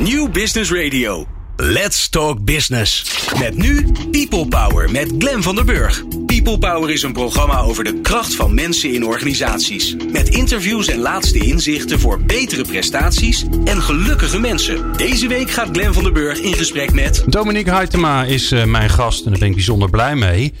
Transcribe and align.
New 0.00 0.30
Business 0.30 0.72
Radio. 0.72 1.26
Let's 1.56 2.08
Talk 2.08 2.44
Business. 2.44 3.18
Met 3.38 3.56
nu 3.56 3.86
People 4.10 4.46
Power 4.48 4.90
met 4.90 5.12
Glen 5.18 5.42
van 5.42 5.54
der 5.54 5.64
Burg. 5.64 6.04
People 6.26 6.58
Power 6.58 6.90
is 6.90 7.02
een 7.02 7.12
programma 7.12 7.60
over 7.60 7.84
de 7.84 8.00
kracht 8.00 8.34
van 8.34 8.54
mensen 8.54 8.92
in 8.92 9.04
organisaties. 9.04 9.96
Met 10.12 10.28
interviews 10.28 10.88
en 10.88 10.98
laatste 10.98 11.38
inzichten 11.38 12.00
voor 12.00 12.22
betere 12.22 12.62
prestaties 12.62 13.44
en 13.64 13.82
gelukkige 13.82 14.40
mensen. 14.40 14.92
Deze 14.96 15.28
week 15.28 15.50
gaat 15.50 15.68
Glen 15.72 15.94
van 15.94 16.02
der 16.02 16.12
Burg 16.12 16.38
in 16.38 16.54
gesprek 16.54 16.92
met... 16.92 17.24
Dominique 17.26 17.72
Huytema 17.72 18.24
is 18.24 18.52
uh, 18.52 18.64
mijn 18.64 18.90
gast 18.90 19.24
en 19.24 19.30
daar 19.30 19.38
ben 19.38 19.48
ik 19.48 19.54
bijzonder 19.54 19.90
blij 19.90 20.16
mee. 20.16 20.52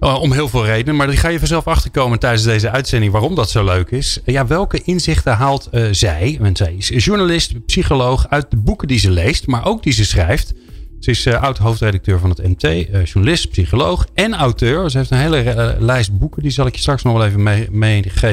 Uh, 0.00 0.20
om 0.20 0.32
heel 0.32 0.48
veel 0.48 0.64
redenen, 0.64 0.96
maar 0.96 1.06
daar 1.06 1.16
ga 1.16 1.28
je 1.28 1.38
vanzelf 1.38 1.66
achterkomen 1.66 2.18
tijdens 2.18 2.42
deze 2.42 2.70
uitzending 2.70 3.12
waarom 3.12 3.34
dat 3.34 3.50
zo 3.50 3.64
leuk 3.64 3.90
is. 3.90 4.20
Uh, 4.24 4.34
ja, 4.34 4.46
welke 4.46 4.82
inzichten 4.82 5.32
haalt 5.32 5.68
uh, 5.72 5.86
zij, 5.90 6.38
want 6.40 6.56
zij 6.56 6.74
is 6.78 7.04
journalist, 7.04 7.64
psycholoog, 7.66 8.26
uit 8.28 8.50
de 8.50 8.56
boeken 8.56 8.88
die 8.88 8.98
ze 8.98 9.10
leest, 9.10 9.46
maar 9.46 9.66
ook 9.66 9.82
die 9.82 9.92
ze 9.92 10.04
schrijft. 10.04 10.54
Ze 10.98 11.10
is 11.10 11.26
oud-hoofdredacteur 11.26 12.18
van 12.18 12.30
het 12.30 12.42
MT, 12.42 12.86
journalist, 13.08 13.50
psycholoog 13.50 14.06
en 14.14 14.34
auteur. 14.34 14.90
Ze 14.90 14.98
heeft 14.98 15.10
een 15.10 15.18
hele 15.18 15.76
lijst 15.78 16.18
boeken, 16.18 16.42
die 16.42 16.50
zal 16.50 16.66
ik 16.66 16.74
je 16.74 16.80
straks 16.80 17.02
nog 17.02 17.16
wel 17.16 17.26
even 17.26 17.42
meegeven 17.42 17.78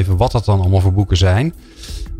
mee 0.09 0.17
wat 0.17 0.31
dat 0.31 0.45
dan 0.45 0.59
allemaal 0.59 0.79
voor 0.79 0.93
boeken 0.93 1.17
zijn. 1.17 1.53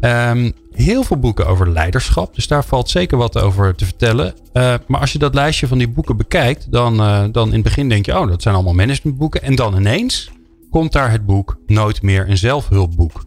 Um, 0.02 0.54
heel 0.76 1.04
veel 1.04 1.18
boeken 1.18 1.48
over 1.48 1.70
leiderschap. 1.70 2.36
Dus 2.36 2.48
daar 2.48 2.66
valt 2.66 2.90
zeker 2.90 3.18
wat 3.18 3.38
over 3.38 3.76
te 3.76 3.86
vertellen. 3.86 4.34
Uh, 4.54 4.74
maar 4.88 5.00
als 5.00 5.12
je 5.12 5.20
dat 5.20 5.34
lijstje 5.34 5.68
van 5.68 5.78
die 5.78 5.88
boeken 5.88 6.18
bekijkt, 6.18 6.72
dan, 6.72 7.02
uh, 7.02 7.24
dan 7.32 7.48
in 7.48 7.54
het 7.54 7.64
begin 7.64 7.90
denk 7.90 8.06
je, 8.06 8.20
oh, 8.20 8.28
dat 8.28 8.42
zijn 8.42 8.56
allemaal 8.56 8.74
managementboeken. 8.74 9.42
En 9.42 9.56
dan 9.56 9.76
ineens 9.76 10.32
komt 10.70 10.92
daar 10.92 11.12
het 11.12 11.26
boek 11.26 11.58
Nooit 11.68 12.02
meer 12.02 12.30
een 12.30 12.38
zelfhulpboek. 12.38 13.24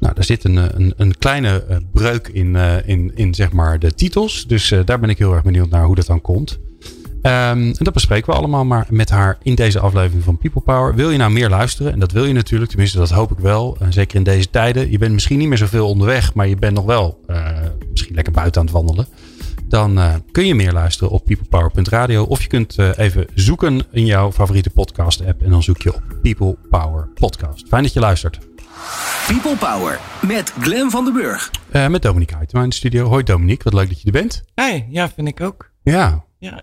Nou, 0.00 0.14
daar 0.14 0.24
zit 0.24 0.44
een, 0.44 0.56
een, 0.56 0.94
een 0.96 1.18
kleine 1.18 1.82
breuk 1.92 2.28
in, 2.28 2.56
in, 2.84 3.12
in 3.14 3.34
zeg 3.34 3.52
maar 3.52 3.78
de 3.78 3.94
titels. 3.94 4.46
Dus 4.46 4.74
daar 4.84 4.98
ben 4.98 5.10
ik 5.10 5.18
heel 5.18 5.32
erg 5.32 5.42
benieuwd 5.42 5.70
naar 5.70 5.84
hoe 5.84 5.94
dat 5.94 6.06
dan 6.06 6.20
komt. 6.20 6.58
Um, 7.22 7.32
en 7.32 7.74
dat 7.78 7.92
bespreken 7.92 8.30
we 8.30 8.38
allemaal 8.38 8.64
maar 8.64 8.86
met 8.90 9.10
haar 9.10 9.38
in 9.42 9.54
deze 9.54 9.80
aflevering 9.80 10.24
van 10.24 10.38
People 10.38 10.60
Power. 10.60 10.94
Wil 10.94 11.10
je 11.10 11.18
nou 11.18 11.32
meer 11.32 11.48
luisteren? 11.48 11.92
En 11.92 11.98
dat 11.98 12.12
wil 12.12 12.24
je 12.24 12.32
natuurlijk, 12.32 12.70
tenminste 12.70 12.98
dat 12.98 13.10
hoop 13.10 13.30
ik 13.30 13.38
wel. 13.38 13.76
En 13.80 13.92
zeker 13.92 14.16
in 14.16 14.22
deze 14.22 14.50
tijden. 14.50 14.90
Je 14.90 14.98
bent 14.98 15.12
misschien 15.12 15.38
niet 15.38 15.48
meer 15.48 15.58
zoveel 15.58 15.88
onderweg, 15.88 16.34
maar 16.34 16.48
je 16.48 16.56
bent 16.56 16.74
nog 16.74 16.84
wel 16.84 17.20
uh, 17.26 17.48
misschien 17.90 18.14
lekker 18.14 18.32
buiten 18.32 18.60
aan 18.60 18.66
het 18.66 18.76
wandelen. 18.76 19.06
Dan 19.64 19.98
uh, 19.98 20.14
kun 20.32 20.46
je 20.46 20.54
meer 20.54 20.72
luisteren 20.72 21.12
op 21.12 21.24
peoplepower.radio. 21.24 22.22
Of 22.24 22.42
je 22.42 22.48
kunt 22.48 22.78
uh, 22.78 22.90
even 22.96 23.26
zoeken 23.34 23.82
in 23.90 24.06
jouw 24.06 24.32
favoriete 24.32 24.70
podcast 24.70 25.26
app. 25.26 25.42
En 25.42 25.50
dan 25.50 25.62
zoek 25.62 25.82
je 25.82 25.94
op 25.94 26.02
People 26.22 26.56
Power 26.70 27.08
Podcast. 27.14 27.68
Fijn 27.68 27.82
dat 27.82 27.92
je 27.92 28.00
luistert. 28.00 28.38
People 29.26 29.56
Power 29.56 30.00
met 30.26 30.52
Glen 30.60 30.90
van 30.90 31.04
den 31.04 31.12
Burg. 31.12 31.50
met 31.70 32.02
Dominique 32.02 32.36
Huytema 32.36 32.62
in 32.62 32.68
de 32.68 32.74
studio. 32.74 33.06
Hoi 33.06 33.22
Dominique, 33.22 33.64
wat 33.64 33.72
leuk 33.72 33.88
dat 33.88 34.00
je 34.00 34.06
er 34.06 34.12
bent. 34.12 34.44
Hi, 34.54 34.82
ja 34.88 35.08
vind 35.08 35.28
ik 35.28 35.40
ook. 35.40 35.70
Ja. 35.82 36.24
Ja, 36.38 36.62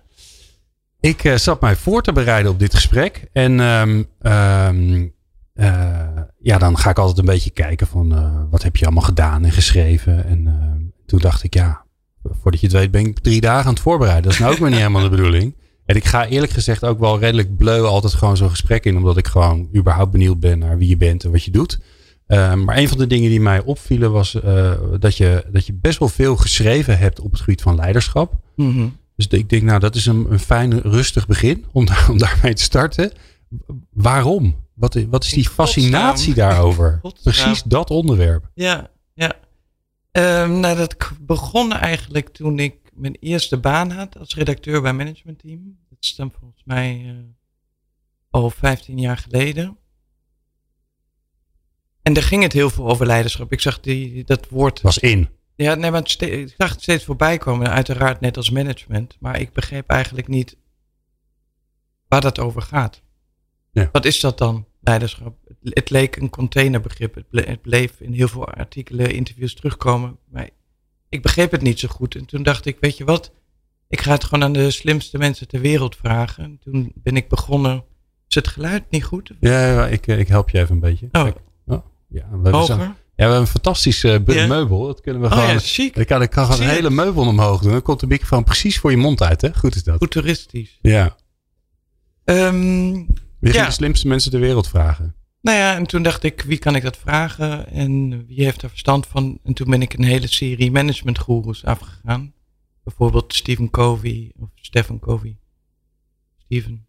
ik 1.05 1.23
uh, 1.23 1.35
zat 1.35 1.61
mij 1.61 1.75
voor 1.75 2.01
te 2.01 2.13
bereiden 2.13 2.51
op 2.51 2.59
dit 2.59 2.73
gesprek. 2.73 3.27
En 3.33 3.59
um, 3.59 4.07
um, 4.21 5.13
uh, 5.55 6.01
ja, 6.39 6.57
dan 6.57 6.77
ga 6.77 6.89
ik 6.89 6.99
altijd 6.99 7.17
een 7.17 7.25
beetje 7.25 7.49
kijken 7.49 7.87
van 7.87 8.13
uh, 8.13 8.41
wat 8.49 8.63
heb 8.63 8.75
je 8.75 8.85
allemaal 8.85 9.03
gedaan 9.03 9.43
en 9.43 9.51
geschreven. 9.51 10.25
En 10.25 10.93
toen 11.05 11.19
dacht 11.19 11.43
ik, 11.43 11.53
ja, 11.53 11.85
voordat 12.41 12.59
je 12.59 12.67
het 12.67 12.75
weet 12.75 12.91
ben 12.91 13.05
ik 13.05 13.19
drie 13.19 13.41
dagen 13.41 13.65
aan 13.65 13.73
het 13.73 13.81
voorbereiden. 13.81 14.23
Dat 14.23 14.33
is 14.33 14.39
nou 14.39 14.51
ook 14.53 14.59
weer 14.59 14.69
niet 14.69 14.79
helemaal 14.85 15.01
de 15.01 15.09
bedoeling. 15.09 15.55
En 15.85 15.95
ik 15.95 16.05
ga 16.05 16.27
eerlijk 16.27 16.51
gezegd 16.51 16.83
ook 16.83 16.99
wel 16.99 17.19
redelijk 17.19 17.57
bleu 17.57 17.81
altijd 17.81 18.13
gewoon 18.13 18.37
zo'n 18.37 18.49
gesprek 18.49 18.85
in. 18.85 18.97
Omdat 18.97 19.17
ik 19.17 19.27
gewoon 19.27 19.69
überhaupt 19.75 20.11
benieuwd 20.11 20.39
ben 20.39 20.59
naar 20.59 20.77
wie 20.77 20.89
je 20.89 20.97
bent 20.97 21.23
en 21.23 21.31
wat 21.31 21.43
je 21.43 21.51
doet. 21.51 21.79
maar 22.27 22.77
een 22.77 22.89
van 22.89 22.97
de 22.97 23.07
dingen 23.07 23.29
die 23.29 23.41
mij 23.41 23.61
opvielen 23.61 24.11
was 24.11 24.37
dat, 24.99 25.17
je, 25.17 25.45
dat 25.51 25.65
je 25.65 25.73
best 25.73 25.99
wel 25.99 26.09
veel 26.09 26.35
geschreven 26.35 26.97
hebt 26.97 27.19
op 27.19 27.31
het 27.31 27.39
gebied 27.39 27.61
van 27.61 27.75
leiderschap. 27.75 28.33
Mm. 28.55 28.97
Dus 29.15 29.27
ik 29.27 29.49
denk, 29.49 29.63
nou, 29.63 29.79
dat 29.79 29.95
is 29.95 30.05
een, 30.05 30.31
een 30.31 30.39
fijn, 30.39 30.81
rustig 30.81 31.27
begin 31.27 31.65
om, 31.71 31.87
om 32.09 32.17
daarmee 32.17 32.53
te 32.53 32.63
starten. 32.63 33.11
Waarom? 33.89 34.63
Wat, 34.73 35.05
wat 35.09 35.23
is 35.23 35.31
die 35.31 35.49
fascinatie 35.49 36.33
daarover? 36.33 37.01
Precies 37.23 37.63
dat 37.63 37.89
onderwerp. 37.89 38.49
Ja, 38.53 38.89
ja. 39.13 39.33
Um, 40.11 40.59
nou, 40.59 40.77
dat 40.77 41.11
begon 41.21 41.73
eigenlijk 41.73 42.29
toen 42.29 42.59
ik 42.59 42.75
mijn 42.93 43.17
eerste 43.19 43.57
baan 43.57 43.91
had 43.91 44.17
als 44.19 44.35
redacteur 44.35 44.81
bij 44.81 44.93
Management 44.93 45.39
Team. 45.39 45.77
Dat 45.89 45.97
is 45.99 46.15
dan 46.15 46.31
volgens 46.39 46.61
mij 46.65 47.01
uh, 47.05 47.13
al 48.29 48.49
15 48.49 48.99
jaar 48.99 49.17
geleden. 49.17 49.77
En 52.01 52.13
daar 52.13 52.23
ging 52.23 52.43
het 52.43 52.53
heel 52.53 52.69
veel 52.69 52.89
over 52.89 53.05
leiderschap. 53.05 53.51
Ik 53.51 53.61
zag 53.61 53.79
die, 53.79 54.23
dat 54.23 54.49
woord. 54.49 54.81
Was 54.81 54.97
in. 54.97 55.29
Ja, 55.55 55.75
nee, 55.75 55.91
maar 55.91 56.01
ik 56.01 56.53
zag 56.57 56.69
het 56.69 56.81
steeds 56.81 57.03
voorbij 57.03 57.37
komen, 57.37 57.69
uiteraard 57.69 58.19
net 58.19 58.37
als 58.37 58.49
management. 58.49 59.17
Maar 59.19 59.39
ik 59.39 59.53
begreep 59.53 59.89
eigenlijk 59.89 60.27
niet 60.27 60.57
waar 62.07 62.21
dat 62.21 62.39
over 62.39 62.61
gaat. 62.61 63.01
Ja. 63.71 63.89
Wat 63.91 64.05
is 64.05 64.19
dat 64.19 64.37
dan, 64.37 64.65
leiderschap? 64.79 65.37
Het, 65.63 65.89
leek 65.89 66.15
een 66.15 66.29
containerbegrip. 66.29 67.15
Het, 67.15 67.29
ble 67.29 67.41
het, 67.41 67.61
bleef 67.61 67.99
in 67.99 68.13
heel 68.13 68.27
veel 68.27 68.47
artikelen, 68.47 69.13
interviews 69.13 69.55
terugkomen. 69.55 70.17
Maar 70.29 70.49
ik 71.09 71.21
begreep 71.21 71.51
het 71.51 71.61
niet 71.61 71.79
zo 71.79 71.87
goed. 71.87 72.15
En 72.15 72.25
toen 72.25 72.43
dacht 72.43 72.65
ik, 72.65 72.77
weet 72.79 72.97
je 72.97 73.05
wat? 73.05 73.31
Ik 73.87 74.01
ga 74.01 74.11
het 74.11 74.23
gewoon 74.23 74.43
aan 74.43 74.53
de 74.53 74.71
slimste 74.71 75.17
mensen 75.17 75.47
ter 75.47 75.61
wereld 75.61 75.95
vragen. 75.95 76.43
En 76.43 76.59
toen 76.63 76.91
ben 76.95 77.15
ik 77.15 77.27
begonnen. 77.27 77.83
Is 78.27 78.35
het 78.35 78.47
geluid 78.47 78.83
niet 78.89 79.03
goed? 79.03 79.31
Ja, 79.39 79.71
ja 79.71 79.87
ik, 79.87 80.07
ik 80.07 80.27
help 80.27 80.49
je 80.49 80.59
even 80.59 80.73
een 80.73 80.79
beetje. 80.79 81.09
Oh. 81.11 81.27
oh 81.65 81.85
ja, 82.07 82.39
we 82.41 82.49
Hoger? 82.49 82.75
Zijn... 82.75 82.95
Ja, 83.17 83.23
we 83.25 83.31
hebben 83.31 83.39
een 83.39 83.47
fantastische 83.61 84.23
uh, 84.27 84.35
Ja? 84.35 84.47
meubel. 84.47 84.85
Dat 84.87 85.01
kunnen 85.01 85.21
we 85.21 85.27
Oh 85.27 85.33
gewoon. 85.33 85.49
ja, 85.49 85.59
chic. 85.59 85.95
Ik 85.95 86.07
kan, 86.07 86.21
ik 86.21 86.29
kan 86.29 86.45
gewoon 86.45 86.61
een 86.61 86.69
hele 86.73 86.89
meubel 86.89 87.27
omhoog 87.27 87.61
doen. 87.61 87.71
Dan 87.71 87.81
komt 87.81 87.99
de 87.99 88.07
microfoon 88.07 88.43
precies 88.43 88.79
voor 88.79 88.91
je 88.91 88.97
mond 88.97 89.21
uit, 89.21 89.41
hè? 89.41 89.53
Goed 89.53 89.75
is 89.75 89.83
dat. 89.83 89.97
Futuristisch. 89.97 90.79
Ja. 90.81 91.15
We 92.23 92.33
gaan 92.33 93.07
Ja. 93.39 93.65
de 93.65 93.71
slimste 93.71 94.07
mensen 94.07 94.31
ter 94.31 94.39
wereld 94.39 94.67
vragen. 94.67 95.15
Nou 95.41 95.57
ja, 95.57 95.75
en 95.75 95.85
toen 95.85 96.03
dacht 96.03 96.23
ik, 96.23 96.41
wie 96.41 96.57
kan 96.57 96.75
ik 96.75 96.83
dat 96.83 96.97
vragen 96.97 97.67
en 97.71 98.25
wie 98.25 98.43
heeft 98.43 98.61
er 98.61 98.69
verstand 98.69 99.07
van? 99.07 99.39
En 99.43 99.53
toen 99.53 99.69
ben 99.69 99.81
ik 99.81 99.93
een 99.93 100.03
hele 100.03 100.27
serie 100.27 100.71
managementgoeroes 100.71 101.63
afgegaan. 101.65 102.33
Bijvoorbeeld 102.83 103.33
Stephen 103.33 103.69
Covey 103.69 104.31
of 104.39 104.49
Stephen 104.55 104.99
Covey. 104.99 105.37
Stephen. 106.37 106.87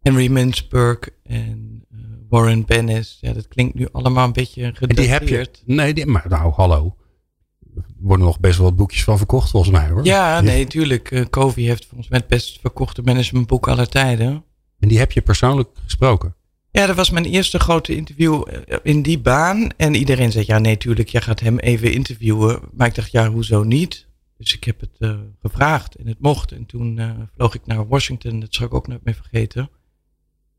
Henry 0.00 0.28
Mintzberg 0.30 0.98
en 1.22 1.84
eh, 1.90 1.98
Warren 2.30 2.64
Bennis. 2.64 3.18
Ja, 3.20 3.32
dat 3.32 3.48
klinkt 3.48 3.74
nu 3.74 3.88
allemaal 3.92 4.26
een 4.26 4.32
beetje 4.32 4.62
gedateerd. 4.74 4.96
die 4.96 5.08
heb 5.08 5.28
je. 5.28 5.48
Nee, 5.64 5.94
die, 5.94 6.06
maar 6.06 6.26
nou, 6.28 6.52
hallo. 6.52 6.96
Er 7.76 7.82
worden 7.98 8.26
nog 8.26 8.40
best 8.40 8.58
wel 8.58 8.66
wat 8.66 8.76
boekjes 8.76 9.04
van 9.04 9.16
verkocht, 9.16 9.50
volgens 9.50 9.72
mij 9.72 9.88
hoor. 9.88 10.04
Ja, 10.04 10.40
nee, 10.40 10.66
tuurlijk. 10.66 11.26
Covey 11.30 11.62
heeft 11.62 11.86
volgens 11.86 12.08
mij 12.08 12.18
het 12.18 12.28
best 12.28 12.60
verkochte 12.60 13.02
managementboek 13.02 13.68
aller 13.68 13.88
tijden. 13.88 14.44
En 14.78 14.88
die 14.88 14.98
heb 14.98 15.12
je 15.12 15.20
persoonlijk 15.20 15.68
gesproken. 15.84 16.34
Ja, 16.70 16.86
dat 16.86 16.96
was 16.96 17.10
mijn 17.10 17.24
eerste 17.24 17.58
grote 17.58 17.96
interview 17.96 18.44
eh, 18.48 18.76
in 18.82 19.02
die 19.02 19.18
baan. 19.18 19.70
En 19.76 19.94
iedereen 19.94 20.32
zei, 20.32 20.44
ja 20.46 20.58
nee, 20.58 20.76
tuurlijk, 20.76 21.08
jij 21.08 21.20
gaat 21.20 21.40
hem 21.40 21.58
even 21.58 21.92
interviewen. 21.92 22.60
Maar 22.72 22.86
ik 22.86 22.94
dacht, 22.94 23.10
ja, 23.10 23.30
hoezo 23.30 23.62
niet? 23.62 24.06
Dus 24.36 24.54
ik 24.54 24.64
heb 24.64 24.80
het 24.80 24.96
eh, 24.98 25.14
gevraagd 25.42 25.94
en 25.94 26.06
het 26.06 26.20
mocht. 26.20 26.52
En 26.52 26.66
toen 26.66 27.00
vloog 27.34 27.54
ik 27.54 27.66
naar 27.66 27.88
Washington, 27.88 28.40
dat 28.40 28.54
zal 28.54 28.66
ik 28.66 28.74
ook 28.74 28.88
nooit 28.88 29.04
meer 29.04 29.14
vergeten. 29.14 29.70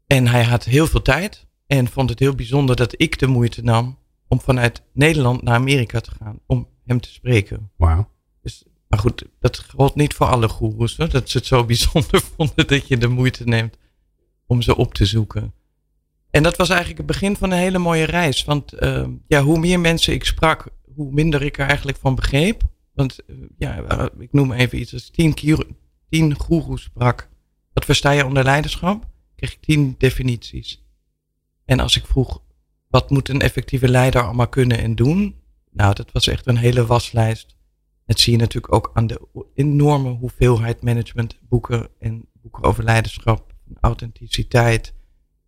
En 0.08 0.28
hij 0.28 0.44
had 0.44 0.64
heel 0.64 0.88
veel 0.88 1.02
tijd 1.02 1.46
en 1.72 1.88
vond 1.88 2.09
het 2.09 2.20
heel 2.20 2.36
bijzonder 2.36 2.76
dat 2.76 2.94
ik 2.98 3.20
de 3.20 3.28
moeite 3.28 3.64
nam 3.64 3.98
om 4.28 4.42
vanuit 4.42 4.82
Nederland 4.94 5.42
naar 5.42 5.54
Amerika 5.54 6.00
te 6.00 6.12
gaan 6.12 6.40
om 6.46 6.68
hem 6.86 7.00
te 7.00 7.09
spreken. 7.09 7.72
Wauw. 7.78 8.09
Dus, 8.42 8.64
maar 8.88 9.00
goed, 9.00 9.26
dat 9.40 9.58
geldt 9.58 9.96
niet 9.96 10.14
voor 10.14 10.28
alle 10.28 10.48
goeroes. 10.48 10.98
Hoor, 10.98 11.09
dat 11.09 11.30
ze 11.30 11.38
het 11.38 11.48
zo 11.48 11.66
bijzonder 11.74 12.22
vonden 12.22 12.68
dat 12.68 12.88
je 12.88 12.98
de 12.98 13.08
moeite 13.08 13.44
neemt 13.44 13.78
om 14.46 14.62
ze 14.62 14.76
op 14.76 14.94
te 14.94 15.06
zoeken. 15.06 15.54
En 16.30 16.44
dat 16.44 16.58
was 16.58 16.70
eigenlijk 16.70 16.98
het 16.98 17.08
begin 17.08 17.36
van 17.36 17.52
een 17.52 17.58
hele 17.58 17.78
mooie 17.78 18.06
reis. 18.06 18.44
Want 18.44 18.84
uh, 18.84 19.08
ja, 19.28 19.42
hoe 19.42 19.59
meer 19.59 19.80
mensen 19.80 20.14
ik 20.14 20.26
sprak, 20.26 20.68
hoe 20.96 21.12
minder 21.12 21.42
ik 21.42 21.58
er 21.58 21.68
eigenlijk 21.68 21.98
van 21.98 22.16
begreep. 22.16 22.62
Want 22.94 23.20
uh, 23.28 23.36
ja, 23.58 23.84
uh, 23.92 24.06
ik 24.20 24.34
noem 24.34 24.52
even 24.52 24.80
iets. 24.80 24.94
Als 24.94 25.09
tien, 25.09 25.34
tien 26.09 26.35
goeroes 26.40 26.84
sprak, 26.84 27.29
wat 27.74 27.85
versta 27.85 28.12
je 28.12 28.26
onder 28.26 28.44
leiderschap? 28.44 29.08
Kreeg 29.35 29.52
ik 29.53 29.62
tien 29.62 29.96
definities. 29.97 30.80
En 31.66 31.79
als 31.79 31.97
ik 31.97 32.05
vroeg, 32.05 32.41
wat 32.87 33.09
moet 33.09 33.29
een 33.29 33.41
effectieve 33.41 33.90
leider 33.90 34.22
allemaal 34.23 34.47
kunnen 34.47 34.78
en 34.78 34.96
doen? 34.96 35.35
Nou, 35.72 35.93
dat 35.93 36.11
was 36.11 36.28
echt 36.28 36.47
een 36.47 36.58
hele 36.58 36.85
waslijst. 36.85 37.55
Dat 38.05 38.19
zie 38.19 38.31
je 38.34 38.40
natuurlijk 38.40 38.73
ook 38.73 38.91
aan 38.93 39.08
de 39.08 39.22
enorme 39.55 40.09
hoeveelheid 40.09 40.81
managementboeken 40.81 41.87
en 41.99 42.25
boeken 42.41 42.63
over 42.63 42.84
leiderschap, 42.84 43.53
authenticiteit, 43.79 44.93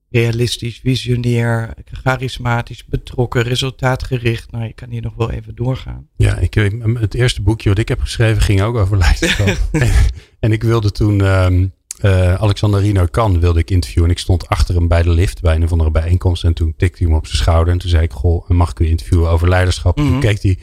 realistisch, 0.10 0.80
visionair, 0.80 1.74
charismatisch, 1.86 2.86
betrokken, 2.86 3.42
resultaatgericht. 3.42 4.52
Nou, 4.52 4.64
je 4.64 4.74
kan 4.74 4.90
hier 4.90 5.02
nog 5.02 5.16
wel 5.16 5.32
even 5.32 5.56
doorgaan. 5.56 6.08
Ja, 6.16 6.38
ik, 6.38 6.54
het 7.00 7.14
eerste 7.14 7.42
boekje 7.42 7.70
wat 7.70 7.78
ik 7.78 7.88
heb 7.88 8.00
geschreven 8.00 8.42
ging 8.42 8.62
ook 8.62 8.76
over 8.76 8.98
leiderschap. 9.06 9.48
en, 9.72 9.92
en, 10.40 10.52
ik 10.52 10.64
wilde 10.64 10.92
toen 10.92 11.22
um, 11.22 11.74
uh, 12.04 12.34
Alexander 12.34 12.82
Rino 12.82 13.06
Kan 13.06 13.40
wilde 13.40 13.60
ik 13.60 13.70
interviewen. 13.70 14.10
En 14.10 14.16
ik 14.16 14.22
stond 14.22 14.48
achter 14.48 14.76
hem 14.76 14.88
bij 14.88 15.04
de 15.04 15.10
lift 15.10 15.42
bij 15.42 15.56
een 15.56 15.64
of 15.64 15.72
andere 15.72 15.92
bijeenkomst. 15.92 16.44
En 16.44 16.54
toen 16.54 16.74
tikte 16.78 17.04
hij 17.04 17.12
me 17.12 17.18
op 17.18 17.26
zijn 17.26 17.38
schouder. 17.38 17.74
En 17.74 17.80
toen 17.80 17.90
zei 17.90 18.04
ik, 18.04 18.12
goh, 18.12 18.50
mag 18.50 18.70
ik 18.70 18.80
u 18.80 18.88
interviewen 18.88 19.30
over 19.30 19.50
leiderschap? 19.50 19.98
Mm 19.98 20.04
-hmm. 20.04 20.12
Toen 20.12 20.22
keek 20.22 20.42
hij, 20.42 20.58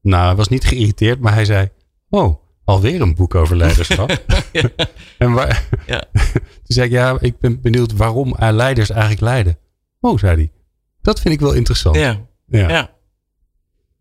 nou, 0.00 0.26
hij 0.26 0.34
was 0.34 0.48
niet 0.48 0.64
geïrriteerd, 0.64 1.20
maar 1.20 1.34
hij 1.34 1.44
zei, 1.44 1.68
oh, 2.08 2.36
alweer 2.64 3.00
een 3.00 3.14
boek 3.14 3.34
over 3.34 3.56
leiderschap. 3.56 4.10
ja. 4.52 4.70
en 5.18 5.32
waar, 5.32 5.68
ja. 5.86 6.04
toen 6.32 6.62
zei 6.66 6.86
ik, 6.86 6.92
ja, 6.92 7.16
ik 7.20 7.38
ben 7.38 7.60
benieuwd 7.60 7.92
waarom 7.92 8.36
leiders 8.38 8.90
eigenlijk 8.90 9.20
leiden. 9.20 9.58
Oh, 10.00 10.18
zei 10.18 10.36
hij. 10.36 10.50
Dat 11.02 11.20
vind 11.20 11.34
ik 11.34 11.40
wel 11.40 11.52
interessant. 11.52 11.96
Ja. 11.96 12.20
Ja. 12.46 12.68
ja. 12.68 12.90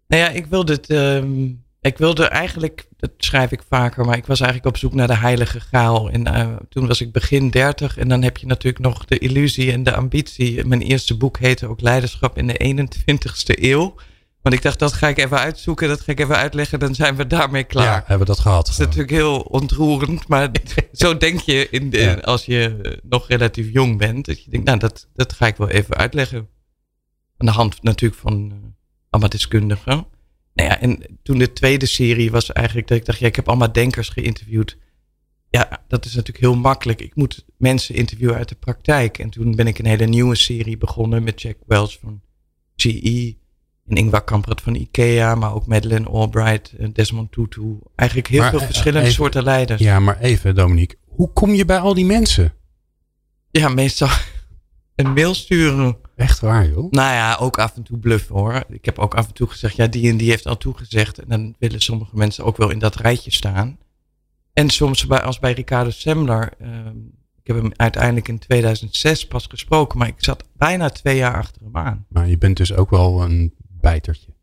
Nou 0.07 0.23
ja, 0.23 0.29
ik 0.29 0.45
wilde 0.45 0.73
het. 0.73 0.89
Ehm, 0.89 1.49
ik 1.81 1.97
wilde 1.97 2.25
eigenlijk, 2.25 2.87
dat 2.97 3.11
schrijf 3.17 3.51
ik 3.51 3.61
vaker, 3.69 4.05
maar 4.05 4.17
ik 4.17 4.25
was 4.25 4.39
eigenlijk 4.39 4.75
op 4.75 4.81
zoek 4.81 4.93
naar 4.93 5.07
de 5.07 5.15
heilige 5.15 5.59
graal. 5.59 6.09
En 6.09 6.27
uh, 6.27 6.55
toen 6.69 6.87
was 6.87 7.01
ik 7.01 7.11
begin 7.11 7.49
dertig 7.49 7.97
en 7.97 8.07
dan 8.07 8.21
heb 8.21 8.37
je 8.37 8.45
natuurlijk 8.45 8.83
nog 8.83 9.05
de 9.05 9.17
illusie 9.17 9.71
en 9.71 9.83
de 9.83 9.95
ambitie. 9.95 10.65
Mijn 10.65 10.81
eerste 10.81 11.17
boek 11.17 11.37
heette 11.37 11.67
ook 11.67 11.81
Leiderschap 11.81 12.37
in 12.37 12.47
de 12.47 12.85
21ste 12.85 13.61
eeuw. 13.61 13.95
Want 14.41 14.55
ik 14.55 14.61
dacht, 14.61 14.79
dat 14.79 14.93
ga 14.93 15.07
ik 15.07 15.17
even 15.17 15.37
uitzoeken, 15.37 15.87
dat 15.87 16.01
ga 16.01 16.11
ik 16.11 16.19
even 16.19 16.35
uitleggen, 16.35 16.79
dan 16.79 16.95
zijn 16.95 17.15
we 17.15 17.27
daarmee 17.27 17.63
klaar. 17.63 17.85
Ja, 17.85 18.03
hebben 18.05 18.19
we 18.19 18.33
dat 18.33 18.39
gehad. 18.39 18.65
Dat 18.65 18.73
is 18.73 18.79
natuurlijk 18.79 19.11
heel 19.11 19.39
ontroerend, 19.39 20.27
maar 20.27 20.51
zo 20.91 21.17
denk 21.17 21.39
je 21.39 21.69
in 21.69 21.89
de, 21.89 22.23
als 22.23 22.45
je 22.45 22.99
nog 23.03 23.27
relatief 23.27 23.73
jong 23.73 23.97
bent. 23.97 24.25
Dat 24.25 24.43
je 24.43 24.51
denkt, 24.51 24.65
nou, 24.65 24.79
dat, 24.79 25.07
dat 25.13 25.33
ga 25.33 25.47
ik 25.47 25.55
wel 25.55 25.69
even 25.69 25.95
uitleggen. 25.95 26.47
Aan 27.37 27.45
de 27.45 27.51
hand 27.51 27.83
natuurlijk 27.83 28.21
van 28.21 28.51
uh, 28.51 28.57
allemaal 29.09 29.29
deskundigen. 29.29 30.07
Nou 30.53 30.69
ja, 30.69 30.79
en 30.79 31.19
toen 31.23 31.37
de 31.37 31.53
tweede 31.53 31.85
serie 31.85 32.31
was 32.31 32.51
eigenlijk 32.51 32.87
dat 32.87 32.97
ik 32.97 33.05
dacht, 33.05 33.19
ja, 33.19 33.27
ik 33.27 33.35
heb 33.35 33.47
allemaal 33.47 33.71
denkers 33.71 34.09
geïnterviewd. 34.09 34.77
Ja, 35.49 35.83
dat 35.87 36.05
is 36.05 36.15
natuurlijk 36.15 36.45
heel 36.45 36.55
makkelijk. 36.55 37.01
Ik 37.01 37.15
moet 37.15 37.45
mensen 37.57 37.95
interviewen 37.95 38.35
uit 38.35 38.49
de 38.49 38.55
praktijk. 38.55 39.17
En 39.17 39.29
toen 39.29 39.55
ben 39.55 39.67
ik 39.67 39.79
een 39.79 39.85
hele 39.85 40.05
nieuwe 40.05 40.35
serie 40.35 40.77
begonnen 40.77 41.23
met 41.23 41.41
Jack 41.41 41.57
Welch 41.65 41.97
van 42.01 42.21
GE. 42.75 43.39
En 43.87 43.95
Ingvar 43.95 44.23
Kamprad 44.23 44.61
van 44.61 44.75
Ikea, 44.75 45.35
maar 45.35 45.53
ook 45.53 45.65
Madeleine 45.65 46.09
Albright, 46.09 46.95
Desmond 46.95 47.31
Tutu. 47.31 47.79
Eigenlijk 47.95 48.29
heel 48.29 48.43
veel 48.43 48.59
eh, 48.59 48.65
verschillende 48.65 49.11
soorten 49.11 49.43
leiders. 49.43 49.81
Ja, 49.81 49.99
maar 49.99 50.19
even 50.19 50.55
Dominique, 50.55 50.97
hoe 51.07 51.33
kom 51.33 51.53
je 51.53 51.65
bij 51.65 51.79
al 51.79 51.93
die 51.93 52.05
mensen? 52.05 52.53
Ja, 53.49 53.69
meestal 53.69 54.09
een 54.95 55.13
mail 55.13 55.33
sturen. 55.33 55.97
Echt 56.21 56.39
waar, 56.39 56.67
joh? 56.67 56.91
Nou 56.91 57.13
ja, 57.13 57.35
ook 57.39 57.59
af 57.59 57.75
en 57.75 57.83
toe 57.83 57.97
bluffen 57.97 58.35
hoor. 58.35 58.63
Ik 58.69 58.85
heb 58.85 58.99
ook 58.99 59.15
af 59.15 59.27
en 59.27 59.33
toe 59.33 59.47
gezegd, 59.47 59.75
ja, 59.75 59.87
die 59.87 60.09
en 60.09 60.17
die 60.17 60.29
heeft 60.29 60.47
al 60.47 60.57
toegezegd. 60.57 61.19
En 61.19 61.25
dan 61.27 61.55
willen 61.59 61.81
sommige 61.81 62.15
mensen 62.15 62.43
ook 62.43 62.57
wel 62.57 62.69
in 62.69 62.79
dat 62.79 62.95
rijtje 62.95 63.31
staan. 63.31 63.77
En 64.53 64.69
soms 64.69 65.07
bij, 65.07 65.21
als 65.21 65.39
bij 65.39 65.53
Ricardo 65.53 65.89
Semler. 65.89 66.53
Ehm, 66.59 66.97
ik 67.41 67.47
heb 67.47 67.55
hem 67.55 67.71
uiteindelijk 67.75 68.27
in 68.27 68.39
2006 68.39 69.27
pas 69.27 69.45
gesproken, 69.49 69.97
maar 69.97 70.07
ik 70.07 70.13
zat 70.17 70.43
bijna 70.57 70.89
twee 70.89 71.15
jaar 71.17 71.35
achter 71.35 71.61
hem 71.61 71.77
aan. 71.77 72.05
Maar 72.09 72.27
je 72.27 72.37
bent 72.37 72.57
dus 72.57 72.73
ook 72.73 72.89
wel 72.89 73.21
een 73.21 73.53
bijtertje. 73.81 74.33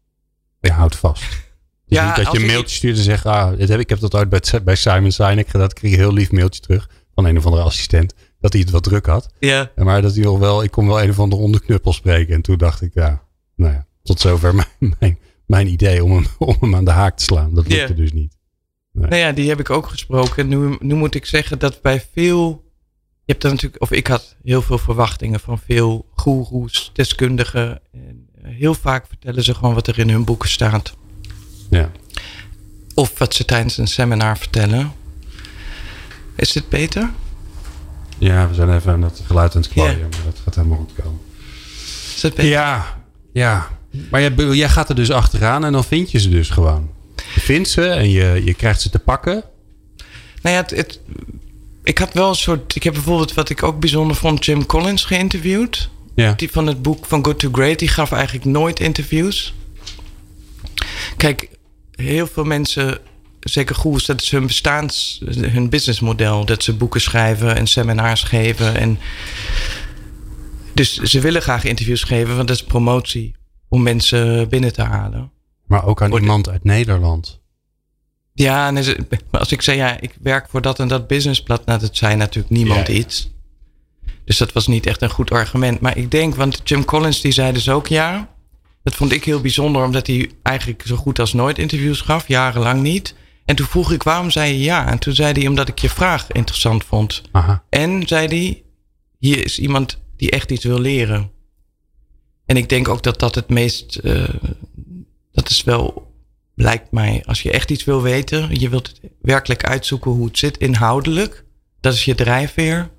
Je 0.60 0.72
houdt 0.72 0.96
vast. 0.96 1.25
Dus 1.88 1.98
ja, 1.98 2.06
niet 2.06 2.25
dat 2.25 2.32
je 2.32 2.40
een 2.40 2.46
mailtje 2.46 2.76
stuurt 2.76 2.96
en 2.96 3.02
zegt, 3.02 3.26
ah, 3.26 3.56
dit 3.56 3.69
heb, 3.69 3.80
ik 3.80 3.88
heb 3.88 3.98
dat 3.98 4.14
ooit 4.14 4.28
bij, 4.28 4.62
bij 4.64 4.75
Simon 4.75 5.12
Sinek 5.12 5.48
gedaan. 5.48 5.69
Ik 5.69 5.75
kreeg 5.75 5.92
een 5.92 5.98
heel 5.98 6.12
lief 6.12 6.32
mailtje 6.32 6.60
terug 6.60 6.90
van 7.14 7.25
een 7.25 7.36
of 7.36 7.44
andere 7.44 7.62
assistent 7.62 8.14
dat 8.40 8.52
hij 8.52 8.62
het 8.62 8.70
wat 8.70 8.82
druk 8.82 9.06
had. 9.06 9.29
Ja. 9.38 9.70
Maar 9.76 10.02
dat 10.02 10.14
hij 10.14 10.26
al 10.26 10.38
wel, 10.38 10.62
ik 10.62 10.70
kon 10.70 10.87
wel 10.87 11.02
een 11.02 11.11
of 11.11 11.19
andere 11.19 11.43
onderknuppel 11.43 11.93
spreken. 11.93 12.35
En 12.35 12.43
toen 12.43 12.58
dacht 12.58 12.82
ik, 12.82 12.94
ja, 12.94 13.23
nou 13.56 13.73
ja, 13.73 13.87
tot 14.02 14.20
zover 14.20 14.55
mijn, 14.79 14.94
mijn, 14.99 15.19
mijn 15.46 15.67
idee 15.67 16.05
om 16.05 16.12
hem, 16.12 16.26
om 16.38 16.56
hem 16.61 16.75
aan 16.75 16.85
de 16.85 16.90
haak 16.90 17.17
te 17.17 17.25
slaan. 17.25 17.55
Dat 17.55 17.69
lukte 17.69 17.94
dus 17.94 18.12
niet. 18.12 18.37
Nee. 18.93 19.08
Nou 19.08 19.20
ja, 19.20 19.32
die 19.32 19.49
heb 19.49 19.61
ik 19.61 19.70
ook 19.70 19.87
gesproken. 19.87 20.49
Nu, 20.49 20.76
nu 20.81 20.94
moet 20.94 21.14
ik 21.14 21.26
zeggen 21.26 21.58
dat 21.58 21.82
bij 21.82 22.05
veel. 22.12 22.67
Je 23.25 23.35
hebt 23.35 23.43
dan 23.43 23.52
natuurlijk, 23.52 23.82
of 23.82 23.93
ik 23.93 24.06
had 24.06 24.37
heel 24.43 24.62
veel 24.62 24.79
verwachtingen 24.79 25.40
van 25.40 25.58
veel 25.58 26.06
goeroes, 26.14 26.90
deskundigen. 26.94 27.81
En 27.93 28.29
eh, 28.43 28.50
heel 28.55 28.75
vaak 28.75 29.06
vertellen 29.06 29.43
ze 29.43 29.55
gewoon 29.55 29.75
wat 29.75 29.87
er 29.87 29.99
in 29.99 30.11
hun 30.11 30.25
boeken 30.25 30.49
staat. 30.49 30.96
Ja. 31.70 31.90
Of 32.94 33.19
wat 33.19 33.35
ze 33.35 33.44
tijdens 33.44 33.79
een 33.79 33.88
seminar 33.88 34.38
vertellen. 34.38 34.93
Is 36.37 36.52
dit 36.52 36.69
beter? 36.69 37.11
Ja, 38.18 38.48
we 38.48 38.54
zijn 38.54 38.74
even 38.74 38.92
aan 38.92 39.02
het 39.02 39.22
geluid 39.26 39.54
aan 39.54 39.60
het 39.60 39.70
klooien, 39.70 39.98
maar 39.98 40.24
dat 40.24 40.40
gaat 40.44 40.54
helemaal 40.54 40.78
goed 40.78 41.04
komen. 41.04 41.20
Ja, 42.36 42.98
ja. 43.32 43.68
Maar 44.10 44.20
jij, 44.20 44.56
jij, 44.56 44.68
gaat 44.68 44.88
er 44.88 44.94
dus 44.94 45.10
achteraan 45.10 45.64
en 45.64 45.72
dan 45.72 45.84
vind 45.84 46.10
je 46.10 46.18
ze 46.18 46.28
dus 46.28 46.50
gewoon. 46.50 46.90
Je 47.34 47.40
vindt 47.40 47.68
ze 47.68 47.86
en 47.86 48.10
je, 48.10 48.42
je 48.44 48.54
krijgt 48.54 48.80
ze 48.80 48.90
te 48.90 48.98
pakken. 48.98 49.44
Nou 50.42 50.56
ja, 50.56 50.76
het, 50.76 51.00
ik 51.84 51.98
had 51.98 52.12
wel 52.12 52.28
een 52.28 52.34
soort. 52.34 52.74
Ik 52.74 52.82
heb 52.82 52.92
bijvoorbeeld 52.92 53.34
wat 53.34 53.50
ik 53.50 53.62
ook 53.62 53.80
bijzonder 53.80 54.16
vond, 54.16 54.44
Jim 54.44 54.66
Collins 54.66 55.04
geïnterviewd. 55.04 55.88
Ja. 56.14 56.32
Die 56.36 56.50
van 56.50 56.66
het 56.66 56.82
boek 56.82 57.06
van 57.06 57.24
Good 57.24 57.38
to 57.38 57.48
Great, 57.52 57.78
die 57.78 57.88
gaf 57.88 58.12
eigenlijk 58.12 58.44
nooit 58.44 58.80
interviews. 58.80 59.54
Kijk, 61.16 61.48
heel 61.94 62.26
veel 62.26 62.44
mensen 62.44 62.98
zeker 63.48 63.74
goed, 63.74 64.06
dat 64.06 64.22
is 64.22 64.30
hun 64.30 64.46
bestaans, 64.46 65.20
hun 65.26 65.68
businessmodel. 65.68 66.44
Dat 66.44 66.62
ze 66.62 66.74
boeken 66.74 67.00
schrijven 67.00 67.56
en 67.56 67.66
seminars 67.66 68.22
geven. 68.22 68.76
En 68.76 68.98
dus 70.74 70.96
ze 70.96 71.20
willen 71.20 71.42
graag 71.42 71.64
interviews 71.64 72.02
geven, 72.02 72.36
want 72.36 72.48
dat 72.48 72.56
is 72.56 72.64
promotie 72.64 73.34
om 73.68 73.82
mensen 73.82 74.48
binnen 74.48 74.72
te 74.72 74.82
halen. 74.82 75.30
Maar 75.66 75.84
ook 75.84 76.02
aan 76.02 76.12
iemand 76.12 76.48
uit 76.48 76.64
Nederland. 76.64 77.40
Ja, 78.32 78.66
en 78.66 79.06
als 79.30 79.52
ik 79.52 79.62
zei, 79.62 79.76
ja, 79.76 80.00
ik 80.00 80.14
werk 80.22 80.48
voor 80.50 80.62
dat 80.62 80.78
en 80.78 80.88
dat 80.88 81.06
businessblad, 81.06 81.66
nou, 81.66 81.80
dat 81.80 81.96
zei 81.96 82.16
natuurlijk 82.16 82.54
niemand 82.54 82.88
iets. 82.88 83.30
Dus 84.24 84.36
dat 84.36 84.52
was 84.52 84.66
niet 84.66 84.86
echt 84.86 85.02
een 85.02 85.10
goed 85.10 85.30
argument. 85.30 85.80
Maar 85.80 85.96
ik 85.96 86.10
denk, 86.10 86.34
want 86.34 86.60
Jim 86.64 86.84
Collins 86.84 87.20
die 87.20 87.32
zei 87.32 87.52
dus 87.52 87.68
ook 87.68 87.86
ja. 87.86 88.28
Dat 88.82 88.94
vond 88.94 89.12
ik 89.12 89.24
heel 89.24 89.40
bijzonder, 89.40 89.84
omdat 89.84 90.06
hij 90.06 90.30
eigenlijk 90.42 90.82
zo 90.86 90.96
goed 90.96 91.18
als 91.18 91.32
nooit 91.32 91.58
interviews 91.58 92.00
gaf, 92.00 92.28
jarenlang 92.28 92.82
niet. 92.82 93.14
En 93.48 93.56
toen 93.56 93.66
vroeg 93.66 93.92
ik, 93.92 94.02
waarom 94.02 94.30
zei 94.30 94.52
je 94.52 94.60
ja? 94.60 94.88
En 94.88 94.98
toen 94.98 95.14
zei 95.14 95.32
hij, 95.32 95.46
omdat 95.46 95.68
ik 95.68 95.78
je 95.78 95.88
vraag 95.88 96.32
interessant 96.32 96.84
vond. 96.84 97.22
Aha. 97.32 97.64
En 97.68 98.06
zei 98.06 98.26
hij, 98.26 98.62
hier 99.18 99.44
is 99.44 99.58
iemand 99.58 100.00
die 100.16 100.30
echt 100.30 100.50
iets 100.50 100.64
wil 100.64 100.80
leren. 100.80 101.30
En 102.46 102.56
ik 102.56 102.68
denk 102.68 102.88
ook 102.88 103.02
dat 103.02 103.18
dat 103.18 103.34
het 103.34 103.48
meest, 103.48 104.00
uh, 104.02 104.28
dat 105.32 105.48
is 105.48 105.64
wel, 105.64 106.12
lijkt 106.54 106.90
mij, 106.90 107.22
als 107.26 107.42
je 107.42 107.50
echt 107.50 107.70
iets 107.70 107.84
wil 107.84 108.02
weten, 108.02 108.60
je 108.60 108.68
wilt 108.68 109.00
werkelijk 109.20 109.64
uitzoeken 109.64 110.10
hoe 110.10 110.26
het 110.26 110.38
zit 110.38 110.58
inhoudelijk. 110.58 111.44
Dat 111.80 111.94
is 111.94 112.04
je 112.04 112.14
drijfveer. 112.14 112.90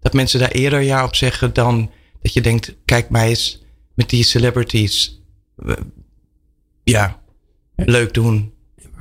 Dat 0.00 0.12
mensen 0.12 0.40
daar 0.40 0.50
eerder 0.50 0.80
ja 0.80 1.04
op 1.04 1.14
zeggen 1.14 1.54
dan 1.54 1.90
dat 2.22 2.32
je 2.32 2.40
denkt, 2.40 2.74
kijk 2.84 3.10
mij 3.10 3.28
eens 3.28 3.62
met 3.94 4.10
die 4.10 4.24
celebrities. 4.24 5.20
Ja, 6.82 7.22
leuk 7.76 8.14
doen 8.14 8.58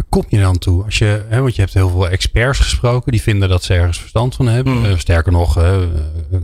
kom 0.10 0.24
je 0.28 0.40
dan 0.40 0.58
toe? 0.58 0.84
Als 0.84 0.98
je, 0.98 1.26
hè, 1.28 1.42
want 1.42 1.56
je 1.56 1.62
hebt 1.62 1.74
heel 1.74 1.90
veel 1.90 2.10
experts 2.10 2.60
gesproken, 2.60 3.12
die 3.12 3.22
vinden 3.22 3.50
dat 3.50 3.64
ze 3.64 3.74
ergens 3.74 4.00
verstand 4.00 4.36
van 4.36 4.48
hebben. 4.48 4.78
Mm. 4.78 4.86
Uh, 4.86 4.98
sterker 4.98 5.32
nog, 5.32 5.58
uh, 5.58 5.82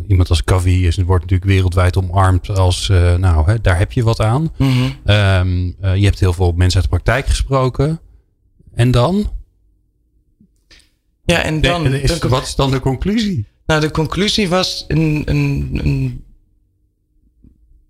iemand 0.07 0.29
als 0.29 0.43
Kavi 0.43 0.87
is, 0.87 0.95
wordt 0.95 1.21
natuurlijk 1.21 1.51
wereldwijd 1.51 1.97
omarmd 1.97 2.49
als, 2.49 2.89
uh, 2.89 3.15
nou, 3.15 3.45
hè, 3.51 3.61
daar 3.61 3.77
heb 3.77 3.91
je 3.91 4.03
wat 4.03 4.19
aan. 4.19 4.51
Mm 4.57 4.71
-hmm. 4.71 5.13
um, 5.15 5.75
je 5.95 6.05
hebt 6.05 6.19
heel 6.19 6.33
veel 6.33 6.51
mensen 6.51 6.81
uit 6.81 6.89
de 6.89 6.95
praktijk 6.97 7.27
gesproken. 7.27 7.99
En 8.73 8.91
dan? 8.91 9.31
Ja, 11.25 11.41
en 11.41 11.61
dan. 11.61 11.83
Nee, 11.83 12.01
is, 12.01 12.19
wat 12.19 12.43
is 12.43 12.55
dan 12.55 12.71
de 12.71 12.79
conclusie? 12.79 13.45
Nou, 13.65 13.81
de 13.81 13.91
conclusie 13.91 14.49
was 14.49 14.85
een, 14.87 15.21
een, 15.25 15.79
een 15.83 16.23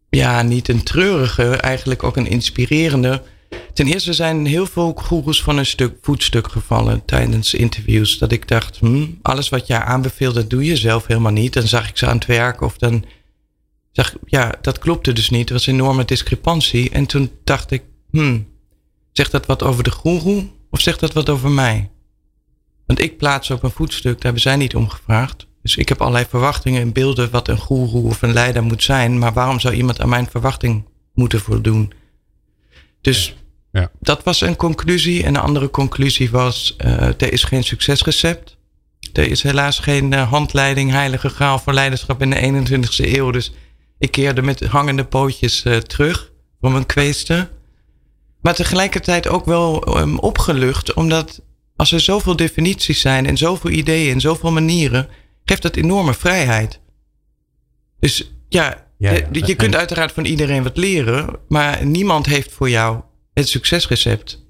ja, 0.09 0.41
niet 0.41 0.67
een 0.67 0.83
treurige, 0.83 1.55
eigenlijk 1.55 2.03
ook 2.03 2.17
een 2.17 2.27
inspirerende. 2.27 3.21
Ten 3.75 3.87
eerste 3.87 4.13
zijn 4.13 4.45
heel 4.45 4.65
veel 4.65 4.93
goeroes 4.95 5.43
van 5.43 5.57
een 5.57 5.65
stuk 5.65 5.97
voetstuk 6.01 6.47
gevallen 6.47 7.05
tijdens 7.05 7.53
interviews. 7.53 8.17
Dat 8.17 8.31
ik 8.31 8.47
dacht, 8.47 8.77
hm, 8.77 9.05
alles 9.21 9.49
wat 9.49 9.67
jij 9.67 9.79
aanbeveelt, 9.79 10.35
dat 10.35 10.49
doe 10.49 10.65
je 10.65 10.75
zelf 10.75 11.07
helemaal 11.07 11.31
niet. 11.31 11.53
Dan 11.53 11.67
zag 11.67 11.89
ik 11.89 11.97
ze 11.97 12.07
aan 12.07 12.15
het 12.15 12.25
werk 12.25 12.61
of 12.61 12.77
dan 12.77 13.05
zag 13.91 14.15
ja, 14.25 14.55
dat 14.61 14.79
klopte 14.79 15.13
dus 15.13 15.29
niet. 15.29 15.47
Er 15.47 15.53
was 15.53 15.67
een 15.67 15.73
enorme 15.73 16.05
discrepantie. 16.05 16.89
En 16.89 17.05
toen 17.05 17.31
dacht 17.43 17.71
ik, 17.71 17.83
hm, 18.11 18.39
zegt 19.11 19.31
dat 19.31 19.45
wat 19.45 19.63
over 19.63 19.83
de 19.83 19.91
goeroe 19.91 20.47
of 20.69 20.81
zegt 20.81 20.99
dat 20.99 21.13
wat 21.13 21.29
over 21.29 21.49
mij? 21.49 21.91
Want 22.85 23.01
ik 23.01 23.17
plaats 23.17 23.51
op 23.51 23.63
een 23.63 23.71
voetstuk, 23.71 24.13
daar 24.13 24.23
hebben 24.23 24.41
zij 24.41 24.55
niet 24.55 24.75
om 24.75 24.89
gevraagd. 24.89 25.47
Dus 25.61 25.75
ik 25.75 25.89
heb 25.89 26.01
allerlei 26.01 26.25
verwachtingen 26.29 26.81
en 26.81 26.93
beelden 26.93 27.31
wat 27.31 27.47
een 27.47 27.57
goeroe 27.57 28.05
of 28.05 28.21
een 28.21 28.33
leider 28.33 28.63
moet 28.63 28.83
zijn. 28.83 29.19
Maar 29.19 29.33
waarom 29.33 29.59
zou 29.59 29.73
iemand 29.73 30.01
aan 30.01 30.09
mijn 30.09 30.29
verwachting 30.29 30.85
moeten 31.13 31.39
voldoen? 31.39 31.93
Dus 33.01 33.35
ja. 33.75 33.91
Dat 33.99 34.23
was 34.23 34.41
een 34.41 34.55
conclusie. 34.55 35.23
En 35.23 35.35
een 35.35 35.41
andere 35.41 35.69
conclusie 35.69 36.31
was: 36.31 36.75
uh, 36.85 36.91
er 37.01 37.33
is 37.33 37.43
geen 37.43 37.63
succesrecept. 37.63 38.57
Er 39.13 39.27
is 39.27 39.43
helaas 39.43 39.79
geen 39.79 40.11
uh, 40.11 40.29
handleiding, 40.29 40.91
heilige 40.91 41.29
graal 41.29 41.59
voor 41.59 41.73
leiderschap 41.73 42.21
in 42.21 42.29
de 42.29 42.65
21ste 42.67 43.13
eeuw. 43.15 43.31
Dus 43.31 43.53
ik 43.97 44.11
keerde 44.11 44.41
met 44.41 44.65
hangende 44.65 45.05
pootjes 45.05 45.63
uh, 45.65 45.77
terug 45.77 46.31
voor 46.61 46.71
mijn 46.71 46.85
kweesten. 46.85 47.49
Maar 48.41 48.55
tegelijkertijd 48.55 49.27
ook 49.27 49.45
wel 49.45 49.97
um, 49.97 50.19
opgelucht, 50.19 50.93
omdat 50.93 51.41
als 51.75 51.91
er 51.91 51.99
zoveel 51.99 52.35
definities 52.35 53.01
zijn 53.01 53.25
en 53.25 53.37
zoveel 53.37 53.69
ideeën 53.69 54.13
en 54.13 54.21
zoveel 54.21 54.51
manieren, 54.51 55.09
geeft 55.45 55.61
dat 55.61 55.75
enorme 55.75 56.13
vrijheid. 56.13 56.79
Dus 57.99 58.31
ja, 58.49 58.85
ja, 58.97 59.11
ja. 59.11 59.27
je 59.31 59.55
kunt 59.55 59.75
uiteraard 59.75 60.11
van 60.11 60.25
iedereen 60.25 60.63
wat 60.63 60.77
leren, 60.77 61.39
maar 61.47 61.85
niemand 61.85 62.25
heeft 62.25 62.51
voor 62.51 62.69
jou 62.69 63.01
het 63.35 63.49
succesrecept. 63.49 64.43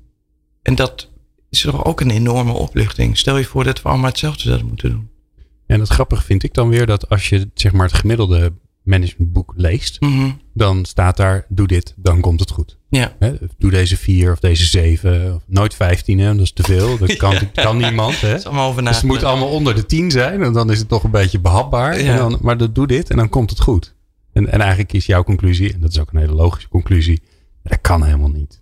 En 0.62 0.76
dat 0.76 1.10
is 1.50 1.62
toch 1.62 1.86
ook 1.86 2.02
een 2.02 2.12
enorme 2.12 2.52
opluchting. 2.54 3.18
Stel 3.18 3.38
je 3.38 3.46
voor 3.46 3.64
dat 3.64 3.82
we 3.82 3.90
allemaal 3.90 4.10
hetzelfde 4.10 4.42
zouden 4.44 4.68
moeten 4.68 4.90
doen. 4.90 5.10
En 5.68 5.80
het 5.80 5.90
grappige 5.90 6.24
vind 6.24 6.44
ik 6.44 6.54
dan 6.54 6.70
weer 6.70 6.86
dat 6.86 7.10
als 7.10 7.30
je 7.30 7.50
zeg 7.54 7.72
maar 7.72 7.88
het 7.88 7.96
gemiddelde 7.96 8.54
managementboek 8.84 9.54
leest, 9.56 10.02
Mhm. 10.02 10.30
dan 10.54 10.86
staat 10.86 11.18
daar 11.18 11.46
doe 11.50 11.68
dit, 11.68 11.94
dan 11.98 12.22
komt 12.22 12.40
het 12.40 12.52
goed. 12.52 12.78
Ja. 12.90 13.16
Doe 13.58 13.72
deze 13.72 13.98
vier 13.98 14.32
of 14.32 14.40
deze 14.40 14.66
zeven. 14.66 15.36
Of 15.36 15.44
nooit 15.48 15.74
vijftien, 15.76 16.20
hè, 16.20 16.32
dat 16.34 16.42
is 16.42 16.52
te 16.52 16.64
veel. 16.64 16.98
Dat 16.98 17.16
kan, 17.24 17.34
dat 17.34 17.52
kan 17.52 17.78
niemand. 17.78 18.22
Hè? 18.22 18.30
Dat 18.30 18.40
is 18.40 18.46
allemaal 18.46 18.70
over 18.70 18.84
Dus 18.84 18.96
het 18.96 19.06
moet 19.06 19.24
allemaal 19.24 19.50
onder 19.50 19.76
de 19.76 19.86
tien 19.86 20.12
zijn. 20.12 20.42
En 20.44 20.54
dan 20.54 20.72
is 20.72 20.80
het 20.80 20.88
toch 20.88 21.04
een 21.04 21.12
beetje 21.12 21.40
behapbaar. 21.40 22.02
Ja. 22.02 22.12
En 22.12 22.18
dan, 22.18 22.38
maar 22.42 22.58
dat, 22.58 22.76
doe 22.76 22.88
dit 22.88 23.10
en 23.10 23.18
dan 23.18 23.30
komt 23.30 23.50
het 23.50 23.60
goed. 23.60 23.96
En, 24.34 24.52
en 24.52 24.60
eigenlijk 24.60 24.94
is 24.94 25.06
jouw 25.06 25.24
conclusie, 25.24 25.74
en 25.74 25.80
dat 25.80 25.90
is 25.92 26.00
ook 26.00 26.12
een 26.14 26.20
hele 26.20 26.34
logische 26.34 26.70
conclusie. 26.70 27.22
Dat 27.64 27.82
kan 27.82 28.04
helemaal 28.04 28.30
niet. 28.30 28.62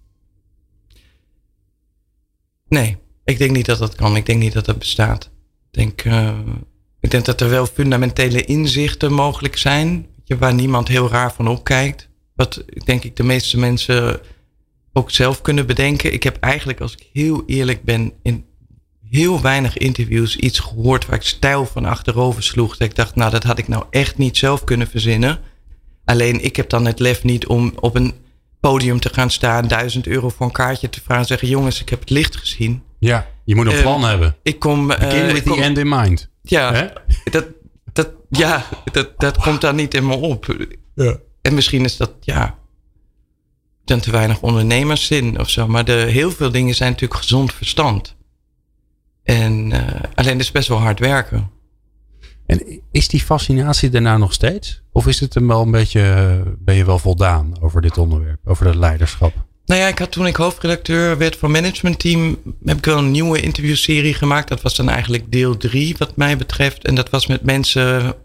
Nee, 2.74 2.98
ik 3.24 3.38
denk 3.38 3.52
niet 3.52 3.66
dat 3.66 3.78
dat 3.78 3.96
kan. 3.96 4.16
Ik 4.16 4.26
denk 4.26 4.40
niet 4.40 4.54
dat 4.54 4.66
dat 4.66 4.80
bestaat. 4.80 5.24
Ik 5.72 5.80
denk, 5.80 6.02
eh, 6.02 6.38
ik 7.00 7.12
denk 7.12 7.26
dat 7.26 7.42
er 7.42 7.50
wel 7.50 7.66
fundamentele 7.66 8.46
inzichten 8.46 9.14
mogelijk 9.14 9.58
zijn. 9.58 10.08
Waar 10.26 10.54
niemand 10.54 10.88
heel 10.88 11.10
raar 11.10 11.34
van 11.34 11.48
opkijkt. 11.48 12.10
Wat 12.36 12.64
denk 12.86 13.04
ik 13.04 13.16
de 13.16 13.24
meeste 13.24 13.60
mensen 13.60 14.20
ook 14.94 15.12
zelf 15.12 15.42
kunnen 15.42 15.66
bedenken. 15.66 16.14
Ik 16.14 16.24
heb 16.24 16.38
eigenlijk, 16.40 16.82
als 16.82 16.94
ik 16.94 17.10
heel 17.14 17.44
eerlijk 17.46 17.84
ben, 17.84 18.14
in 18.22 18.46
heel 19.10 19.42
weinig 19.42 19.78
interviews 19.78 20.36
iets 20.36 20.60
gehoord 20.60 21.06
waar 21.06 21.16
ik 21.16 21.24
stijl 21.24 21.66
van 21.66 21.86
achterover 21.86 22.44
sloeg. 22.44 22.78
Dat 22.78 22.90
ik 22.90 22.96
dacht, 22.96 23.16
nou, 23.16 23.32
dat 23.32 23.44
had 23.44 23.58
ik 23.58 23.68
nou 23.68 23.84
echt 23.90 24.18
niet 24.18 24.38
zelf 24.38 24.64
kunnen 24.64 24.88
verzinnen. 24.88 25.40
Alleen 26.06 26.44
ik 26.44 26.56
heb 26.56 26.70
dan 26.70 26.86
het 26.86 27.00
lef 27.00 27.24
niet 27.24 27.48
om 27.48 27.74
op 27.80 27.96
een 27.96 28.14
podium 28.70 29.00
te 29.00 29.10
gaan 29.14 29.30
staan, 29.32 29.68
duizend 29.68 30.08
euro 30.08 30.30
voor 30.30 30.46
een 30.46 30.52
kaartje 30.52 30.90
te 30.90 31.00
vragen 31.02 31.22
en 31.22 31.28
zeggen: 31.28 31.48
Jongens, 31.48 31.82
ik 31.82 31.90
heb 31.90 32.00
het 32.00 32.10
licht 32.10 32.36
gezien. 32.36 32.84
Ja, 33.00 33.28
je 33.44 33.56
moet 33.56 33.66
een 33.66 33.72
Eh, 33.74 33.82
plan 33.82 34.04
hebben. 34.04 34.36
Ik 34.44 34.60
kom. 34.60 34.88
Begin 34.88 35.26
with 35.26 35.44
kom- 35.44 35.56
the 35.58 35.62
end 35.64 35.78
in 35.78 35.90
mind. 35.90 36.30
Ja, 36.42 36.74
Hè? 36.74 36.88
dat, 37.32 37.46
dat, 37.94 38.10
ja 38.30 38.66
dat, 38.92 39.10
dat 39.18 39.38
komt 39.38 39.62
daar 39.62 39.74
niet 39.74 39.94
in 39.94 40.06
me 40.08 40.16
op. 40.16 40.56
Ja. 40.96 41.18
En 41.42 41.54
misschien 41.54 41.84
is 41.84 41.98
dat, 41.98 42.12
ja, 42.22 42.58
dan 43.86 44.00
te 44.00 44.12
weinig 44.12 44.42
ondernemerszin 44.42 45.40
of 45.40 45.50
zo. 45.50 45.68
Maar 45.68 45.86
de, 45.86 45.92
heel 45.92 46.32
veel 46.32 46.52
dingen 46.52 46.76
zijn 46.76 46.92
natuurlijk 46.92 47.20
gezond 47.22 47.54
verstand. 47.54 48.16
En 49.24 49.72
eh, 49.72 50.02
alleen 50.16 50.32
het 50.32 50.42
is 50.42 50.52
best 50.52 50.68
wel 50.68 50.78
hard 50.80 51.00
werken. 51.00 51.52
En 52.46 52.82
is 52.92 53.08
die 53.08 53.20
fascinatie 53.20 53.90
daarna 53.90 54.18
nog 54.18 54.34
steeds? 54.34 54.82
Of 54.92 55.08
is 55.08 55.20
het 55.20 55.34
hem 55.34 55.48
wel 55.48 55.62
een 55.62 55.72
beetje, 55.72 56.02
eh, 56.02 56.52
ben 56.60 56.76
je 56.76 56.86
wel 56.86 57.00
voldaan 57.00 57.62
over 57.62 57.82
dit 57.82 57.98
onderwerp, 57.98 58.40
over 58.46 58.66
dat 58.66 58.76
leiderschap? 58.76 59.34
Nou 59.66 59.82
ja, 59.82 59.88
ik 59.88 60.00
had 60.00 60.12
toen 60.12 60.26
ik 60.26 60.36
hoofdredacteur 60.36 61.18
werd 61.18 61.36
van 61.36 61.52
Management 61.52 62.00
Team, 62.00 62.38
heb 62.66 62.78
ik 62.78 62.86
wel 62.86 62.98
een 62.98 63.12
nieuwe 63.12 63.42
interviewserie 63.42 64.14
gemaakt. 64.14 64.48
Dat 64.48 64.62
was 64.62 64.76
dan 64.76 64.90
eigenlijk 64.90 65.32
deel 65.32 65.58
drie 65.58 65.96
wat 65.98 66.16
mij 66.16 66.38
betreft. 66.38 66.86
En 66.86 66.96
dat 66.96 67.10
was 67.10 67.28
met 67.28 67.44
mensen, 67.44 68.16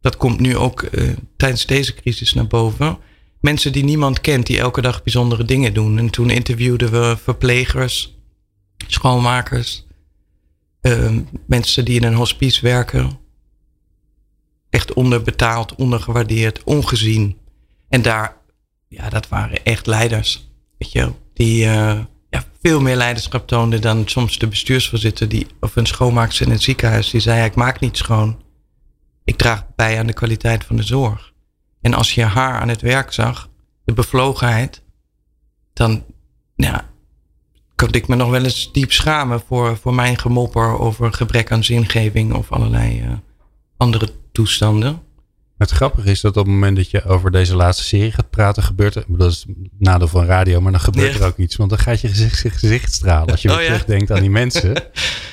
dat 0.00 0.16
komt 0.16 0.40
nu 0.40 0.56
ook 0.56 0.82
eh, 0.82 1.08
tijdens 1.36 1.66
deze 1.66 1.94
crisis 1.94 2.34
naar 2.34 2.46
boven. 2.46 2.98
Mensen 3.40 3.72
die 3.72 3.84
niemand 3.84 4.20
kent, 4.20 4.46
die 4.46 4.58
elke 4.58 4.80
dag 4.80 5.02
bijzondere 5.02 5.44
dingen 5.44 5.74
doen. 5.74 5.98
En 5.98 6.10
toen 6.10 6.30
interviewden 6.30 6.90
we 6.90 7.16
verplegers, 7.22 8.16
schoonmakers, 8.86 9.86
eh, 10.80 11.10
mensen 11.46 11.84
die 11.84 12.00
in 12.00 12.06
een 12.06 12.14
hospice 12.14 12.62
werken. 12.62 13.18
Echt 14.74 14.92
onderbetaald, 14.92 15.74
ondergewaardeerd, 15.74 16.64
ongezien. 16.64 17.38
En 17.88 18.02
daar, 18.02 18.36
ja, 18.88 19.08
dat 19.08 19.28
waren 19.28 19.64
echt 19.64 19.86
leiders. 19.86 20.48
Weet 20.78 20.92
je, 20.92 21.12
die 21.34 21.64
eh, 21.64 21.98
ja, 22.30 22.44
veel 22.62 22.80
meer 22.80 22.96
leiderschap 22.96 23.46
toonden 23.46 23.80
dan 23.80 24.02
soms 24.08 24.38
de 24.38 24.46
bestuursvoorzitter 24.46 25.28
die, 25.28 25.46
of 25.60 25.76
een 25.76 25.86
schoonmaakster 25.86 26.46
in 26.46 26.52
het 26.52 26.62
ziekenhuis. 26.62 27.10
Die 27.10 27.20
zei: 27.20 27.44
Ik 27.44 27.54
maak 27.54 27.80
niet 27.80 27.96
schoon. 27.96 28.42
Ik 29.24 29.36
draag 29.36 29.66
bij 29.76 29.98
aan 29.98 30.06
de 30.06 30.12
kwaliteit 30.12 30.64
van 30.64 30.76
de 30.76 30.82
zorg. 30.82 31.32
En 31.80 31.94
als 31.94 32.14
je 32.14 32.22
haar 32.22 32.60
aan 32.60 32.68
het 32.68 32.80
werk 32.80 33.12
zag, 33.12 33.48
de 33.84 33.92
bevlogenheid, 33.92 34.82
dan 35.72 36.04
ja, 36.54 36.90
kon 37.74 37.92
ik 37.92 38.08
me 38.08 38.16
nog 38.16 38.30
wel 38.30 38.44
eens 38.44 38.72
diep 38.72 38.92
schamen 38.92 39.42
voor, 39.46 39.76
voor 39.76 39.94
mijn 39.94 40.18
gemopper 40.18 40.78
over 40.78 41.12
gebrek 41.12 41.52
aan 41.52 41.64
zingeving 41.64 42.32
of 42.34 42.52
allerlei 42.52 43.00
eh, 43.00 43.12
andere 43.76 44.22
toestanden. 44.34 45.00
Het 45.58 45.70
grappige 45.70 46.10
is 46.10 46.20
dat 46.20 46.36
op 46.36 46.44
het 46.44 46.52
moment 46.54 46.76
dat 46.76 46.90
je 46.90 47.04
over 47.04 47.30
deze 47.30 47.56
laatste 47.56 47.84
serie 47.84 48.12
gaat 48.12 48.30
praten, 48.30 48.62
gebeurt 48.62 48.94
er, 48.94 49.04
dat 49.08 49.30
is 49.30 49.44
het 49.48 49.56
nadeel 49.78 50.08
van 50.08 50.24
radio, 50.24 50.60
maar 50.60 50.72
dan 50.72 50.80
gebeurt 50.80 51.12
Ja. 51.14 51.20
er 51.20 51.26
ook 51.26 51.36
iets. 51.36 51.56
Want 51.56 51.70
dan 51.70 51.78
gaat 51.78 52.00
je 52.00 52.08
gezicht, 52.08 52.58
gezicht 52.58 52.92
stralen. 52.92 53.30
Als 53.30 53.42
je 53.42 53.48
weer 53.48 53.56
Oh 53.56 53.62
ja. 53.62 53.68
terugdenkt 53.68 54.10
aan 54.10 54.20
die 54.20 54.30
mensen, 54.42 54.74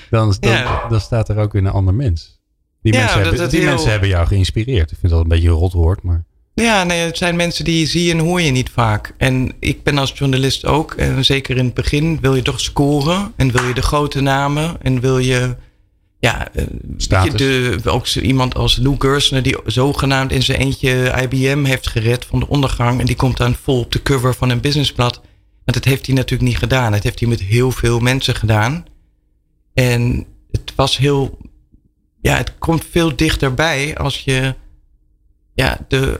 dan, 0.10 0.36
dan, 0.40 0.52
Ja. 0.52 0.88
dan 0.90 1.00
staat 1.02 1.30
er 1.30 1.38
ook 1.38 1.52
weer 1.54 1.62
een 1.66 1.72
ander 1.72 1.94
mens. 1.94 2.40
Die, 2.82 2.94
mensen, 2.94 3.22
hebben, 3.22 3.50
die 3.50 3.60
heel- 3.60 3.70
mensen 3.70 3.92
hebben 3.92 4.10
jou 4.10 4.28
geïnspireerd. 4.28 4.92
Ik 4.92 4.98
vind 5.00 5.12
dat 5.12 5.22
een 5.22 5.28
beetje 5.28 5.50
rot 5.50 5.74
woord, 5.74 6.04
maar 6.04 6.24
Ja, 6.54 6.84
nee, 6.84 7.00
het 7.06 7.18
zijn 7.18 7.36
mensen 7.36 7.66
die 7.66 7.80
je 7.80 7.86
zie 7.86 8.12
en 8.12 8.20
hoor 8.20 8.42
je 8.42 8.52
niet 8.52 8.70
vaak. 8.70 9.14
En 9.18 9.52
ik 9.60 9.84
ben 9.84 9.98
als 9.98 10.12
journalist 10.16 10.66
ook, 10.66 10.94
en 10.94 11.26
zeker 11.26 11.58
in 11.58 11.66
het 11.66 11.74
begin, 11.74 12.20
wil 12.22 12.36
je 12.36 12.42
toch 12.42 12.60
scoren. 12.60 13.32
En 13.36 13.52
wil 13.52 13.64
je 13.64 13.74
de 13.74 13.82
grote 13.82 14.22
namen. 14.22 14.82
En 14.82 15.00
wil 15.00 15.18
je, 15.18 15.56
ja, 16.22 16.54
eh, 16.54 16.66
je, 16.98 17.32
de, 17.36 17.80
ook 17.90 18.08
iemand 18.08 18.56
als 18.56 18.78
Lou 18.78 18.96
Gersner, 19.00 19.44
die 19.44 19.58
zogenaamd 19.66 20.32
in 20.32 20.44
zijn 20.44 20.60
eentje 20.60 21.14
IBM 21.22 21.64
heeft 21.64 21.88
gered 21.88 22.26
van 22.26 22.40
de 22.40 22.48
ondergang. 22.48 23.00
En 23.00 23.06
die 23.06 23.16
komt 23.16 23.38
dan 23.38 23.56
vol 23.56 23.80
op 23.80 23.92
de 23.92 24.02
cover 24.02 24.36
van 24.36 24.50
een 24.50 24.62
businessblad. 24.62 25.22
Want 25.66 25.78
dat 25.78 25.86
heeft 25.86 26.06
hij 26.06 26.16
natuurlijk 26.16 26.50
niet 26.50 26.58
gedaan. 26.58 26.92
Dat 26.92 27.04
heeft 27.04 27.20
hij 27.20 27.30
met 27.30 27.42
heel 27.42 27.72
veel 27.72 28.00
mensen 28.00 28.36
gedaan. 28.36 28.86
En 29.74 30.28
het 30.52 30.74
was 30.76 30.98
heel, 30.98 31.38
ja, 32.22 32.38
het 32.38 32.58
komt 32.58 32.86
veel 32.92 33.16
dichterbij 33.16 33.98
als 33.98 34.20
je, 34.20 34.56
ja, 35.54 35.86
de, 35.88 36.20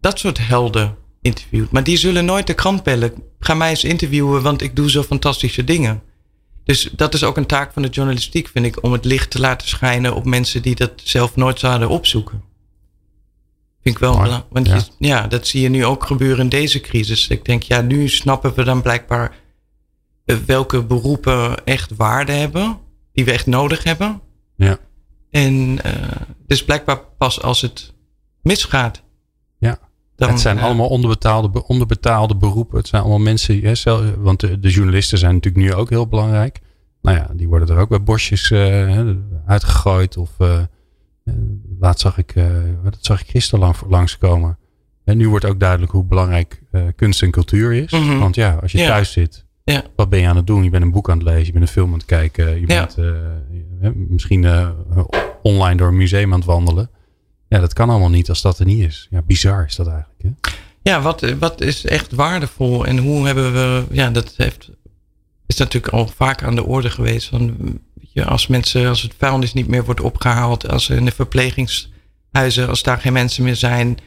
dat 0.00 0.18
soort 0.18 0.46
helden 0.46 0.96
interviewt. 1.22 1.70
Maar 1.70 1.84
die 1.84 1.96
zullen 1.96 2.24
nooit 2.24 2.46
de 2.46 2.54
krant 2.54 2.82
bellen. 2.82 3.12
Ga 3.38 3.54
mij 3.54 3.70
eens 3.70 3.84
interviewen, 3.84 4.42
want 4.42 4.62
ik 4.62 4.76
doe 4.76 4.90
zo 4.90 5.02
fantastische 5.02 5.64
dingen. 5.64 6.02
Dus 6.66 6.88
dat 6.92 7.14
is 7.14 7.24
ook 7.24 7.36
een 7.36 7.46
taak 7.46 7.72
van 7.72 7.82
de 7.82 7.88
journalistiek, 7.88 8.48
vind 8.48 8.66
ik, 8.66 8.82
om 8.82 8.92
het 8.92 9.04
licht 9.04 9.30
te 9.30 9.40
laten 9.40 9.68
schijnen 9.68 10.14
op 10.14 10.24
mensen 10.24 10.62
die 10.62 10.74
dat 10.74 10.92
zelf 10.94 11.36
nooit 11.36 11.58
zouden 11.58 11.88
opzoeken. 11.88 12.42
Vind 13.82 13.94
ik 13.94 13.98
wel 13.98 14.12
Mooi, 14.12 14.22
belangrijk. 14.22 14.52
Want 14.52 14.66
ja. 14.66 14.74
Je, 14.74 15.06
ja, 15.06 15.26
dat 15.26 15.46
zie 15.46 15.60
je 15.60 15.68
nu 15.68 15.84
ook 15.84 16.06
gebeuren 16.06 16.38
in 16.38 16.48
deze 16.48 16.80
crisis. 16.80 17.28
Ik 17.28 17.44
denk, 17.44 17.62
ja, 17.62 17.80
nu 17.80 18.08
snappen 18.08 18.54
we 18.54 18.64
dan 18.64 18.82
blijkbaar 18.82 19.36
eh, 20.24 20.36
welke 20.46 20.82
beroepen 20.82 21.64
echt 21.64 21.96
waarde 21.96 22.32
hebben, 22.32 22.78
die 23.12 23.24
we 23.24 23.32
echt 23.32 23.46
nodig 23.46 23.82
hebben. 23.84 24.20
ja. 24.56 24.78
En 25.30 25.82
eh, 25.82 25.92
dus 26.46 26.64
blijkbaar 26.64 27.00
pas 27.18 27.42
als 27.42 27.60
het 27.60 27.94
misgaat. 28.42 29.02
Ja. 29.58 29.78
Dan, 30.16 30.28
het 30.28 30.40
zijn 30.40 30.58
allemaal 30.58 30.88
onderbetaalde, 30.88 31.50
be- 31.50 31.66
onderbetaalde 31.66 32.36
beroepen. 32.36 32.78
Het 32.78 32.88
zijn 32.88 33.02
allemaal 33.02 33.20
mensen, 33.20 33.60
hè, 33.60 33.74
want 34.22 34.40
de, 34.40 34.58
de 34.60 34.70
journalisten 34.70 35.18
zijn 35.18 35.34
natuurlijk 35.34 35.64
nu 35.64 35.74
ook 35.74 35.90
heel 35.90 36.06
belangrijk. 36.08 36.60
Nou 37.02 37.16
ja, 37.16 37.28
die 37.34 37.48
worden 37.48 37.68
er 37.68 37.76
ook 37.78 37.88
bij 37.88 38.02
bosjes 38.02 38.50
eh, 38.50 39.08
uitgegooid. 39.46 40.16
Of 40.16 40.30
eh, 40.38 40.58
eh, 41.24 41.34
laatst 41.80 42.00
zag 42.00 42.18
ik, 42.18 42.34
dat 42.82 42.96
zag 43.00 43.20
ik 43.20 43.28
gisteren 43.28 43.60
lang, 43.60 43.76
langskomen. 43.88 44.58
En 45.04 45.16
nu 45.16 45.28
wordt 45.28 45.44
ook 45.44 45.60
duidelijk 45.60 45.92
hoe 45.92 46.04
belangrijk 46.04 46.62
kunst 46.96 47.22
en 47.22 47.30
cultuur 47.30 47.72
is. 47.72 47.90
Mhm. 47.92 48.18
Want 48.18 48.34
ja, 48.34 48.58
als 48.62 48.72
je 48.72 48.78
Ja. 48.78 48.86
thuis 48.86 49.12
zit, 49.12 49.44
Ja. 49.64 49.82
wat 49.96 50.08
ben 50.08 50.20
je 50.20 50.28
aan 50.28 50.36
het 50.36 50.46
doen? 50.46 50.64
Je 50.64 50.70
bent 50.70 50.82
een 50.82 50.90
boek 50.90 51.10
aan 51.10 51.18
het 51.18 51.26
lezen, 51.26 51.46
je 51.46 51.52
bent 51.52 51.64
een 51.64 51.70
film 51.70 51.88
aan 51.92 51.98
het 51.98 52.04
kijken. 52.06 52.60
Je 52.60 52.66
Ja. 52.66 52.88
bent 53.80 54.08
misschien 54.10 54.46
online 55.42 55.76
door 55.76 55.88
een 55.88 55.96
museum 55.96 56.32
aan 56.32 56.38
het 56.38 56.48
wandelen. 56.48 56.90
Ja, 57.48 57.60
dat 57.60 57.72
kan 57.72 57.90
allemaal 57.90 58.08
niet 58.08 58.28
als 58.28 58.42
dat 58.42 58.58
er 58.58 58.66
niet 58.66 58.80
is. 58.80 59.06
Ja, 59.10 59.22
bizar 59.22 59.64
is 59.64 59.76
dat 59.76 59.86
eigenlijk. 59.86 60.22
Hè? 60.22 60.30
Ja, 60.82 61.00
wat, 61.00 61.20
wat 61.38 61.60
is 61.60 61.84
echt 61.84 62.12
waardevol 62.12 62.86
en 62.86 62.98
hoe 62.98 63.26
hebben 63.26 63.52
we. 63.52 63.84
Ja, 63.90 64.10
dat 64.10 64.34
heeft, 64.36 64.70
is 65.46 65.56
natuurlijk 65.56 65.92
al 65.92 66.06
vaak 66.06 66.42
aan 66.42 66.54
de 66.54 66.64
orde 66.64 66.90
geweest. 66.90 67.28
Van, 67.28 67.56
je, 68.00 68.24
als 68.24 68.46
mensen, 68.46 68.88
als 68.88 69.02
het 69.02 69.14
vuilnis 69.18 69.52
niet 69.52 69.68
meer 69.68 69.84
wordt 69.84 70.00
opgehaald, 70.00 70.68
als 70.68 70.88
in 70.88 71.04
de 71.04 71.10
verplegingshuizen, 71.10 72.68
als 72.68 72.82
daar 72.82 72.98
geen 72.98 73.12
mensen 73.12 73.44
meer 73.44 73.56
zijn, 73.56 73.98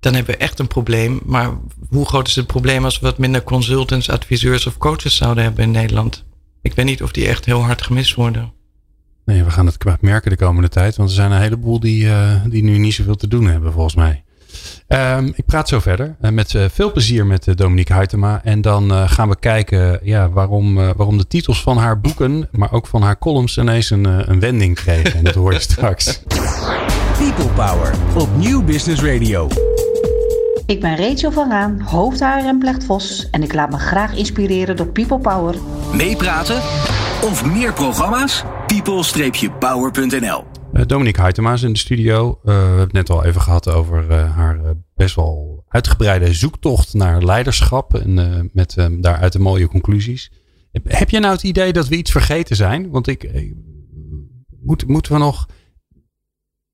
dan 0.00 0.14
hebben 0.14 0.34
we 0.34 0.40
echt 0.40 0.58
een 0.58 0.68
probleem. 0.68 1.20
Maar 1.24 1.58
hoe 1.88 2.06
groot 2.06 2.28
is 2.28 2.36
het 2.36 2.46
probleem 2.46 2.84
als 2.84 2.98
we 2.98 3.06
wat 3.06 3.18
minder 3.18 3.42
consultants, 3.42 4.10
adviseurs 4.10 4.66
of 4.66 4.78
coaches 4.78 5.16
zouden 5.16 5.44
hebben 5.44 5.64
in 5.64 5.70
Nederland? 5.70 6.24
Ik 6.62 6.74
weet 6.74 6.86
niet 6.86 7.02
of 7.02 7.12
die 7.12 7.28
echt 7.28 7.44
heel 7.44 7.62
hard 7.62 7.82
gemist 7.82 8.14
worden. 8.14 8.52
Nee, 9.30 9.44
we 9.44 9.50
gaan 9.50 9.66
het 9.66 9.76
kwaad 9.78 10.00
merken 10.00 10.30
de 10.30 10.36
komende 10.36 10.68
tijd. 10.68 10.96
Want 10.96 11.08
er 11.08 11.14
zijn 11.14 11.32
een 11.32 11.40
heleboel 11.40 11.80
die, 11.80 12.08
eh, 12.08 12.30
die 12.48 12.62
nu 12.62 12.78
niet 12.78 12.94
zoveel 12.94 13.14
te 13.16 13.28
doen 13.28 13.46
hebben, 13.46 13.72
volgens 13.72 13.94
mij. 13.94 14.22
Ehm, 14.86 15.26
ik 15.34 15.44
praat 15.46 15.68
zo 15.68 15.80
verder. 15.80 16.16
eh, 16.20 16.30
met 16.30 16.54
eh, 16.54 16.64
veel 16.72 16.92
plezier 16.92 17.26
met 17.26 17.46
Dominique 17.56 17.94
Huytema. 17.94 18.40
En 18.44 18.60
dan 18.60 18.90
eh, 18.90 19.10
gaan 19.10 19.28
we 19.28 19.36
kijken 19.38 20.00
ja, 20.02 20.30
waarom, 20.30 20.78
eh, 20.78 20.90
waarom 20.96 21.18
de 21.18 21.26
titels 21.26 21.62
van 21.62 21.76
haar 21.76 22.00
boeken, 22.00 22.48
maar 22.52 22.72
ook 22.72 22.86
van 22.86 23.02
haar 23.02 23.18
columns 23.18 23.58
ineens 23.58 23.90
een, 23.90 24.04
een 24.30 24.40
wending 24.40 24.74
kregen. 24.74 25.14
En 25.14 25.24
dat 25.24 25.34
hoor 25.34 25.52
je 25.52 25.60
straks. 25.60 26.22
People 27.18 27.52
Power 27.54 27.94
op 28.18 28.28
Nieuw 28.36 28.62
Business 28.62 29.02
Radio. 29.02 29.48
Ik 30.66 30.80
ben 30.80 30.96
Rachel 30.96 31.32
van 31.32 31.50
Raan, 31.50 31.80
hoofd 31.80 32.20
HR 32.20 32.24
en 32.46 32.58
Plecht 32.58 32.84
Vos 32.84 33.28
en 33.30 33.42
ik 33.42 33.52
laat 33.54 33.70
me 33.70 33.78
graag 33.78 34.14
inspireren 34.16 34.76
door 34.76 34.86
People 34.86 35.18
Power. 35.18 35.54
Meepraten 35.92 36.56
of 37.22 37.44
meer 37.44 37.72
programma's? 37.72 38.44
people-power.nl 38.70 40.44
Uh, 40.72 40.82
Dominique 40.86 41.22
Huytema 41.22 41.52
is 41.52 41.62
in 41.62 41.72
de 41.72 41.78
studio. 41.78 42.28
Uh, 42.28 42.44
we 42.44 42.50
hebben 42.50 42.80
het 42.80 42.92
net 42.92 43.10
al 43.10 43.24
even 43.24 43.40
gehad 43.40 43.68
over 43.68 44.10
uh, 44.10 44.36
haar 44.36 44.60
best 44.94 45.14
wel 45.14 45.64
uitgebreide 45.68 46.34
zoektocht 46.34 46.94
naar 46.94 47.22
leiderschap. 47.22 47.94
En 47.94 48.50
met 48.52 48.74
daaruit 49.00 49.32
de 49.32 49.38
mooie 49.38 49.68
conclusies. 49.68 50.32
Heb, 50.82 51.10
je 51.10 51.18
nou 51.18 51.32
het 51.32 51.42
idee 51.42 51.72
dat 51.72 51.88
we 51.88 51.96
iets 51.96 52.10
vergeten 52.10 52.56
zijn? 52.56 52.90
Want 52.90 53.06
ik, 53.06 53.30
moet, 54.62 54.86
moeten 54.86 55.12
we 55.12 55.18
nog. 55.18 55.46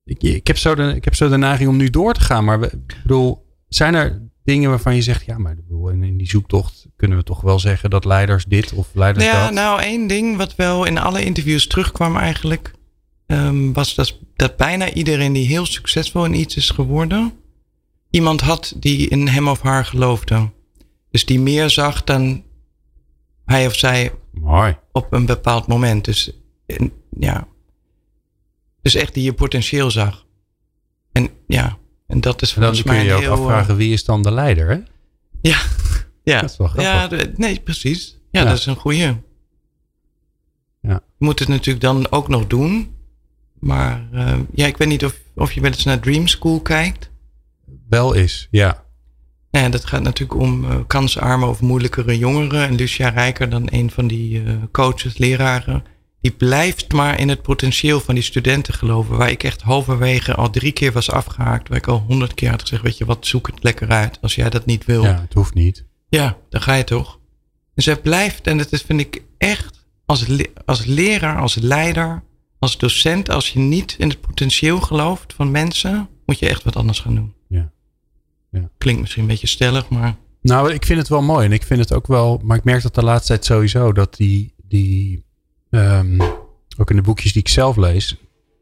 Ik, 0.03 0.23
ik, 0.23 0.47
heb 0.47 0.57
zo 0.57 0.75
de, 0.75 0.95
ik 0.95 1.03
heb 1.03 1.15
zo 1.15 1.29
de 1.29 1.37
neiging 1.37 1.69
om 1.69 1.77
nu 1.77 1.89
door 1.89 2.13
te 2.13 2.21
gaan. 2.21 2.45
Maar 2.45 2.63
ik 2.63 2.97
bedoel, 3.01 3.45
zijn 3.67 3.95
er 3.95 4.26
dingen 4.47 4.69
waarvan 4.69 4.95
je 4.95 5.01
zegt, 5.01 5.25
ja, 5.25 5.37
maar 5.37 5.55
in 5.91 6.17
die 6.17 6.29
zoektocht 6.29 6.87
kunnen 6.95 7.17
we 7.17 7.23
toch 7.23 7.41
wel 7.41 7.59
zeggen 7.59 7.89
dat 7.89 8.05
leiders 8.05 8.45
dit 8.45 8.73
of 8.73 8.87
leiders 8.93 9.25
ja, 9.25 9.45
dat. 9.45 9.53
Nou, 9.53 9.81
één 9.81 10.07
ding 10.07 10.37
wat 10.37 10.55
wel 10.55 10.85
in 10.85 10.97
alle 10.97 11.23
interviews 11.23 11.67
terugkwam 11.67 12.17
eigenlijk, 12.17 12.71
um, 13.25 13.73
was 13.73 13.95
dat, 13.95 14.19
dat 14.35 14.57
bijna 14.57 14.93
iedereen 14.93 15.33
die 15.33 15.47
heel 15.47 15.65
succesvol 15.65 16.25
in 16.25 16.33
iets 16.33 16.55
is 16.55 16.69
geworden, 16.69 17.33
iemand 18.09 18.41
had 18.41 18.73
die 18.77 19.07
in 19.09 19.27
hem 19.27 19.47
of 19.47 19.61
haar 19.61 19.85
geloofde. 19.85 20.51
Dus 21.11 21.25
die 21.25 21.39
meer 21.39 21.69
zag 21.69 22.03
dan 22.03 22.43
hij 23.45 23.65
of 23.65 23.75
zij 23.75 24.11
Mooi. 24.31 24.77
op 24.91 25.13
een 25.13 25.25
bepaald 25.25 25.67
moment. 25.67 26.05
Dus 26.05 26.31
ja, 27.19 27.47
dus 28.81 28.95
echt 28.95 29.13
die 29.13 29.23
je 29.23 29.33
potentieel 29.33 29.91
zag. 29.91 30.25
En 31.11 31.29
ja, 31.47 31.77
en 32.07 32.21
dat 32.21 32.41
is 32.41 32.53
volgens 32.53 32.83
mij. 32.83 32.95
Dan 32.95 33.05
kun 33.05 33.15
je 33.15 33.21
je 33.21 33.29
ook 33.29 33.39
afvragen 33.39 33.69
eh, 33.69 33.75
wie 33.75 33.93
is 33.93 34.03
dan 34.03 34.23
de 34.23 34.31
leider, 34.31 34.69
hè? 34.69 34.77
Ja, 35.41 35.61
ja. 36.23 36.41
Dat 36.41 36.49
is 36.49 36.57
wel 36.57 36.67
grappig. 36.67 37.21
Ja, 37.21 37.31
nee, 37.35 37.59
precies. 37.59 38.17
Ja, 38.31 38.41
ja. 38.41 38.49
dat 38.49 38.57
is 38.57 38.65
een 38.65 38.75
goeie. 38.75 39.15
Ja. 40.81 41.01
Je 41.17 41.25
moet 41.25 41.39
het 41.39 41.47
natuurlijk 41.47 41.85
dan 41.85 42.11
ook 42.11 42.27
nog 42.27 42.47
doen. 42.47 42.95
Maar 43.59 44.07
uh, 44.13 44.33
ja, 44.53 44.65
ik 44.65 44.77
weet 44.77 44.87
niet 44.87 45.05
of, 45.05 45.19
of 45.35 45.51
je 45.51 45.61
wel 45.61 45.71
eens 45.71 45.83
naar 45.83 45.99
Dream 45.99 46.27
School 46.27 46.61
kijkt. 46.61 47.09
Wel 47.89 48.13
is, 48.13 48.47
ja. 48.51 48.85
Ja, 49.49 49.69
dat 49.69 49.85
gaat 49.85 50.01
natuurlijk 50.01 50.39
om 50.39 50.63
uh, 50.63 50.75
kansarme 50.87 51.45
of 51.45 51.61
moeilijkere 51.61 52.17
jongeren. 52.17 52.67
En 52.67 52.75
Lucia 52.75 53.09
Rijker, 53.09 53.49
dan 53.49 53.67
een 53.71 53.91
van 53.91 54.07
die 54.07 54.43
uh, 54.43 54.53
coaches, 54.71 55.17
leraren 55.17 55.83
die 56.21 56.31
blijft 56.31 56.93
maar 56.93 57.19
in 57.19 57.29
het 57.29 57.41
potentieel 57.41 57.99
van 57.99 58.15
die 58.15 58.23
studenten 58.23 58.73
geloven. 58.73 59.17
Waar 59.17 59.29
ik 59.29 59.43
echt 59.43 59.61
halverwege 59.61 60.35
al 60.35 60.49
drie 60.49 60.71
keer 60.71 60.91
was 60.91 61.11
afgehaakt. 61.11 61.69
Waar 61.69 61.77
ik 61.77 61.87
al 61.87 62.03
honderd 62.07 62.33
keer 62.33 62.49
had 62.49 62.61
gezegd, 62.61 62.81
weet 62.81 62.97
je 62.97 63.05
wat, 63.05 63.27
zoek 63.27 63.47
het 63.47 63.63
lekker 63.63 63.89
uit. 63.89 64.17
Als 64.21 64.35
jij 64.35 64.49
dat 64.49 64.65
niet 64.65 64.85
wil. 64.85 65.03
Ja, 65.03 65.21
het 65.21 65.33
hoeft 65.33 65.53
niet. 65.53 65.85
Ja, 66.09 66.37
dan 66.49 66.61
ga 66.61 66.73
je 66.73 66.83
toch. 66.83 67.19
En 67.75 67.83
zij 67.83 67.97
blijft, 68.01 68.47
en 68.47 68.57
dat 68.57 68.71
is, 68.71 68.81
vind 68.81 68.99
ik 68.99 69.23
echt, 69.37 69.85
als, 70.05 70.25
als 70.65 70.85
leraar, 70.85 71.39
als 71.39 71.55
leider, 71.55 72.23
als 72.59 72.77
docent, 72.77 73.29
als 73.29 73.49
je 73.49 73.59
niet 73.59 73.95
in 73.97 74.09
het 74.09 74.21
potentieel 74.21 74.81
gelooft 74.81 75.33
van 75.33 75.51
mensen, 75.51 76.09
moet 76.25 76.39
je 76.39 76.49
echt 76.49 76.63
wat 76.63 76.75
anders 76.75 76.99
gaan 76.99 77.15
doen. 77.15 77.33
Ja. 77.47 77.71
ja. 78.51 78.69
Klinkt 78.77 79.01
misschien 79.01 79.21
een 79.21 79.29
beetje 79.29 79.47
stellig, 79.47 79.89
maar... 79.89 80.15
Nou, 80.41 80.73
ik 80.73 80.85
vind 80.85 80.99
het 80.99 81.07
wel 81.07 81.21
mooi. 81.21 81.45
En 81.45 81.51
ik 81.51 81.63
vind 81.63 81.79
het 81.79 81.93
ook 81.93 82.07
wel, 82.07 82.41
maar 82.43 82.57
ik 82.57 82.63
merk 82.63 82.81
dat 82.81 82.95
de 82.95 83.03
laatste 83.03 83.27
tijd 83.27 83.45
sowieso, 83.45 83.91
dat 83.91 84.15
die, 84.15 84.53
die 84.63 85.25
um, 85.69 86.21
ook 86.77 86.89
in 86.89 86.95
de 86.95 87.01
boekjes 87.01 87.33
die 87.33 87.41
ik 87.41 87.47
zelf 87.47 87.75
lees, 87.75 88.09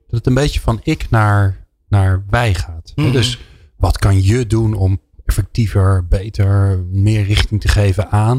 dat 0.08 0.18
het 0.18 0.28
een 0.28 0.34
beetje 0.34 0.60
van 0.60 0.80
ik 0.84 1.10
naar, 1.10 1.68
naar 1.88 2.26
wij 2.30 2.54
gaat. 2.54 2.92
Mm 2.96 3.04
-hmm. 3.04 3.14
Dus 3.14 3.40
wat 3.78 3.98
kan 3.98 4.24
je 4.24 4.48
doen 4.48 4.74
om 4.74 5.02
effectiever, 5.26 6.08
beter, 6.08 6.84
meer 6.92 7.24
richting 7.24 7.62
te 7.62 7.68
geven 7.68 8.12
aan? 8.12 8.38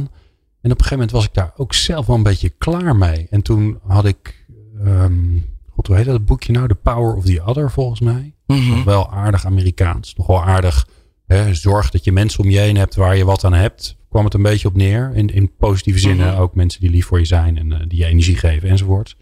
En 0.61 0.73
op 0.73 0.79
een 0.79 0.85
gegeven 0.85 0.99
moment 0.99 1.11
was 1.11 1.25
ik 1.25 1.35
daar 1.35 1.53
ook 1.57 1.75
zelf 1.75 2.07
wel 2.07 2.17
een 2.17 2.23
beetje 2.23 2.49
klaar 2.49 2.97
mee. 2.97 3.27
En 3.31 3.43
toen 3.43 3.79
had 3.87 4.05
ik, 4.05 4.47
um, 4.85 5.45
god, 5.69 5.87
hoe 5.87 5.97
heet 5.97 6.05
dat 6.05 6.25
boekje 6.25 6.53
nou? 6.53 6.69
The 6.69 6.75
Power 6.75 7.15
of 7.15 7.25
the 7.25 7.43
Other, 7.45 7.71
volgens 7.71 8.01
mij. 8.01 8.35
Mm 8.47 8.57
-hmm. 8.57 8.75
Nog 8.75 8.85
wel 8.85 9.11
aardig 9.11 9.47
Amerikaans. 9.47 10.15
Nog 10.15 10.27
wel 10.27 10.45
aardig. 10.45 10.89
Hè, 11.27 11.55
zorg 11.55 11.91
dat 11.91 12.05
je 12.05 12.13
mensen 12.13 12.45
om 12.45 12.51
je 12.51 12.59
heen 12.59 12.77
hebt 12.77 12.95
waar 12.95 13.17
je 13.17 13.25
wat 13.25 13.45
aan 13.45 13.53
hebt 13.53 13.97
kwam 14.17 14.29
het 14.29 14.35
een 14.35 14.53
beetje 14.53 14.69
op 14.69 14.77
neer. 14.77 15.11
In, 15.15 15.29
in 15.29 15.57
positieve 15.57 15.99
zin. 15.99 16.17
Mm 16.17 16.23
-hmm. 16.23 16.37
Ook 16.37 16.55
mensen 16.55 16.81
die 16.81 16.91
lief 16.91 17.07
voor 17.07 17.19
je 17.19 17.25
zijn 17.25 17.59
en 17.59 17.71
uh, 17.71 17.79
die 17.89 17.99
je 17.99 18.05
energie 18.05 18.37
geven 18.37 18.69
enzovoort. 18.69 19.17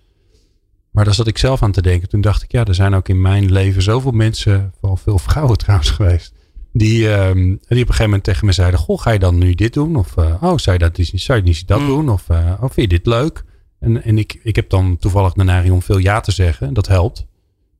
Maar 0.91 1.05
daar 1.05 1.15
zat 1.15 1.27
ik 1.27 1.39
zelf 1.39 1.63
aan 1.63 1.73
te 1.73 1.83
denken. 1.83 2.09
Toen 2.09 2.21
dacht 2.21 2.43
ik, 2.43 2.53
ja, 2.53 2.65
er 2.65 2.75
zijn 2.75 2.95
ook 2.95 3.09
in 3.09 3.21
mijn 3.21 3.53
leven 3.53 3.83
zoveel 3.83 4.11
mensen, 4.11 4.73
vooral 4.79 4.97
veel 4.97 5.19
vrouwen 5.19 5.59
trouwens 5.65 5.91
geweest. 5.91 6.35
Die, 6.73 7.09
um, 7.09 7.45
die 7.45 7.57
op 7.59 7.69
een 7.69 7.79
gegeven 7.79 8.05
moment 8.05 8.25
tegen 8.25 8.47
me 8.47 8.53
zeiden: 8.53 8.81
Goh, 8.81 9.01
ga 9.01 9.11
je 9.11 9.19
dan 9.19 9.39
nu 9.39 9.55
dit 9.55 9.73
doen? 9.73 9.97
Of 9.97 10.17
uh, 10.17 10.43
oh, 10.43 10.59
zou 10.59 10.77
je 10.77 10.79
dat 10.79 10.97
niet, 10.97 11.11
zou 11.15 11.39
je 11.39 11.45
niet 11.45 11.67
dat 11.67 11.81
Mm. 11.81 11.87
doen? 11.87 12.09
Of 12.09 12.29
uh, 12.31 12.53
oh, 12.61 12.71
vind 12.71 12.75
je 12.91 12.99
dit 12.99 13.07
leuk? 13.07 13.45
En, 13.81 14.05
en 14.05 14.19
ik, 14.19 14.41
ik 14.43 14.57
heb 14.57 14.71
dan 14.71 14.97
toevallig 14.97 15.33
de 15.33 15.45
neiging 15.45 15.75
om 15.75 15.83
veel 15.83 15.99
ja 15.99 16.21
te 16.21 16.33
zeggen. 16.33 16.75
Dat 16.75 16.89
helpt. 16.89 17.27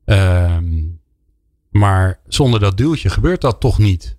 Um, 0.05 0.94
maar 1.75 2.19
zonder 2.27 2.59
dat 2.59 2.77
duwtje 2.77 3.09
gebeurt 3.09 3.41
dat 3.41 3.59
toch 3.59 3.77
niet. 3.77 4.17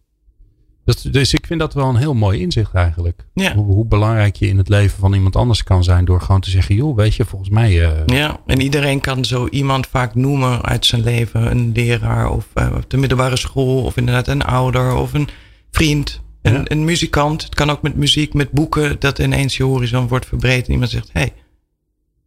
Dat, 0.85 1.09
dus 1.11 1.35
ik 1.35 1.47
vind 1.47 1.61
dat 1.61 1.75
wel 1.75 1.89
een 1.89 1.97
heel 1.97 2.15
mooi 2.15 2.41
inzicht 2.41 2.75
eigenlijk. 2.75 3.27
Ja. 3.35 3.55
Hoe, 3.55 3.65
hoe, 3.65 3.87
belangrijk 3.87 4.37
je 4.37 4.47
in 4.49 4.59
het 4.59 4.69
leven 4.69 4.99
van 4.99 5.13
iemand 5.13 5.37
anders 5.37 5.63
kan 5.63 5.85
zijn. 5.85 6.05
Door 6.05 6.21
gewoon 6.21 6.41
te 6.41 6.51
zeggen, 6.51 6.75
joh, 6.75 6.97
weet 6.97 7.15
je, 7.15 7.25
volgens 7.25 7.51
mij... 7.51 7.73
Uh... 7.73 8.07
Ja, 8.07 8.41
en 8.47 8.61
iedereen 8.61 9.01
kan 9.01 9.25
zo 9.25 9.49
iemand 9.49 9.87
vaak 9.87 10.15
noemen 10.15 10.63
uit 10.63 10.87
zijn 10.87 11.03
leven. 11.03 11.51
Een 11.51 11.73
leraar 11.73 12.31
of 12.31 12.47
uh, 12.55 12.73
op 12.77 12.91
de 12.91 12.97
middelbare 12.97 13.37
school. 13.37 13.85
Of 13.85 13.97
inderdaad 13.97 14.29
een 14.29 14.43
ouder 14.43 14.95
of 14.95 15.15
een 15.15 15.29
vriend. 15.71 16.21
Een, 16.43 16.53
Ja. 16.53 16.63
een 16.65 16.85
muzikant. 16.85 17.43
Het 17.43 17.55
kan 17.55 17.71
ook 17.71 17.83
met 17.83 17.97
muziek, 17.97 18.35
met 18.35 18.51
boeken. 18.51 18.97
Dat 19.01 19.19
ineens 19.19 19.57
je 19.57 19.63
horizon 19.63 20.09
wordt 20.09 20.27
verbreed. 20.27 20.67
En 20.67 20.73
iemand 20.73 20.91
zegt, 20.91 21.11
hé, 21.13 21.21
hey, 21.21 21.33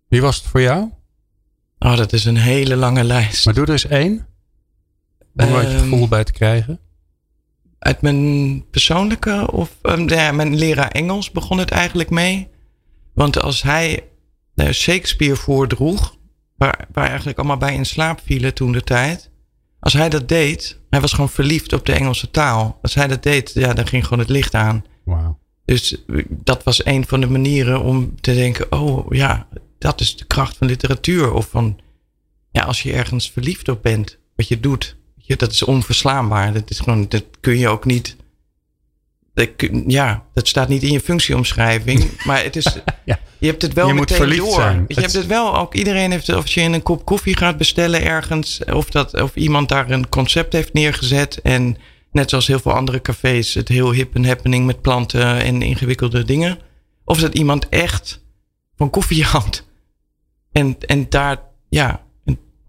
Wie 0.08 0.22
was 0.22 0.38
het 0.38 0.46
voor 0.46 0.62
jou? 0.62 0.90
oh, 1.80 1.98
dat 1.98 2.14
is 2.14 2.26
een 2.26 2.38
hele 2.38 2.76
lange 2.76 3.04
lijst. 3.04 3.46
Maar 3.46 3.54
doe 3.54 3.66
er 3.66 3.72
eens 3.72 3.88
één. 3.88 4.28
Om 5.36 5.46
er 5.46 5.52
wat 5.52 5.62
je 5.62 5.68
Ehm, 5.68 5.80
gevoel 5.80 6.08
bij 6.08 6.24
te 6.24 6.32
krijgen. 6.32 6.80
Uit 7.80 8.02
mijn 8.02 8.70
persoonlijke 8.70 9.52
of 9.52 9.70
um, 9.82 10.10
ja, 10.10 10.32
mijn 10.32 10.56
leraar 10.56 10.92
Engels 10.92 11.32
begon 11.32 11.58
het 11.58 11.72
eigenlijk 11.72 12.10
mee. 12.10 12.50
Want 13.14 13.42
als 13.42 13.62
hij 13.62 14.04
uh, 14.56 14.70
Shakespeare 14.70 15.36
voordroeg, 15.36 16.16
waar, 16.56 16.88
waar 16.92 17.08
eigenlijk 17.08 17.38
allemaal 17.38 17.58
bij 17.58 17.74
in 17.74 17.86
slaap 17.86 18.22
vielen 18.24 18.54
toen 18.54 18.72
de 18.72 18.84
tijd. 18.84 19.32
Als 19.80 19.94
hij 19.94 20.10
dat 20.10 20.28
deed, 20.28 20.80
hij 20.90 21.02
was 21.02 21.12
gewoon 21.12 21.30
verliefd 21.30 21.74
op 21.74 21.86
de 21.86 21.94
Engelse 21.94 22.32
taal. 22.32 22.80
Als 22.82 22.94
hij 22.94 23.08
dat 23.08 23.24
deed, 23.24 23.52
ja, 23.54 23.74
dan 23.74 23.88
ging 23.88 24.04
gewoon 24.04 24.20
het 24.20 24.30
licht 24.30 24.56
aan. 24.56 24.86
Wauw. 25.04 25.40
Dus 25.66 26.04
uh, 26.08 26.26
dat 26.30 26.64
was 26.64 26.86
een 26.86 27.08
van 27.08 27.20
de 27.20 27.30
manieren 27.30 27.82
om 27.82 28.22
te 28.22 28.34
denken: 28.34 28.72
oh 28.72 29.06
ja, 29.10 29.48
dat 29.78 30.02
is 30.02 30.18
de 30.18 30.26
kracht 30.26 30.58
van 30.58 30.68
literatuur. 30.68 31.34
Of 31.34 31.48
van, 31.50 31.80
ja, 32.52 32.64
als 32.64 32.84
je 32.84 32.94
ergens 32.94 33.32
verliefd 33.32 33.70
op 33.70 33.84
bent, 33.84 34.18
wat 34.36 34.48
je 34.48 34.60
doet, 34.60 34.98
je, 35.30 35.36
dat 35.36 35.52
is 35.52 35.64
onverslaanbaar. 35.64 36.54
Dat 36.54 36.70
is 36.70 36.80
gewoon, 36.80 37.06
dat 37.10 37.24
kun 37.40 37.58
je 37.58 37.68
ook 37.68 37.86
niet. 37.86 38.16
Dat, 39.34 39.50
kun- 39.56 39.84
ja, 39.88 40.24
dat 40.34 40.48
staat 40.48 40.68
niet 40.68 40.84
in 40.84 40.92
je 40.92 41.00
functieomschrijving. 41.00 42.12
maar 42.26 42.44
het 42.44 42.56
is, 42.56 42.78
Ja. 43.06 43.20
je 43.38 43.48
hebt 43.48 43.62
het 43.62 43.74
wel 43.74 43.88
Je 43.88 43.94
moet 43.94 44.00
meteen 44.10 44.18
verliefd 44.18 44.46
door. 44.46 44.54
zijn. 44.54 44.76
Je 44.88 44.94
Het- 44.94 44.96
hebt 45.04 45.14
het 45.14 45.26
wel 45.26 45.58
ook. 45.58 45.76
Iedereen 45.76 46.12
heeft. 46.12 46.34
Of 46.36 46.48
je 46.48 46.62
een 46.62 46.84
kop 46.84 47.06
koffie 47.06 47.38
gaat 47.38 47.58
bestellen 47.58 48.04
ergens. 48.04 48.64
Of, 48.74 48.90
dat, 48.90 49.22
of 49.22 49.36
iemand 49.36 49.70
daar 49.70 49.90
een 49.90 50.10
concept 50.10 50.54
heeft 50.54 50.74
neergezet. 50.74 51.42
En 51.42 51.78
net 52.12 52.30
zoals 52.30 52.48
heel 52.48 52.60
veel 52.60 52.74
andere 52.74 53.02
cafés. 53.02 53.54
Het 53.54 53.68
heel 53.68 53.92
hip 53.92 54.16
en 54.16 54.26
happening 54.26 54.66
met 54.66 54.82
planten 54.82 55.42
en 55.42 55.62
ingewikkelde 55.62 56.24
dingen. 56.24 56.60
Of 57.06 57.20
dat 57.20 57.34
iemand 57.36 57.70
echt 57.70 58.22
van 58.78 58.90
koffie 58.90 59.24
houdt. 59.34 59.68
En, 60.52 60.76
en 60.80 61.10
daar, 61.10 61.38
ja, 61.70 62.04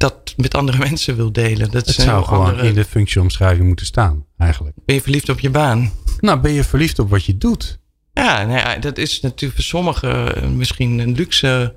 dat 0.01 0.35
met 0.37 0.55
andere 0.55 0.79
mensen 0.89 1.17
wil 1.17 1.33
delen. 1.33 1.71
Dat 1.71 1.87
Het 1.87 1.95
zou 1.95 2.25
gewoon 2.25 2.47
andere- 2.47 2.69
in 2.69 2.75
de 2.75 2.85
functieomschrijving 2.85 3.67
moeten 3.67 3.87
staan, 3.87 4.25
eigenlijk. 4.39 4.77
Ben 4.85 4.95
je 4.95 5.03
verliefd 5.03 5.29
op 5.29 5.41
je 5.41 5.51
baan? 5.51 5.93
Nou, 6.21 6.41
ben 6.41 6.53
je 6.53 6.65
verliefd 6.65 6.99
op 6.99 7.11
wat 7.11 7.25
je 7.25 7.39
doet? 7.39 7.79
Ja, 8.13 8.45
nou 8.47 8.59
ja, 8.59 8.77
dat 8.77 8.99
is 8.99 9.21
natuurlijk 9.21 9.55
voor 9.55 9.65
sommigen 9.69 10.37
eh, 10.37 10.49
misschien 10.49 10.99
een 10.99 11.13
luxe. 11.13 11.75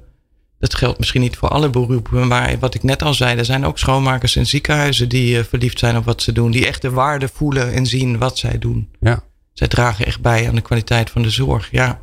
Dat 0.59 0.75
geldt 0.75 0.97
misschien 0.99 1.21
niet 1.21 1.35
voor 1.37 1.49
alle 1.49 1.69
beroepen. 1.69 2.27
Maar 2.27 2.59
wat 2.59 2.73
ik 2.73 2.83
net 2.83 3.01
al 3.01 3.13
zei, 3.13 3.37
er 3.37 3.45
zijn 3.45 3.65
ook 3.65 3.77
schoonmakers 3.77 4.35
in 4.35 4.45
ziekenhuizen 4.45 5.09
die 5.09 5.37
eh, 5.37 5.43
verliefd 5.43 5.79
zijn 5.79 5.97
op 5.97 6.05
wat 6.05 6.21
ze 6.21 6.31
doen. 6.31 6.51
Die 6.51 6.65
echt 6.67 6.81
de 6.81 6.89
waarde 6.91 7.27
voelen 7.33 7.73
en 7.73 7.85
zien 7.85 8.17
wat 8.17 8.37
zij 8.37 8.57
doen. 8.59 8.89
Ja. 8.99 9.23
Zij 9.53 9.67
dragen 9.67 10.05
echt 10.05 10.21
bij 10.21 10.47
aan 10.47 10.55
de 10.55 10.61
kwaliteit 10.61 11.09
van 11.09 11.21
de 11.21 11.29
zorg. 11.29 11.71
Ja, 11.71 11.99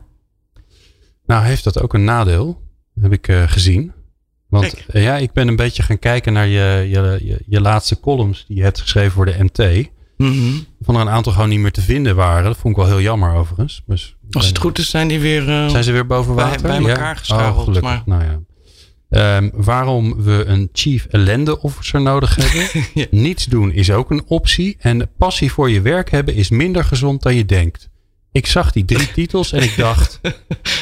Nou, 1.26 1.44
heeft 1.44 1.64
dat 1.64 1.80
ook 1.80 1.94
een 1.94 2.04
nadeel? 2.04 2.62
heb 3.00 3.12
ik 3.12 3.28
eh, 3.28 3.42
gezien. 3.48 3.92
Want 4.50 4.84
eh, 4.88 5.02
ja, 5.02 5.16
ik 5.16 5.32
ben 5.32 5.48
een 5.48 5.56
beetje 5.56 5.82
gaan 5.82 5.98
kijken 5.98 6.32
naar 6.32 6.46
je, 6.46 6.86
je, 6.90 7.18
je, 7.24 7.42
je 7.46 7.60
laatste 7.60 8.00
columns 8.00 8.44
die 8.48 8.56
je 8.56 8.62
hebt 8.62 8.80
geschreven 8.80 9.12
voor 9.12 9.26
de 9.26 9.36
MT. 9.38 9.88
Mhm. 10.16 10.52
Van 10.80 10.94
er 10.94 11.00
een 11.00 11.08
aantal 11.08 11.32
gewoon 11.32 11.48
niet 11.48 11.58
meer 11.58 11.72
te 11.72 11.80
vinden 11.80 12.16
waren. 12.16 12.44
Dat 12.44 12.56
vond 12.56 12.76
ik 12.76 12.82
wel 12.82 12.90
heel 12.90 13.00
jammer 13.00 13.34
overigens. 13.34 13.82
Dus, 13.86 14.16
als 14.30 14.46
het 14.46 14.58
goed 14.58 14.78
is, 14.78 14.90
zijn 14.90 15.08
die 15.08 15.20
weer. 15.20 15.48
eh, 15.48 15.68
Zijn 15.68 15.84
ze 15.84 15.92
weer 15.92 16.06
boven 16.06 16.34
water? 16.34 16.62
bij 16.62 16.78
elkaar 16.78 17.16
gescharreld, 17.16 17.56
Oh, 17.56 17.64
gelukkig. 17.64 17.82
maar- 17.90 18.02
Nou 18.04 18.22
ja. 18.24 18.40
Ehm, 19.10 19.48
waarom 19.52 20.22
we 20.22 20.44
een 20.46 20.68
chief 20.72 21.06
ellende 21.10 21.60
officer 21.60 22.00
nodig 22.00 22.36
hebben. 22.36 22.84
Ja. 22.94 23.06
Niets 23.10 23.44
doen 23.44 23.72
is 23.72 23.90
ook 23.90 24.10
een 24.10 24.22
optie. 24.26 24.76
En 24.78 25.10
passie 25.18 25.52
voor 25.52 25.70
je 25.70 25.80
werk 25.80 26.10
hebben 26.10 26.34
is 26.34 26.50
minder 26.50 26.84
gezond 26.84 27.22
dan 27.22 27.34
je 27.34 27.44
denkt. 27.44 27.89
Ik 28.32 28.46
zag 28.46 28.72
die 28.72 28.84
drie 28.84 29.12
titels 29.14 29.52
en 29.52 29.62
ik 29.62 29.76
dacht, 29.76 30.20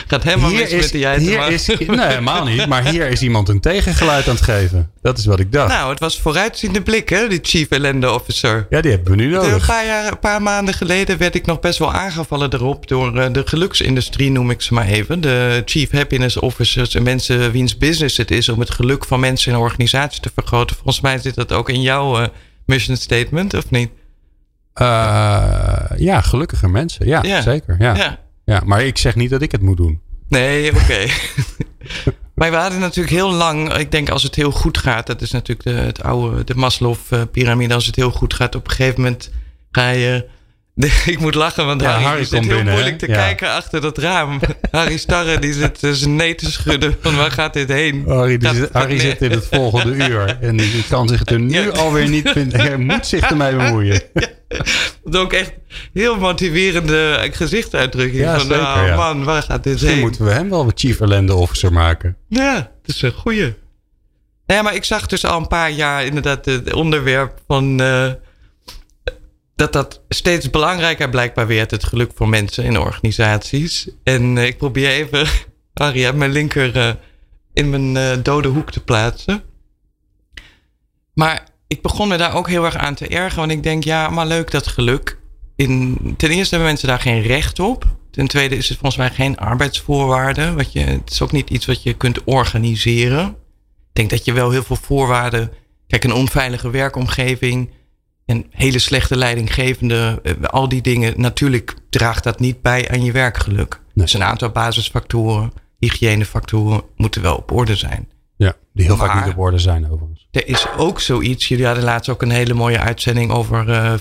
Gaat 0.06 0.22
helemaal 0.22 0.50
mis 0.50 0.70
met 0.70 0.92
die 0.92 1.08
hier 1.08 1.48
is, 1.48 1.66
Nee, 1.66 2.00
helemaal 2.00 2.44
niet. 2.44 2.66
Maar 2.66 2.88
hier 2.88 3.08
is 3.08 3.22
iemand 3.22 3.48
een 3.48 3.60
tegengeluid 3.60 4.28
aan 4.28 4.34
het 4.34 4.44
geven. 4.44 4.90
Dat 5.02 5.18
is 5.18 5.26
wat 5.26 5.40
ik 5.40 5.52
dacht. 5.52 5.72
Nou, 5.72 5.90
het 5.90 6.00
was 6.00 6.20
vooruitziende 6.20 6.82
blik, 6.82 7.08
hè, 7.08 7.28
die 7.28 7.38
Chief 7.42 7.68
Ellende 7.68 8.12
Officer. 8.12 8.66
Ja, 8.70 8.80
die 8.80 8.90
hebben 8.90 9.10
we 9.10 9.16
nu 9.16 9.30
nodig. 9.30 9.52
Een 9.52 9.66
paar, 9.66 9.86
jaar, 9.86 10.10
een 10.10 10.18
paar 10.18 10.42
maanden 10.42 10.74
geleden 10.74 11.18
werd 11.18 11.34
ik 11.34 11.46
nog 11.46 11.60
best 11.60 11.78
wel 11.78 11.92
aangevallen 11.92 12.52
erop 12.54 12.88
door 12.88 13.18
eh, 13.18 13.32
de 13.32 13.46
geluksindustrie, 13.46 14.30
noem 14.30 14.50
ik 14.50 14.60
ze 14.60 14.74
maar 14.74 14.86
even. 14.86 15.20
De 15.20 15.62
Chief 15.64 15.90
Happiness 15.90 16.36
Officers 16.36 16.94
en 16.94 17.02
mensen 17.02 17.52
wiens 17.52 17.76
business 17.76 18.16
het 18.16 18.30
is 18.30 18.48
om 18.48 18.60
het 18.60 18.70
geluk 18.70 19.04
van 19.04 19.20
mensen 19.20 19.50
in 19.52 19.58
een 19.58 19.64
organisatie 19.64 20.20
te 20.20 20.30
vergroten. 20.34 20.76
Volgens 20.76 21.00
mij 21.00 21.18
zit 21.18 21.34
dat 21.34 21.52
ook 21.52 21.68
in 21.68 21.82
jouw 21.82 22.20
uh, 22.20 22.26
mission 22.66 22.96
statement, 22.96 23.54
of 23.54 23.70
niet? 23.70 23.90
Uh, 24.80 25.84
ja, 25.96 26.20
gelukkige 26.20 26.68
mensen. 26.68 27.06
Ja, 27.06 27.40
zeker. 27.40 27.76
Ja. 27.78 27.94
ja. 27.94 28.18
Ja. 28.44 28.62
maar 28.64 28.84
ik 28.84 28.98
zeg 28.98 29.14
niet 29.14 29.30
dat 29.30 29.42
ik 29.42 29.52
het 29.52 29.62
moet 29.62 29.76
doen. 29.76 30.00
Nee, 30.28 30.72
oké. 30.82 31.06
maar 32.34 32.50
we 32.50 32.56
hadden 32.56 32.80
natuurlijk 32.80 33.14
heel 33.14 33.32
lang, 33.32 33.74
ik 33.74 33.90
denk 33.90 34.10
als 34.10 34.22
het 34.22 34.34
heel 34.34 34.50
goed 34.50 34.78
gaat, 34.78 35.06
dat 35.06 35.20
is 35.20 35.30
natuurlijk 35.30 35.68
de, 35.68 35.82
het 35.82 36.02
oude, 36.02 36.44
de 36.44 36.54
Maslow-pyramide, 36.54 37.74
als 37.74 37.86
het 37.86 37.96
heel 37.96 38.10
goed 38.10 38.34
gaat, 38.34 38.54
op 38.54 38.64
een 38.64 38.70
gegeven 38.70 39.00
moment 39.00 39.30
ga 39.70 39.88
je 39.88 40.28
ik 41.06 41.18
moet 41.18 41.34
lachen, 41.34 41.66
want 41.66 41.80
ja, 41.80 41.90
Harry, 41.90 42.04
Harry 42.04 42.24
zit 42.24 42.44
heel 42.44 42.54
binnen, 42.54 42.72
moeilijk 42.72 42.98
te 42.98 43.06
kijken 43.06 43.50
achter 43.50 43.80
dat 43.80 43.98
raam. 43.98 44.40
Harry 44.70 44.96
Starre 44.96 45.38
die 45.38 45.52
zit 45.52 45.78
zijn 45.80 46.16
nee 46.16 46.34
te 46.34 46.50
schudden 46.50 46.96
van 47.00 47.16
waar 47.16 47.30
gaat 47.30 47.52
dit 47.52 47.68
heen? 47.68 48.04
Harry, 48.06 48.38
zit, 48.40 48.68
Harry 48.72 48.98
zit 48.98 49.22
in 49.22 49.30
het 49.30 49.46
volgende 49.50 49.94
uur 50.08 50.38
en 50.40 50.56
die 50.56 50.84
kan 50.88 51.08
zich 51.08 51.22
er 51.24 51.40
nu 51.40 51.60
ja. 51.60 51.68
alweer 51.68 52.08
niet 52.08 52.28
vinden. 52.28 52.60
Hij 52.60 52.76
moet 52.76 53.06
zich 53.06 53.30
ermee 53.30 53.56
bemoeien. 53.56 54.02
Dat 55.04 55.14
is 55.14 55.20
ook 55.20 55.32
echt 55.32 55.52
heel 55.92 56.18
motiverende 56.18 57.28
gezichtsuitdrukking. 57.32 58.22
Ja, 58.22 58.38
van, 58.38 58.46
zeker, 58.46 58.60
oh, 58.60 58.96
man, 58.96 59.24
waar 59.24 59.42
gaat 59.42 59.62
dit 59.62 59.72
Misschien 59.72 59.92
heen? 59.92 60.00
moeten 60.00 60.24
we 60.24 60.30
hem 60.30 60.50
wel 60.50 60.64
een 60.64 60.72
chief 60.74 61.00
ellende 61.00 61.34
officer 61.34 61.72
maken. 61.72 62.16
Ja, 62.28 62.54
dat 62.54 62.94
is 62.94 63.02
een 63.02 63.12
goeie. 63.12 63.54
Ja, 64.46 64.62
maar 64.62 64.74
ik 64.74 64.84
zag 64.84 65.06
dus 65.06 65.24
al 65.24 65.38
een 65.38 65.48
paar 65.48 65.70
jaar 65.70 66.04
inderdaad 66.04 66.44
het 66.44 66.72
onderwerp 66.72 67.38
van... 67.46 67.80
Uh, 67.80 68.10
dat 69.58 69.72
dat 69.72 70.00
steeds 70.08 70.50
belangrijker 70.50 71.08
blijkbaar 71.08 71.46
werd, 71.46 71.70
het 71.70 71.84
geluk 71.84 72.10
voor 72.14 72.28
mensen 72.28 72.64
in 72.64 72.78
organisaties. 72.78 73.88
En 74.02 74.36
uh, 74.36 74.46
ik 74.46 74.58
probeer 74.58 74.88
even, 74.90 75.26
mijn 76.18 76.30
linker 76.30 76.76
uh, 76.76 76.90
in 77.52 77.70
mijn 77.70 77.94
uh, 77.94 78.22
dode 78.22 78.48
hoek 78.48 78.70
te 78.70 78.80
plaatsen. 78.80 79.42
Maar 81.14 81.48
ik 81.66 81.82
begon 81.82 82.08
me 82.08 82.16
daar 82.16 82.34
ook 82.34 82.48
heel 82.48 82.64
erg 82.64 82.76
aan 82.76 82.94
te 82.94 83.08
ergeren, 83.08 83.36
want 83.36 83.50
ik 83.50 83.62
denk, 83.62 83.84
ja, 83.84 84.08
maar 84.08 84.26
leuk 84.26 84.50
dat 84.50 84.66
geluk. 84.66 85.18
In, 85.56 85.98
ten 86.16 86.30
eerste 86.30 86.54
hebben 86.54 86.68
mensen 86.68 86.88
daar 86.88 87.00
geen 87.00 87.22
recht 87.22 87.58
op. 87.58 87.84
Ten 88.10 88.26
tweede 88.26 88.56
is 88.56 88.68
het 88.68 88.78
volgens 88.78 89.00
mij 89.00 89.10
geen 89.10 89.36
arbeidsvoorwaarde. 89.36 90.52
Wat 90.52 90.72
je, 90.72 90.80
het 90.80 91.10
is 91.10 91.22
ook 91.22 91.32
niet 91.32 91.50
iets 91.50 91.66
wat 91.66 91.82
je 91.82 91.94
kunt 91.94 92.24
organiseren. 92.24 93.26
Ik 93.28 93.34
denk 93.92 94.10
dat 94.10 94.24
je 94.24 94.32
wel 94.32 94.50
heel 94.50 94.62
veel 94.62 94.76
voorwaarden. 94.76 95.52
Kijk, 95.86 96.04
een 96.04 96.12
onveilige 96.12 96.70
werkomgeving 96.70 97.70
en 98.28 98.46
hele 98.50 98.78
slechte 98.78 99.16
leidinggevende, 99.16 100.20
eh, 100.22 100.32
al 100.42 100.68
die 100.68 100.82
dingen, 100.82 101.20
natuurlijk 101.20 101.74
draagt 101.90 102.24
dat 102.24 102.40
niet 102.40 102.62
bij 102.62 102.90
aan 102.90 103.04
je 103.04 103.12
werkgeluk. 103.12 103.80
Nee. 103.94 104.04
Dus 104.04 104.14
een 104.14 104.22
aantal 104.22 104.50
basisfactoren, 104.50 105.52
hygiënefactoren, 105.78 106.82
moeten 106.96 107.22
wel 107.22 107.36
op 107.36 107.52
orde 107.52 107.76
zijn. 107.76 108.08
Ja, 108.36 108.54
die 108.72 108.84
heel 108.84 108.96
vaak 108.96 109.24
niet 109.24 109.34
op 109.34 109.38
orde 109.40 109.58
zijn 109.58 109.90
overigens. 109.90 110.28
Er 110.30 110.48
is 110.48 110.66
ook 110.76 111.00
zoiets, 111.00 111.48
jullie 111.48 111.66
hadden 111.66 111.84
laatst 111.84 112.10
ook 112.10 112.22
een 112.22 112.30
hele 112.30 112.54
mooie 112.54 112.78
uitzending 112.78 113.30
over 113.30 113.68
uh, 113.68 113.94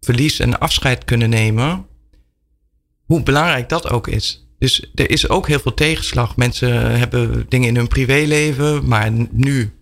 verlies 0.00 0.40
en 0.40 0.60
afscheid 0.60 1.04
kunnen 1.04 1.30
nemen. 1.30 1.86
Hoe 3.04 3.22
belangrijk 3.22 3.68
dat 3.68 3.90
ook 3.90 4.08
is. 4.08 4.46
Dus 4.58 4.90
er 4.94 5.10
is 5.10 5.28
ook 5.28 5.46
heel 5.48 5.60
veel 5.60 5.74
tegenslag. 5.74 6.36
Mensen 6.36 6.98
hebben 6.98 7.46
dingen 7.48 7.68
in 7.68 7.76
hun 7.76 7.88
privéleven, 7.88 8.88
maar 8.88 9.10
nu 9.30 9.72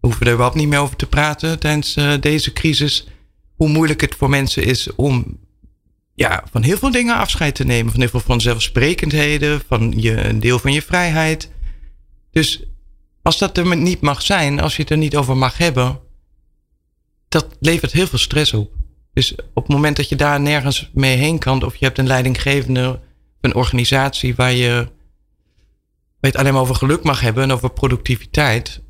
hoeven 0.00 0.20
we 0.20 0.26
er 0.26 0.32
überhaupt 0.32 0.58
niet 0.58 0.68
meer 0.68 0.78
over 0.78 0.96
te 0.96 1.06
praten 1.06 1.58
tijdens 1.58 1.96
uh, 1.96 2.12
deze 2.20 2.52
crisis 2.52 3.06
hoe 3.56 3.68
moeilijk 3.68 4.00
het 4.00 4.14
voor 4.14 4.28
mensen 4.28 4.64
is 4.64 4.94
om 4.94 5.38
ja, 6.14 6.44
van 6.50 6.62
heel 6.62 6.78
veel 6.78 6.90
dingen 6.90 7.16
afscheid 7.16 7.54
te 7.54 7.64
nemen. 7.64 7.90
Van 7.90 8.00
heel 8.00 8.10
veel 8.10 8.20
vanzelfsprekendheden, 8.20 9.62
van 9.68 9.92
je, 9.96 10.24
een 10.24 10.40
deel 10.40 10.58
van 10.58 10.72
je 10.72 10.82
vrijheid. 10.82 11.50
Dus 12.30 12.62
als 13.22 13.38
dat 13.38 13.58
er 13.58 13.76
niet 13.76 14.00
mag 14.00 14.22
zijn, 14.22 14.60
als 14.60 14.76
je 14.76 14.82
het 14.82 14.90
er 14.90 14.96
niet 14.96 15.16
over 15.16 15.36
mag 15.36 15.58
hebben, 15.58 16.00
dat 17.28 17.56
levert 17.60 17.92
heel 17.92 18.06
veel 18.06 18.18
stress 18.18 18.52
op. 18.52 18.72
Dus 19.12 19.34
op 19.34 19.62
het 19.62 19.72
moment 19.72 19.96
dat 19.96 20.08
je 20.08 20.16
daar 20.16 20.40
nergens 20.40 20.90
mee 20.92 21.16
heen 21.16 21.38
kan, 21.38 21.64
of 21.64 21.76
je 21.76 21.84
hebt 21.84 21.98
een 21.98 22.06
leidinggevende, 22.06 23.00
een 23.40 23.54
organisatie 23.54 24.34
waar 24.34 24.52
je, 24.52 24.70
waar 24.70 24.90
je 26.20 26.26
het 26.26 26.36
alleen 26.36 26.52
maar 26.52 26.62
over 26.62 26.74
geluk 26.74 27.02
mag 27.02 27.20
hebben 27.20 27.42
en 27.42 27.52
over 27.52 27.70
productiviteit, 27.70 28.82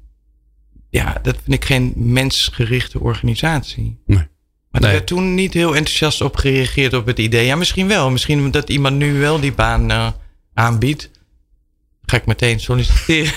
ja, 0.91 1.19
dat 1.23 1.37
vind 1.43 1.55
ik 1.55 1.65
geen 1.65 1.93
mensgerichte 1.97 3.01
organisatie. 3.01 4.03
Nee. 4.07 4.27
Maar 4.75 4.83
nee. 4.83 4.91
er 4.91 4.97
werd 4.97 5.09
toen 5.09 5.35
niet 5.35 5.55
heel 5.55 5.77
enthousiast 5.77 6.21
op 6.21 6.37
gereageerd 6.37 6.95
op 6.95 7.07
het 7.07 7.19
idee. 7.19 7.47
Ja, 7.47 7.57
misschien 7.57 7.89
wel. 7.89 8.11
Misschien 8.11 8.51
dat 8.51 8.71
iemand 8.71 8.97
nu 8.97 9.19
wel 9.19 9.41
die 9.41 9.53
baan 9.53 9.91
uh, 9.91 10.09
aanbiedt. 10.55 11.11
Ga 12.03 12.17
ik 12.17 12.27
meteen 12.27 12.61
solliciteren. 12.61 13.33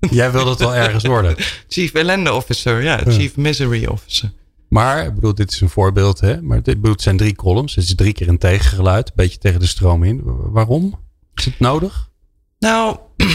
Jij 0.10 0.32
wil 0.32 0.44
dat 0.44 0.58
wel 0.58 0.74
ergens 0.74 1.04
worden. 1.04 1.36
Chief 1.68 1.92
Ellende 1.92 2.32
Officer, 2.32 2.82
ja. 2.82 3.00
Chief 3.06 3.36
Misery 3.36 3.86
Officer. 3.86 4.32
Maar, 4.68 5.06
ik 5.06 5.14
bedoel, 5.14 5.34
dit 5.34 5.52
is 5.52 5.60
een 5.60 5.68
voorbeeld, 5.68 6.20
hè? 6.20 6.42
Maar 6.42 6.62
dit 6.62 6.74
bedoel, 6.74 6.92
het 6.92 7.02
zijn 7.02 7.16
drie 7.16 7.34
columns. 7.34 7.74
Het 7.74 7.84
is 7.84 7.94
drie 7.94 8.12
keer 8.12 8.28
een 8.28 8.38
tegengeluid. 8.38 9.08
Een 9.08 9.12
beetje 9.16 9.38
tegen 9.38 9.60
de 9.60 9.66
stroom 9.66 10.04
in. 10.04 10.20
Waarom? 10.24 10.98
Is 11.34 11.44
het 11.44 11.58
nodig? 11.58 12.10
Nou, 12.58 12.96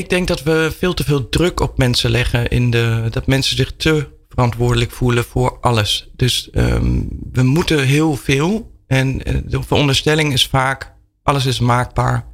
ik 0.00 0.08
denk 0.08 0.28
dat 0.28 0.42
we 0.42 0.72
veel 0.78 0.94
te 0.94 1.04
veel 1.04 1.28
druk 1.28 1.60
op 1.60 1.78
mensen 1.78 2.10
leggen. 2.10 2.48
In 2.48 2.70
de, 2.70 3.06
dat 3.10 3.26
mensen 3.26 3.56
zich 3.56 3.72
te 3.76 4.13
verantwoordelijk 4.34 4.90
voelen 4.90 5.24
voor 5.24 5.58
alles. 5.60 6.10
Dus 6.16 6.48
um, 6.52 7.08
we 7.32 7.42
moeten 7.42 7.84
heel 7.84 8.16
veel. 8.16 8.72
En 8.86 9.24
eh, 9.24 9.34
de 9.44 9.62
veronderstelling 9.62 10.32
is 10.32 10.46
vaak, 10.46 10.92
alles 11.22 11.46
is 11.46 11.60
maakbaar. 11.60 12.26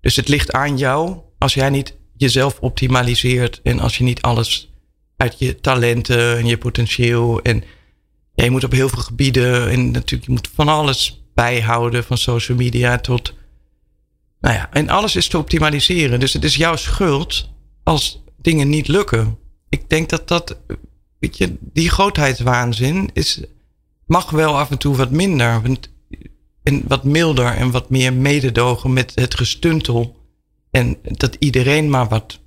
Dus 0.00 0.16
het 0.16 0.28
ligt 0.28 0.52
aan 0.52 0.78
jou 0.78 1.18
als 1.38 1.54
jij 1.54 1.70
niet 1.70 1.96
jezelf 2.16 2.58
optimaliseert 2.60 3.60
en 3.62 3.80
als 3.80 3.98
je 3.98 4.04
niet 4.04 4.22
alles 4.22 4.72
uit 5.16 5.38
je 5.38 5.60
talenten 5.60 6.38
en 6.38 6.46
je 6.46 6.58
potentieel 6.58 7.42
en 7.42 7.64
je 8.34 8.50
moet 8.50 8.64
op 8.64 8.72
heel 8.72 8.88
veel 8.88 9.02
gebieden 9.02 9.70
en 9.70 9.90
natuurlijk 9.90 10.24
je 10.24 10.32
moet 10.32 10.50
van 10.54 10.68
alles 10.68 11.24
bijhouden 11.34 12.04
van 12.04 12.18
social 12.18 12.56
media 12.56 12.98
tot 12.98 13.34
nou 14.40 14.54
ja, 14.54 14.68
en 14.72 14.88
alles 14.88 15.16
is 15.16 15.28
te 15.28 15.38
optimaliseren. 15.38 16.20
Dus 16.20 16.32
het 16.32 16.44
is 16.44 16.56
jouw 16.56 16.76
schuld 16.76 17.50
als 17.82 18.22
dingen 18.36 18.68
niet 18.68 18.88
lukken. 18.88 19.38
Ik 19.68 19.88
denk 19.88 20.08
dat 20.08 20.28
dat 20.28 20.56
weet 21.24 21.36
je, 21.36 21.56
die 21.60 21.90
grootheidswaanzin 21.90 23.10
is, 23.12 23.40
mag 24.06 24.30
wel 24.30 24.58
af 24.58 24.70
en 24.70 24.78
toe 24.78 24.96
wat 24.96 25.10
minder. 25.10 25.62
En 26.62 26.82
wat 26.88 27.04
milder 27.04 27.46
en 27.46 27.70
wat 27.70 27.90
meer 27.90 28.12
mededogen 28.12 28.92
met 28.92 29.12
het 29.14 29.34
gestuntel. 29.34 30.16
En 30.70 30.96
dat 31.02 31.36
iedereen 31.38 31.90
maar 31.90 32.08
wat. 32.08 32.40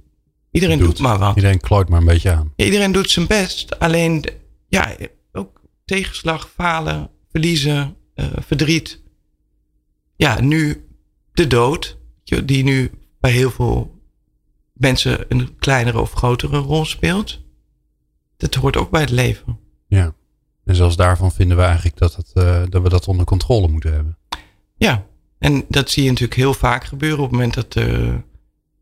Iedereen 0.52 0.80
doet, 0.80 1.00
maar 1.00 1.18
wat. 1.18 1.36
Iedereen 1.36 1.60
klooit 1.60 1.90
maar 1.90 2.00
een 2.00 2.06
beetje 2.06 2.32
aan. 2.32 2.54
iedereen 2.56 2.92
doet 2.92 3.10
zijn 3.10 3.28
best. 3.28 3.80
Alleen, 3.80 4.26
ja, 4.68 4.96
ook 5.32 5.62
tegenslag, 5.86 6.50
falen, 6.56 7.10
verliezen, 7.32 7.96
uh, 8.16 8.26
verdriet. 8.40 9.02
Ja, 10.16 10.42
nu 10.42 10.88
de 11.34 11.48
dood. 11.48 11.98
Die 12.46 12.64
nu 12.64 12.92
bij 13.20 13.32
heel 13.32 13.52
veel 13.52 14.02
mensen 14.74 15.26
een 15.30 15.56
kleinere 15.60 16.00
of 16.00 16.12
grotere 16.12 16.58
rol 16.58 16.86
speelt 16.86 17.46
dat 18.38 18.56
hoort 18.56 18.78
ook 18.78 18.90
bij 18.90 19.02
het 19.02 19.10
leven. 19.10 19.60
Ja. 19.88 20.14
En 20.66 20.76
zelfs 20.76 20.96
daarvan 20.96 21.32
vinden 21.32 21.58
we 21.58 21.64
eigenlijk 21.64 21.98
dat, 21.98 22.16
het, 22.16 22.32
uh, 22.34 22.64
dat 22.70 22.82
we 22.82 22.90
dat 22.90 23.08
onder 23.08 23.26
controle 23.26 23.68
moeten 23.68 23.94
hebben. 23.94 24.18
Ja, 24.78 25.06
en 25.40 25.66
dat 25.68 25.90
zie 25.90 26.04
je 26.04 26.10
natuurlijk 26.10 26.40
heel 26.40 26.54
vaak 26.54 26.84
gebeuren 26.84 27.20
op 27.20 27.24
het 27.24 27.32
moment 27.32 27.54
dat 27.54 27.74
de 27.74 28.16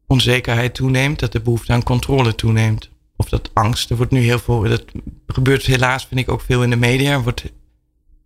onzekerheid 0.07 0.75
toeneemt, 0.75 1.19
dat 1.19 1.31
de 1.31 1.41
behoefte 1.41 1.73
aan 1.73 1.83
controle 1.83 2.35
toeneemt. 2.35 2.89
Of 3.17 3.29
dat 3.29 3.49
angst. 3.53 3.89
Er 3.89 3.97
wordt 3.97 4.11
nu 4.11 4.19
heel 4.19 4.39
veel, 4.39 4.61
dat 4.61 4.83
gebeurt 5.27 5.65
helaas, 5.65 6.05
vind 6.05 6.19
ik 6.19 6.31
ook 6.31 6.41
veel 6.41 6.63
in 6.63 6.69
de 6.69 6.75
media. 6.75 7.11
Er 7.11 7.23
wordt 7.23 7.51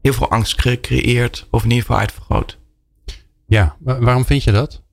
heel 0.02 0.14
veel 0.14 0.30
angst 0.30 0.62
gecreëerd, 0.62 1.48
of 1.52 1.64
in 1.64 1.70
ieder 1.70 1.86
geval 1.86 2.00
uitvergroot. 2.00 2.58
Ja, 3.46 3.76
waarom 3.80 4.26
vind 4.26 4.44
je 4.44 4.52
dat? 4.52 4.84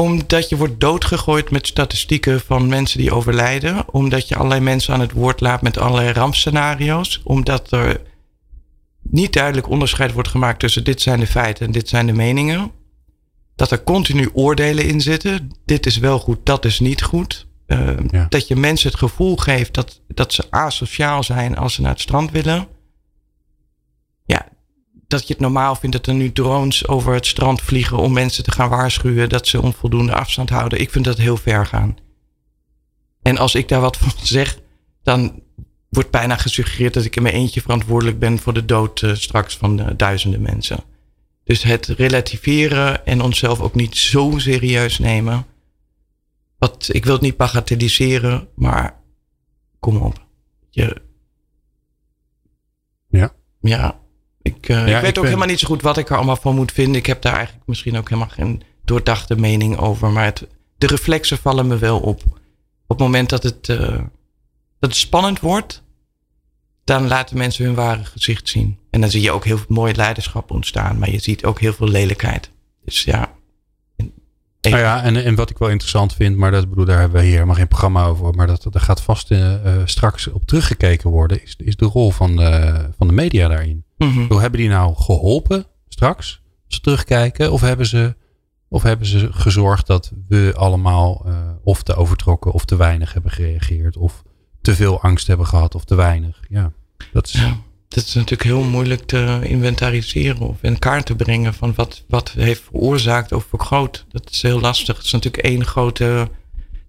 Omdat 0.00 0.48
je 0.48 0.56
wordt 0.56 0.80
doodgegooid 0.80 1.50
met 1.50 1.66
statistieken 1.66 2.40
van 2.40 2.68
mensen 2.68 2.98
die 2.98 3.12
overlijden. 3.12 3.92
Omdat 3.92 4.28
je 4.28 4.36
allerlei 4.36 4.60
mensen 4.60 4.94
aan 4.94 5.00
het 5.00 5.12
woord 5.12 5.40
laat 5.40 5.62
met 5.62 5.78
allerlei 5.78 6.12
rampscenario's. 6.12 7.20
Omdat 7.24 7.72
er 7.72 8.00
niet 9.02 9.32
duidelijk 9.32 9.68
onderscheid 9.68 10.12
wordt 10.12 10.28
gemaakt 10.28 10.58
tussen 10.58 10.84
dit 10.84 11.00
zijn 11.00 11.20
de 11.20 11.26
feiten 11.26 11.66
en 11.66 11.72
dit 11.72 11.88
zijn 11.88 12.06
de 12.06 12.12
meningen. 12.12 12.70
Dat 13.56 13.70
er 13.70 13.82
continu 13.82 14.30
oordelen 14.32 14.84
in 14.84 15.00
zitten. 15.00 15.50
Dit 15.64 15.86
is 15.86 15.96
wel 15.96 16.18
goed, 16.18 16.38
dat 16.42 16.64
is 16.64 16.80
niet 16.80 17.02
goed. 17.02 17.46
Uh, 17.66 17.96
Dat 18.28 18.48
je 18.48 18.56
mensen 18.56 18.90
het 18.90 18.98
gevoel 18.98 19.36
geeft 19.36 19.74
dat, 19.74 20.00
dat 20.08 20.32
ze 20.32 20.50
asociaal 20.50 21.22
zijn 21.22 21.56
als 21.56 21.74
ze 21.74 21.80
naar 21.80 21.90
het 21.90 22.00
strand 22.00 22.30
willen. 22.30 22.66
Ja, 24.24 24.48
dat 25.08 25.26
je 25.26 25.32
het 25.32 25.42
normaal 25.42 25.74
vindt 25.74 25.96
dat 25.96 26.06
er 26.06 26.14
nu 26.14 26.32
drones 26.32 26.88
over 26.88 27.14
het 27.14 27.26
strand 27.26 27.60
vliegen 27.60 27.96
om 27.96 28.12
mensen 28.12 28.44
te 28.44 28.52
gaan 28.52 28.68
waarschuwen 28.68 29.28
dat 29.28 29.46
ze 29.46 29.62
onvoldoende 29.62 30.14
afstand 30.14 30.50
houden. 30.50 30.80
Ik 30.80 30.90
vind 30.90 31.04
dat 31.04 31.18
heel 31.18 31.36
ver 31.36 31.66
gaan. 31.66 31.96
En 33.22 33.38
als 33.38 33.54
ik 33.54 33.68
daar 33.68 33.80
wat 33.80 33.96
van 33.96 34.12
zeg, 34.26 34.58
dan 35.02 35.42
wordt 35.88 36.10
bijna 36.10 36.36
gesuggereerd 36.36 36.94
dat 36.94 37.04
ik 37.04 37.16
in 37.16 37.22
mijn 37.22 37.34
eentje 37.34 37.60
verantwoordelijk 37.60 38.18
ben 38.18 38.38
voor 38.38 38.52
de 38.54 38.64
dood 38.64 39.02
uh, 39.02 39.14
straks 39.14 39.56
van 39.56 39.80
uh, 39.80 39.86
duizenden 39.96 40.42
mensen. 40.42 40.84
Dus 41.44 41.62
het 41.62 41.86
relativeren 41.86 43.06
en 43.06 43.22
onszelf 43.22 43.60
ook 43.60 43.74
niet 43.74 43.96
zo 43.96 44.32
serieus 44.36 44.98
nemen. 44.98 45.46
Wat, 46.58 46.88
ik 46.92 47.04
wil 47.04 47.12
het 47.12 47.22
niet 47.22 47.36
bagatelliseren, 47.36 48.48
maar 48.54 49.00
kom 49.78 49.96
op. 49.96 50.26
Je, 50.70 51.02
ja. 53.08 53.32
Ja, 53.60 54.00
ik, 54.54 54.68
uh, 54.68 54.76
ja, 54.76 54.96
ik 54.96 55.02
weet 55.02 55.02
ik 55.02 55.08
ook 55.08 55.14
ben... 55.14 55.24
helemaal 55.24 55.46
niet 55.46 55.58
zo 55.58 55.66
goed 55.66 55.82
wat 55.82 55.96
ik 55.96 56.08
er 56.08 56.16
allemaal 56.16 56.36
van 56.36 56.54
moet 56.54 56.72
vinden. 56.72 56.96
Ik 56.96 57.06
heb 57.06 57.22
daar 57.22 57.34
eigenlijk 57.34 57.66
misschien 57.66 57.96
ook 57.96 58.08
helemaal 58.08 58.30
geen 58.30 58.62
doordachte 58.84 59.36
mening 59.36 59.78
over. 59.78 60.10
Maar 60.10 60.24
het, 60.24 60.46
de 60.78 60.86
reflexen 60.86 61.38
vallen 61.38 61.66
me 61.66 61.76
wel 61.76 62.00
op. 62.00 62.22
Op 62.86 62.98
het 62.98 62.98
moment 62.98 63.28
dat 63.28 63.42
het, 63.42 63.68
uh, 63.68 63.78
dat 64.78 64.90
het 64.90 64.96
spannend 64.96 65.40
wordt, 65.40 65.82
dan 66.84 67.06
laten 67.08 67.36
mensen 67.36 67.64
hun 67.64 67.74
ware 67.74 68.04
gezicht 68.04 68.48
zien. 68.48 68.78
En 68.90 69.00
dan 69.00 69.10
zie 69.10 69.22
je 69.22 69.30
ook 69.30 69.44
heel 69.44 69.56
veel 69.56 69.66
mooi 69.68 69.94
leiderschap 69.94 70.50
ontstaan. 70.50 70.98
Maar 70.98 71.10
je 71.10 71.18
ziet 71.18 71.44
ook 71.44 71.60
heel 71.60 71.72
veel 71.72 71.88
lelijkheid. 71.88 72.50
Dus 72.84 73.02
ja. 73.02 73.36
Nou 74.60 74.76
ja, 74.76 75.02
en, 75.02 75.24
en 75.24 75.34
wat 75.34 75.50
ik 75.50 75.58
wel 75.58 75.68
interessant 75.68 76.14
vind, 76.14 76.36
maar 76.36 76.50
dat 76.50 76.68
bedoel, 76.68 76.84
daar 76.84 76.98
hebben 76.98 77.18
we 77.18 77.24
hier 77.24 77.34
helemaal 77.34 77.54
geen 77.54 77.68
programma 77.68 78.04
over. 78.04 78.34
Maar 78.34 78.46
dat, 78.46 78.74
er 78.74 78.80
gaat 78.80 79.02
vast 79.02 79.30
uh, 79.30 79.54
straks 79.84 80.28
op 80.28 80.44
teruggekeken 80.44 81.10
worden, 81.10 81.42
is, 81.42 81.54
is 81.58 81.76
de 81.76 81.84
rol 81.84 82.10
van 82.10 82.36
de, 82.36 82.74
van 82.96 83.06
de 83.06 83.12
media 83.12 83.48
daarin. 83.48 83.84
Mm 83.96 84.10
-hmm. 84.10 84.38
Hebben 84.38 84.60
die 84.60 84.68
nou 84.68 84.94
geholpen 84.96 85.66
straks, 85.88 86.42
als 86.66 86.74
ze 86.74 86.80
terugkijken? 86.80 87.52
Of 87.52 87.60
hebben 87.60 87.86
ze, 87.86 88.16
of 88.68 88.82
hebben 88.82 89.06
ze 89.06 89.28
gezorgd 89.32 89.86
dat 89.86 90.12
we 90.28 90.52
allemaal 90.56 91.24
uh, 91.26 91.34
of 91.62 91.82
te 91.82 91.94
overtrokken 91.94 92.52
of 92.52 92.64
te 92.64 92.76
weinig 92.76 93.12
hebben 93.12 93.30
gereageerd? 93.30 93.96
Of 93.96 94.22
te 94.60 94.74
veel 94.74 95.00
angst 95.00 95.26
hebben 95.26 95.46
gehad 95.46 95.74
of 95.74 95.84
te 95.84 95.94
weinig? 95.94 96.40
Ja, 96.48 96.72
dat 97.12 97.26
is... 97.26 97.32
Ja. 97.32 97.56
Dat 97.88 98.04
is 98.04 98.14
natuurlijk 98.14 98.42
heel 98.42 98.62
moeilijk 98.62 99.06
te 99.06 99.40
inventariseren 99.42 100.40
of 100.40 100.56
in 100.60 100.78
kaart 100.78 101.06
te 101.06 101.14
brengen 101.16 101.54
van 101.54 101.72
wat, 101.76 102.04
wat 102.08 102.30
heeft 102.30 102.62
veroorzaakt 102.62 103.32
of 103.32 103.46
vergroot. 103.48 104.04
Dat 104.10 104.30
is 104.30 104.42
heel 104.42 104.60
lastig. 104.60 104.96
Het 104.96 105.04
is 105.04 105.12
natuurlijk 105.12 105.44
één 105.44 105.64
grote. 105.64 106.28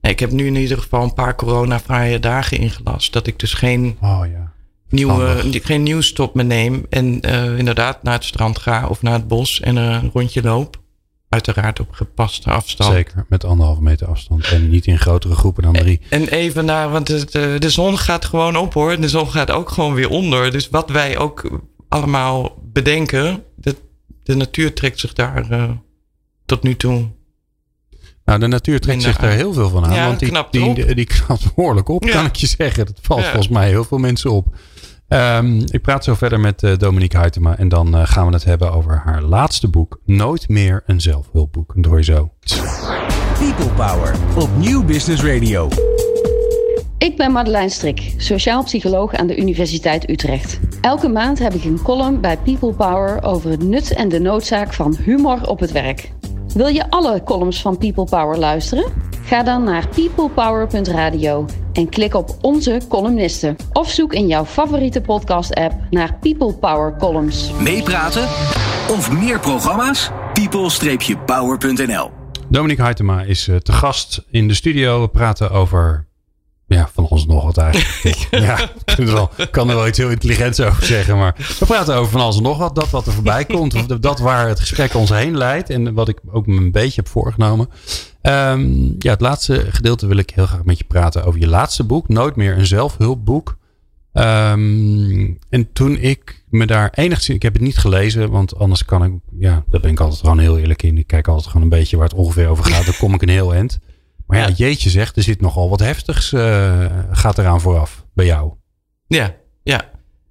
Nee, 0.01 0.12
ik 0.12 0.19
heb 0.19 0.31
nu 0.31 0.45
in 0.45 0.55
ieder 0.55 0.77
geval 0.77 1.03
een 1.03 1.13
paar 1.13 1.35
coronavrije 1.35 2.19
dagen 2.19 2.57
ingelast. 2.57 3.13
Dat 3.13 3.27
ik 3.27 3.39
dus 3.39 3.53
geen, 3.53 3.97
oh, 4.01 4.21
ja. 4.31 4.51
nieuwe, 4.89 5.41
geen 5.63 5.83
nieuwstop 5.83 6.35
me 6.35 6.43
neem. 6.43 6.85
En 6.89 7.19
uh, 7.21 7.57
inderdaad 7.57 8.03
naar 8.03 8.13
het 8.13 8.23
strand 8.23 8.59
ga 8.59 8.88
of 8.88 9.01
naar 9.01 9.13
het 9.13 9.27
bos 9.27 9.59
en 9.59 9.75
een 9.75 10.09
rondje 10.13 10.41
loop 10.41 10.78
uiteraard 11.29 11.79
op 11.79 11.91
gepaste 11.91 12.49
afstand. 12.49 12.93
Zeker, 12.93 13.25
met 13.27 13.43
anderhalve 13.43 13.81
meter 13.81 14.07
afstand. 14.07 14.47
En 14.47 14.69
niet 14.69 14.85
in 14.85 14.99
grotere 14.99 15.35
groepen 15.35 15.63
dan 15.63 15.73
drie. 15.73 16.01
En 16.09 16.27
even 16.27 16.65
naar, 16.65 16.89
want 16.89 17.09
eh, 17.09 17.59
de 17.59 17.69
zon 17.69 17.97
gaat 17.97 18.25
gewoon 18.25 18.55
op 18.55 18.73
hoor. 18.73 18.99
De 18.99 19.09
zon 19.09 19.31
gaat 19.31 19.51
ook 19.51 19.69
gewoon 19.69 19.93
weer 19.93 20.09
onder. 20.09 20.51
Dus 20.51 20.69
wat 20.69 20.89
wij 20.89 21.17
ook 21.17 21.61
allemaal 21.87 22.61
bedenken, 22.63 23.43
de, 23.55 23.75
de 24.23 24.35
natuur 24.35 24.73
trekt 24.73 24.99
zich 24.99 25.13
daar 25.13 25.51
uh, 25.51 25.69
tot 26.45 26.63
nu 26.63 26.75
toe. 26.75 27.07
Nou, 28.25 28.39
de 28.39 28.47
natuur 28.47 28.79
trekt 28.79 29.01
zich 29.01 29.17
daar 29.17 29.31
heel 29.31 29.53
veel 29.53 29.69
van 29.69 29.85
aan. 29.85 29.93
Ja, 29.93 30.05
want 30.05 30.19
die, 30.19 30.31
die, 30.51 30.73
die, 30.73 30.95
die, 30.95 31.05
knapt 31.05 31.55
behoorlijk 31.55 31.89
op, 31.89 32.03
ja. 32.03 32.11
kan 32.11 32.25
ik 32.25 32.35
je 32.35 32.47
zeggen. 32.47 32.85
Dat 32.85 32.99
valt 33.01 33.21
ja. 33.21 33.25
volgens 33.25 33.47
mij 33.47 33.67
heel 33.67 33.83
veel 33.83 33.97
mensen 33.97 34.31
op. 34.31 34.55
Um, 35.09 35.63
ik 35.71 35.81
praat 35.81 36.03
zo 36.03 36.13
verder 36.15 36.39
met 36.39 36.63
uh, 36.63 36.77
Dominique 36.77 37.19
Huytema. 37.19 37.57
En 37.57 37.67
dan 37.67 37.95
uh, 37.95 38.01
gaan 38.05 38.27
we 38.27 38.33
het 38.33 38.43
hebben 38.43 38.71
over 38.71 39.01
haar 39.05 39.21
laatste 39.21 39.67
boek. 39.67 39.99
Nooit 40.05 40.49
meer 40.49 40.83
een 40.85 41.01
zelfhulpboek. 41.01 41.73
Dat 41.75 41.85
hoor 41.85 41.97
je 41.97 42.03
zo. 42.03 42.31
People 43.39 43.73
Power 43.75 44.15
op 44.35 44.49
Nieuw 44.57 44.83
Business 44.83 45.23
Radio. 45.23 45.69
Ik 46.97 47.17
ben 47.17 47.31
Madeleine 47.31 47.69
Strik, 47.69 48.13
sociaal 48.17 48.63
psycholoog 48.63 49.13
aan 49.13 49.27
de 49.27 49.37
Universiteit 49.37 50.09
Utrecht. 50.09 50.59
Elke 50.81 51.07
maand 51.07 51.39
heb 51.39 51.53
ik 51.53 51.63
een 51.63 51.81
column 51.81 52.21
bij 52.21 52.37
People 52.37 52.73
Power 52.73 53.23
over 53.23 53.49
het 53.49 53.63
nut 53.63 53.93
en 53.93 54.09
de 54.09 54.19
noodzaak 54.19 54.73
van 54.73 54.97
humor 55.03 55.47
op 55.47 55.59
het 55.59 55.71
werk. 55.71 56.11
Wil 56.53 56.67
je 56.67 56.89
alle 56.89 57.23
columns 57.23 57.62
van 57.62 57.77
People 57.77 58.03
Power 58.03 58.38
luisteren? 58.38 58.85
Ga 59.23 59.43
dan 59.43 59.63
naar 59.63 59.88
peoplepower.radio 59.88 61.45
en 61.73 61.89
klik 61.89 62.13
op 62.13 62.38
onze 62.41 62.81
columnisten. 62.88 63.55
Of 63.73 63.89
zoek 63.89 64.13
in 64.13 64.27
jouw 64.27 64.45
favoriete 64.45 65.01
podcast-app 65.01 65.73
naar 65.89 66.17
People 66.19 66.53
Power 66.53 66.95
columns. 66.97 67.51
Meepraten 67.51 68.23
of 68.89 69.12
meer 69.12 69.39
programma's? 69.39 70.12
people-power.nl 70.33 72.12
Dominique 72.49 72.83
Huytema 72.83 73.21
is 73.21 73.47
uh, 73.47 73.55
te 73.55 73.71
gast 73.71 74.25
in 74.29 74.47
de 74.47 74.53
studio. 74.53 75.01
We 75.01 75.07
praten 75.07 75.51
over 75.51 76.08
ja, 76.69 76.89
van 76.93 77.08
ons 77.08 77.25
nog 77.25 77.43
wat 77.43 77.58
eigenlijk. 77.58 78.27
ja, 78.45 78.69
ik 78.86 79.05
wel, 79.05 79.29
kan 79.51 79.69
er 79.69 79.75
wel 79.75 79.88
iets 79.88 79.97
heel 79.97 80.10
intelligents 80.10 80.60
over 80.60 80.86
zeggen. 80.86 81.17
Maar 81.17 81.36
we 81.60 81.65
praten 81.65 81.95
over 81.95 82.12
van 82.12 82.21
alles 82.21 82.38
en 82.38 82.43
nog 82.43 82.58
wat. 82.58 82.75
Dat 82.75 82.89
wat 82.89 83.08
er 83.08 83.13
voorbij 83.13 83.45
komt. 83.55 83.75
Of 83.75 83.86
dat 83.86 84.19
waar 84.19 84.47
het 84.47 84.60
gesprek 84.60 84.93
ons 84.93 85.10
heen 85.10 85.38
leidt. 85.38 85.69
En 85.69 85.93
wat 85.93 86.08
ik 86.08 86.19
ook 86.32 86.47
een 86.47 86.71
beetje 86.71 87.01
heb 87.01 87.12
voorgenomen. 87.12 87.69
Um, 88.21 88.95
ja, 88.99 89.12
het 89.12 89.21
laatste 89.21 89.65
gedeelte 89.69 90.08
wil 90.08 90.17
ik 90.17 90.29
heel 90.29 90.45
graag 90.45 90.63
met 90.63 90.77
je 90.77 90.84
praten 90.84 91.23
over 91.23 91.39
je 91.39 91.47
laatste 91.47 91.84
boek. 91.84 92.08
Nooit 92.08 92.36
meer 92.36 92.58
een 92.58 92.65
zelfhulpboek. 92.65 93.58
Um, 94.13 95.39
en 95.49 95.71
toen 95.73 95.97
ik 95.97 96.43
me 96.49 96.65
daar 96.65 96.89
enigszins... 96.93 97.38
Ik 97.38 97.43
heb 97.43 97.53
het 97.53 97.62
niet 97.62 97.77
gelezen, 97.77 98.29
want 98.29 98.55
anders 98.55 98.86
kan 98.86 99.03
ik... 99.03 99.12
Ja, 99.39 99.63
daar 99.69 99.82
ben 99.82 99.91
ik 99.91 99.99
altijd 99.99 100.19
gewoon 100.19 100.39
heel 100.39 100.58
eerlijk 100.58 100.84
in. 100.84 100.97
Ik 100.97 101.08
kijk 101.08 101.27
altijd 101.27 101.47
gewoon 101.47 101.62
een 101.62 101.69
beetje 101.69 101.97
waar 101.97 102.08
het 102.08 102.17
ongeveer 102.17 102.47
over 102.47 102.65
gaat. 102.65 102.86
Dan 102.86 102.97
kom 102.97 103.13
ik 103.13 103.21
een 103.21 103.29
heel 103.29 103.53
eind. 103.53 103.79
Maar 104.29 104.39
ja, 104.39 104.49
jeetje 104.49 104.89
zegt, 104.89 105.15
er 105.15 105.23
zit 105.23 105.41
nogal 105.41 105.69
wat 105.69 105.79
heftigs 105.79 106.31
uh, 106.31 106.85
gaat 107.11 107.37
eraan 107.37 107.61
vooraf 107.61 108.05
bij 108.13 108.25
jou. 108.25 108.53
Ja, 109.07 109.35
ja. 109.63 109.89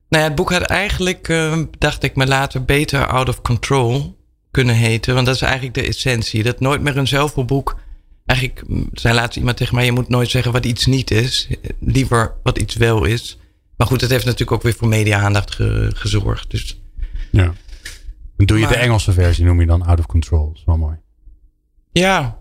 Nou 0.08 0.22
ja, 0.22 0.28
het 0.28 0.34
boek 0.34 0.52
had 0.52 0.62
eigenlijk, 0.62 1.28
uh, 1.28 1.62
dacht 1.78 2.02
ik 2.02 2.16
me 2.16 2.26
later, 2.26 2.64
beter 2.64 3.06
Out 3.06 3.28
of 3.28 3.42
Control 3.42 4.18
kunnen 4.50 4.74
heten. 4.74 5.14
Want 5.14 5.26
dat 5.26 5.34
is 5.34 5.40
eigenlijk 5.40 5.74
de 5.74 5.86
essentie. 5.86 6.42
Dat 6.42 6.60
nooit 6.60 6.80
meer 6.80 6.96
een 6.96 7.06
zelfboek. 7.06 7.76
Eigenlijk 8.26 8.62
zei 8.92 9.14
laatst 9.14 9.38
iemand 9.38 9.56
tegen 9.56 9.74
mij: 9.74 9.84
je 9.84 9.92
moet 9.92 10.08
nooit 10.08 10.30
zeggen 10.30 10.52
wat 10.52 10.64
iets 10.66 10.86
niet 10.86 11.10
is. 11.10 11.48
Liever 11.80 12.34
wat 12.42 12.58
iets 12.58 12.76
wel 12.76 13.04
is. 13.04 13.38
Maar 13.76 13.86
goed, 13.86 14.00
het 14.00 14.10
heeft 14.10 14.24
natuurlijk 14.24 14.52
ook 14.52 14.62
weer 14.62 14.74
voor 14.74 14.88
media-aandacht 14.88 15.54
ge 15.54 15.90
gezorgd. 15.94 16.50
Dus. 16.50 16.80
Ja. 17.30 17.52
En 18.36 18.46
doe 18.46 18.58
je 18.58 18.64
maar, 18.64 18.72
de 18.72 18.78
Engelse 18.78 19.12
versie, 19.12 19.44
noem 19.44 19.60
je 19.60 19.66
dan 19.66 19.82
Out 19.82 19.98
of 19.98 20.06
Control. 20.06 20.46
Dat 20.46 20.56
is 20.56 20.64
wel 20.64 20.76
mooi. 20.76 20.96
Ja, 21.92 22.38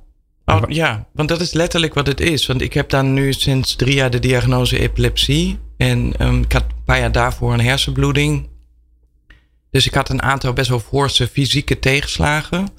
Oh, 0.50 0.64
ja, 0.68 1.08
want 1.14 1.30
dat 1.30 1.42
is 1.42 1.54
letterlijk 1.54 1.94
wat 1.94 2.08
het 2.08 2.20
is. 2.20 2.46
Want 2.46 2.62
ik 2.62 2.74
heb 2.74 2.90
dan 2.90 3.14
nu 3.14 3.34
sinds 3.34 3.76
drie 3.76 3.96
jaar 3.96 4.10
de 4.10 4.20
diagnose 4.20 4.80
epilepsie. 4.80 5.60
En 5.78 6.14
um, 6.26 6.42
ik 6.42 6.52
had 6.52 6.64
een 6.64 6.84
paar 6.86 7.00
jaar 7.00 7.12
daarvoor 7.12 7.54
een 7.54 7.62
hersenbloeding. 7.62 8.50
Dus 9.72 9.86
ik 9.86 9.94
had 9.94 10.10
een 10.10 10.22
aantal 10.22 10.54
best 10.54 10.70
wel 10.70 10.80
forse 10.80 11.28
fysieke 11.28 11.80
tegenslagen. 11.80 12.70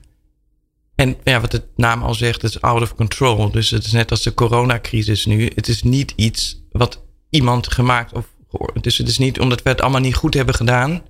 En 0.94 1.16
ja, 1.24 1.40
wat 1.40 1.52
het 1.52 1.66
naam 1.76 2.02
al 2.02 2.14
zegt, 2.14 2.42
het 2.42 2.50
is 2.50 2.61
out 2.61 2.83
of 2.83 2.94
control. 2.94 3.50
Dus 3.50 3.70
het 3.70 3.85
is 3.85 3.92
net 3.92 4.11
als 4.11 4.22
de 4.22 4.35
coronacrisis 4.35 5.26
nu. 5.26 5.50
Het 5.54 5.68
is 5.68 5.83
niet 5.83 6.12
iets 6.16 6.62
wat 6.70 7.04
iemand 7.31 7.72
gemaakt 7.72 8.12
of 8.12 8.26
Dus 8.81 8.98
het 8.98 9.09
is 9.09 9.18
niet 9.18 9.40
omdat 9.40 9.62
we 9.62 9.68
het 9.68 9.81
allemaal 9.81 10.00
niet 10.00 10.14
goed 10.14 10.35
hebben 10.35 10.54
gedaan. 10.54 10.90
Het 10.90 11.02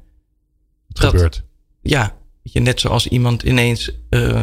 dat, 0.97 1.11
gebeurt. 1.11 1.43
Ja, 1.83 2.17
je, 2.43 2.61
net 2.61 2.81
zoals 2.81 3.09
iemand 3.09 3.43
ineens 3.43 3.91
uh, 4.11 4.41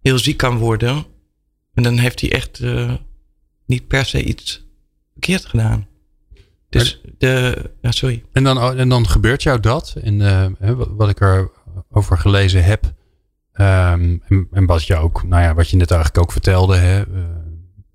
heel 0.00 0.18
ziek 0.18 0.36
kan 0.36 0.58
worden. 0.58 1.06
En 1.76 1.82
dan 1.82 1.98
heeft 1.98 2.20
hij 2.20 2.32
echt 2.32 2.60
uh, 2.60 2.94
niet 3.66 3.86
per 3.86 4.04
se 4.04 4.24
iets 4.24 4.66
verkeerd 5.12 5.46
gedaan. 5.46 5.86
Dus 6.68 7.00
maar, 7.02 7.12
de. 7.18 7.70
Ja, 7.80 7.90
sorry. 7.90 8.24
En 8.32 8.44
dan, 8.44 8.76
en 8.76 8.88
dan 8.88 9.08
gebeurt 9.08 9.42
jou 9.42 9.60
dat. 9.60 9.96
En 10.02 10.20
uh, 10.20 10.46
wat 10.88 11.08
ik 11.08 11.20
erover 11.20 12.18
gelezen 12.18 12.64
heb. 12.64 12.84
Um, 13.52 14.22
en, 14.28 14.48
en 14.50 14.66
wat 14.66 14.86
je 14.86 14.96
ook, 14.96 15.22
nou 15.22 15.42
ja, 15.42 15.54
wat 15.54 15.70
je 15.70 15.76
net 15.76 15.90
eigenlijk 15.90 16.22
ook 16.22 16.32
vertelde. 16.32 16.76
Hè, 16.76 17.06
uh, 17.08 17.18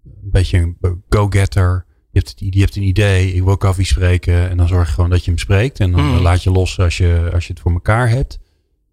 een 0.04 0.32
beetje 0.32 0.58
een 0.58 1.04
go-getter. 1.10 1.86
Je 2.12 2.20
hebt, 2.20 2.34
je 2.36 2.60
hebt 2.60 2.76
een 2.76 2.84
idee, 2.84 3.34
ik 3.34 3.44
wil 3.44 3.58
koffie 3.58 3.86
spreken. 3.86 4.50
En 4.50 4.58
dan 4.58 4.68
zorg 4.68 4.88
je 4.88 4.94
gewoon 4.94 5.10
dat 5.10 5.26
je 5.26 5.32
hem 5.32 5.40
spreekt. 5.40 5.80
En 5.80 5.92
dan 5.92 6.06
mm. 6.06 6.22
laat 6.22 6.44
je 6.44 6.52
los 6.52 6.80
als 6.80 6.98
je, 6.98 7.30
als 7.34 7.48
je 7.48 7.54
het 7.54 7.62
voor 7.62 7.72
elkaar 7.72 8.10
hebt. 8.10 8.40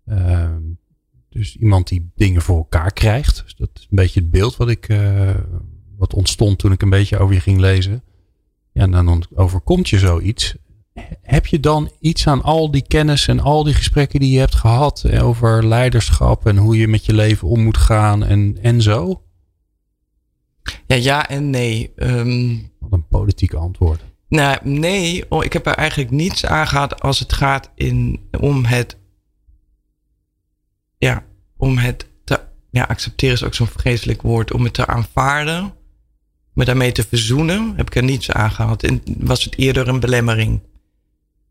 Um, 0.07 0.79
dus 1.29 1.57
iemand 1.57 1.89
die 1.89 2.11
dingen 2.15 2.43
voor 2.43 2.57
elkaar 2.57 2.93
krijgt. 2.93 3.43
Dus 3.43 3.55
dat 3.55 3.71
is 3.75 3.83
een 3.83 3.97
beetje 3.97 4.21
het 4.21 4.31
beeld 4.31 4.57
wat 4.57 4.69
ik 4.69 4.89
uh, 4.89 5.31
wat 5.97 6.15
ontstond 6.15 6.59
toen 6.59 6.73
ik 6.73 6.83
een 6.83 6.91
beetje 6.91 7.19
over 7.19 7.35
je 7.35 7.41
ging 7.41 7.61
lezen. 7.61 8.03
Ja, 8.73 8.83
en 8.83 8.91
dan 8.91 9.25
overkomt 9.35 9.89
je 9.89 9.99
zoiets. 9.99 10.57
Heb 11.23 11.47
je 11.47 11.61
dan 11.61 11.91
iets 12.01 12.27
aan 12.27 12.43
al 12.43 12.71
die 12.71 12.87
kennis 12.87 13.29
en 13.29 13.41
al 13.41 13.65
die 13.65 13.75
gesprekken 13.75 14.21
die 14.21 14.33
je 14.33 14.39
hebt 14.39 14.55
gehad 14.55 15.05
eh, 15.05 15.27
over 15.27 15.67
leiderschap 15.67 16.47
en 16.47 16.57
hoe 16.57 16.77
je 16.77 16.89
met 16.89 17.07
je 17.07 17.15
leven 17.15 17.49
om 17.49 17.61
moet 17.61 17.77
gaan 17.77 18.25
en, 18.25 18.59
en 18.63 18.83
zo? 18.83 19.23
Ja, 20.87 20.97
ja 20.97 21.29
en 21.29 21.51
nee. 21.51 21.93
Um, 21.97 22.71
Wat 22.79 22.93
een 22.93 23.07
politiek 23.07 23.55
antwoord. 23.55 24.05
Nou, 24.29 24.59
nee, 24.63 25.25
oh, 25.29 25.45
ik 25.45 25.53
heb 25.53 25.67
er 25.67 25.75
eigenlijk 25.75 26.11
niets 26.11 26.47
aan 26.47 26.67
gehad 26.67 27.03
als 27.03 27.19
het 27.19 27.33
gaat 27.33 27.71
in, 27.75 28.21
om 28.41 28.65
het 28.65 28.98
ja, 30.99 31.25
om 31.57 31.79
het 31.79 32.07
te, 32.25 32.41
ja, 32.71 32.83
accepteren 32.83 33.35
is 33.35 33.45
ook 33.45 33.55
zo'n 33.55 33.67
vreselijk 33.67 34.23
woord, 34.23 34.53
om 34.53 34.65
het 34.65 34.75
te 34.75 34.87
aanvaarden, 34.87 35.75
me 36.53 36.65
daarmee 36.65 36.93
te 36.93 37.07
verzoenen, 37.09 37.73
heb 37.77 37.87
ik 37.87 37.97
er 37.97 38.03
niets 38.03 38.31
aan 38.31 38.51
gehad. 38.51 38.83
En 38.83 39.03
was 39.19 39.45
het 39.45 39.57
eerder 39.57 39.89
een 39.89 40.01
belemmering. 40.01 40.63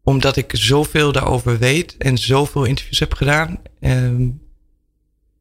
Omdat 0.03 0.35
ik 0.35 0.51
zoveel 0.55 1.11
daarover 1.11 1.57
weet 1.57 1.97
en 1.97 2.17
zoveel 2.17 2.63
interviews 2.63 2.99
heb 2.99 3.13
gedaan, 3.13 3.59
ehm, 3.79 4.29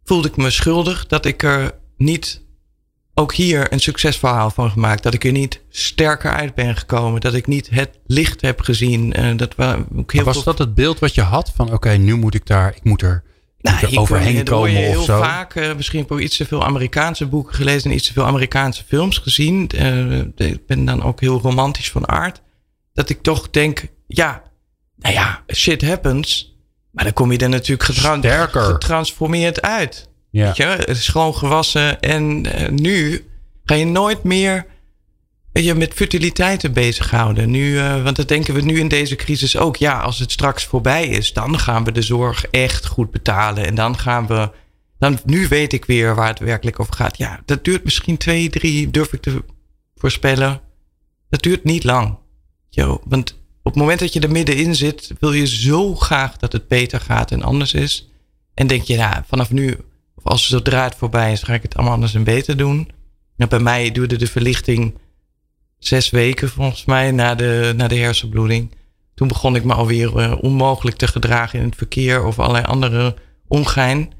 voelde 0.04 0.28
ik 0.28 0.36
me 0.36 0.50
schuldig 0.50 1.06
dat 1.06 1.24
ik 1.24 1.42
er 1.42 1.78
niet 1.96 2.44
ook 3.18 3.34
hier 3.34 3.72
een 3.72 3.80
succesverhaal 3.80 4.50
van 4.50 4.70
gemaakt. 4.70 5.02
Dat 5.02 5.14
ik 5.14 5.24
er 5.24 5.32
niet 5.32 5.60
sterker 5.68 6.30
uit 6.30 6.54
ben 6.54 6.76
gekomen. 6.76 7.20
Dat 7.20 7.34
ik 7.34 7.46
niet 7.46 7.70
het 7.70 7.98
licht 8.06 8.40
heb 8.40 8.60
gezien. 8.60 9.20
Uh, 9.20 9.36
dat 9.36 9.58
ook 9.96 10.12
heel 10.12 10.24
was 10.24 10.44
dat 10.44 10.58
het 10.58 10.74
beeld 10.74 10.98
wat 10.98 11.14
je 11.14 11.22
had? 11.22 11.52
Van 11.54 11.72
oké, 11.72 11.90
nu 11.90 12.14
moet 12.14 12.34
ik 12.34 12.46
daar, 12.46 12.74
ik 12.76 12.84
moet 12.84 13.02
er, 13.02 13.22
nou, 13.72 13.86
ik 13.86 13.98
overheen 13.98 14.44
komen 14.44 14.70
je 14.70 14.76
heel 14.76 14.98
of 14.98 15.04
zo? 15.04 15.18
vaak, 15.18 15.54
uh, 15.54 15.74
misschien 15.74 16.00
heb 16.00 16.10
ik 16.10 16.24
iets 16.24 16.36
te 16.36 16.46
veel 16.46 16.64
Amerikaanse 16.64 17.26
boeken 17.26 17.54
gelezen 17.54 17.90
en 17.90 17.96
iets 17.96 18.06
te 18.06 18.12
veel 18.12 18.26
Amerikaanse 18.26 18.84
films 18.84 19.18
gezien. 19.18 19.70
Uh, 19.74 20.20
ik 20.36 20.66
ben 20.66 20.84
dan 20.84 21.02
ook 21.02 21.20
heel 21.20 21.40
romantisch 21.40 21.90
van 21.90 22.08
aard. 22.08 22.42
Dat 22.92 23.08
ik 23.08 23.22
toch 23.22 23.50
denk, 23.50 23.86
ja, 24.06 24.42
nou 24.96 25.14
ja, 25.14 25.42
shit 25.54 25.82
happens. 25.82 26.54
Maar 26.90 27.04
dan 27.04 27.12
kom 27.12 27.32
je 27.32 27.38
er 27.38 27.48
natuurlijk 27.48 27.88
getransformeerd 28.50 29.62
uit. 29.62 30.08
Ja. 30.30 30.46
Weet 30.46 30.56
je, 30.56 30.64
het 30.64 30.88
is 30.88 31.08
gewoon 31.08 31.34
gewassen. 31.34 32.00
En 32.00 32.46
uh, 32.46 32.68
nu 32.68 33.26
ga 33.64 33.74
je 33.74 33.86
nooit 33.86 34.22
meer 34.22 34.66
met 35.62 35.94
futiliteiten 35.94 36.72
bezighouden. 36.72 37.50
Nu, 37.50 37.72
uh, 37.72 38.02
want 38.02 38.16
dat 38.16 38.28
denken 38.28 38.54
we 38.54 38.60
nu 38.60 38.78
in 38.78 38.88
deze 38.88 39.16
crisis 39.16 39.56
ook. 39.56 39.76
Ja, 39.76 40.00
als 40.00 40.18
het 40.18 40.32
straks 40.32 40.64
voorbij 40.64 41.06
is, 41.06 41.32
dan 41.32 41.58
gaan 41.58 41.84
we 41.84 41.92
de 41.92 42.02
zorg 42.02 42.46
echt 42.46 42.86
goed 42.86 43.10
betalen. 43.10 43.66
En 43.66 43.74
dan 43.74 43.98
gaan 43.98 44.26
we. 44.26 44.50
Dan, 44.98 45.18
nu 45.24 45.48
weet 45.48 45.72
ik 45.72 45.84
weer 45.84 46.14
waar 46.14 46.28
het 46.28 46.38
werkelijk 46.38 46.80
over 46.80 46.94
gaat. 46.94 47.18
Ja, 47.18 47.40
dat 47.44 47.64
duurt 47.64 47.84
misschien 47.84 48.16
twee, 48.16 48.48
drie, 48.48 48.90
durf 48.90 49.12
ik 49.12 49.20
te 49.20 49.44
voorspellen. 49.94 50.60
Dat 51.28 51.42
duurt 51.42 51.64
niet 51.64 51.84
lang. 51.84 52.18
Yo, 52.68 53.00
want 53.04 53.32
op 53.62 53.72
het 53.72 53.80
moment 53.80 53.98
dat 53.98 54.12
je 54.12 54.20
er 54.20 54.30
middenin 54.30 54.74
zit, 54.74 55.12
wil 55.20 55.32
je 55.32 55.46
zo 55.46 55.94
graag 55.94 56.36
dat 56.36 56.52
het 56.52 56.68
beter 56.68 57.00
gaat 57.00 57.30
en 57.30 57.42
anders 57.42 57.74
is. 57.74 58.10
En 58.54 58.66
denk 58.66 58.82
je, 58.82 58.94
ja, 58.94 59.24
vanaf 59.28 59.50
nu 59.50 59.76
als 60.22 60.48
zodra 60.48 60.84
het 60.84 60.94
voorbij 60.94 61.32
is, 61.32 61.42
ga 61.42 61.54
ik 61.54 61.62
het 61.62 61.74
allemaal 61.74 61.94
anders 61.94 62.14
en 62.14 62.24
beter 62.24 62.56
doen. 62.56 62.90
En 63.36 63.48
bij 63.48 63.58
mij 63.58 63.92
duurde 63.92 64.16
de 64.16 64.26
verlichting 64.26 64.94
zes 65.78 66.10
weken 66.10 66.48
volgens 66.48 66.84
mij 66.84 67.10
na 67.10 67.34
de, 67.34 67.72
na 67.76 67.88
de 67.88 67.96
hersenbloeding. 67.96 68.74
Toen 69.14 69.28
begon 69.28 69.56
ik 69.56 69.64
me 69.64 69.74
alweer 69.74 70.16
uh, 70.16 70.34
onmogelijk 70.40 70.96
te 70.96 71.06
gedragen 71.06 71.58
in 71.58 71.64
het 71.64 71.76
verkeer 71.76 72.24
of 72.24 72.38
allerlei 72.38 72.64
andere 72.64 73.16
ongein. 73.46 74.12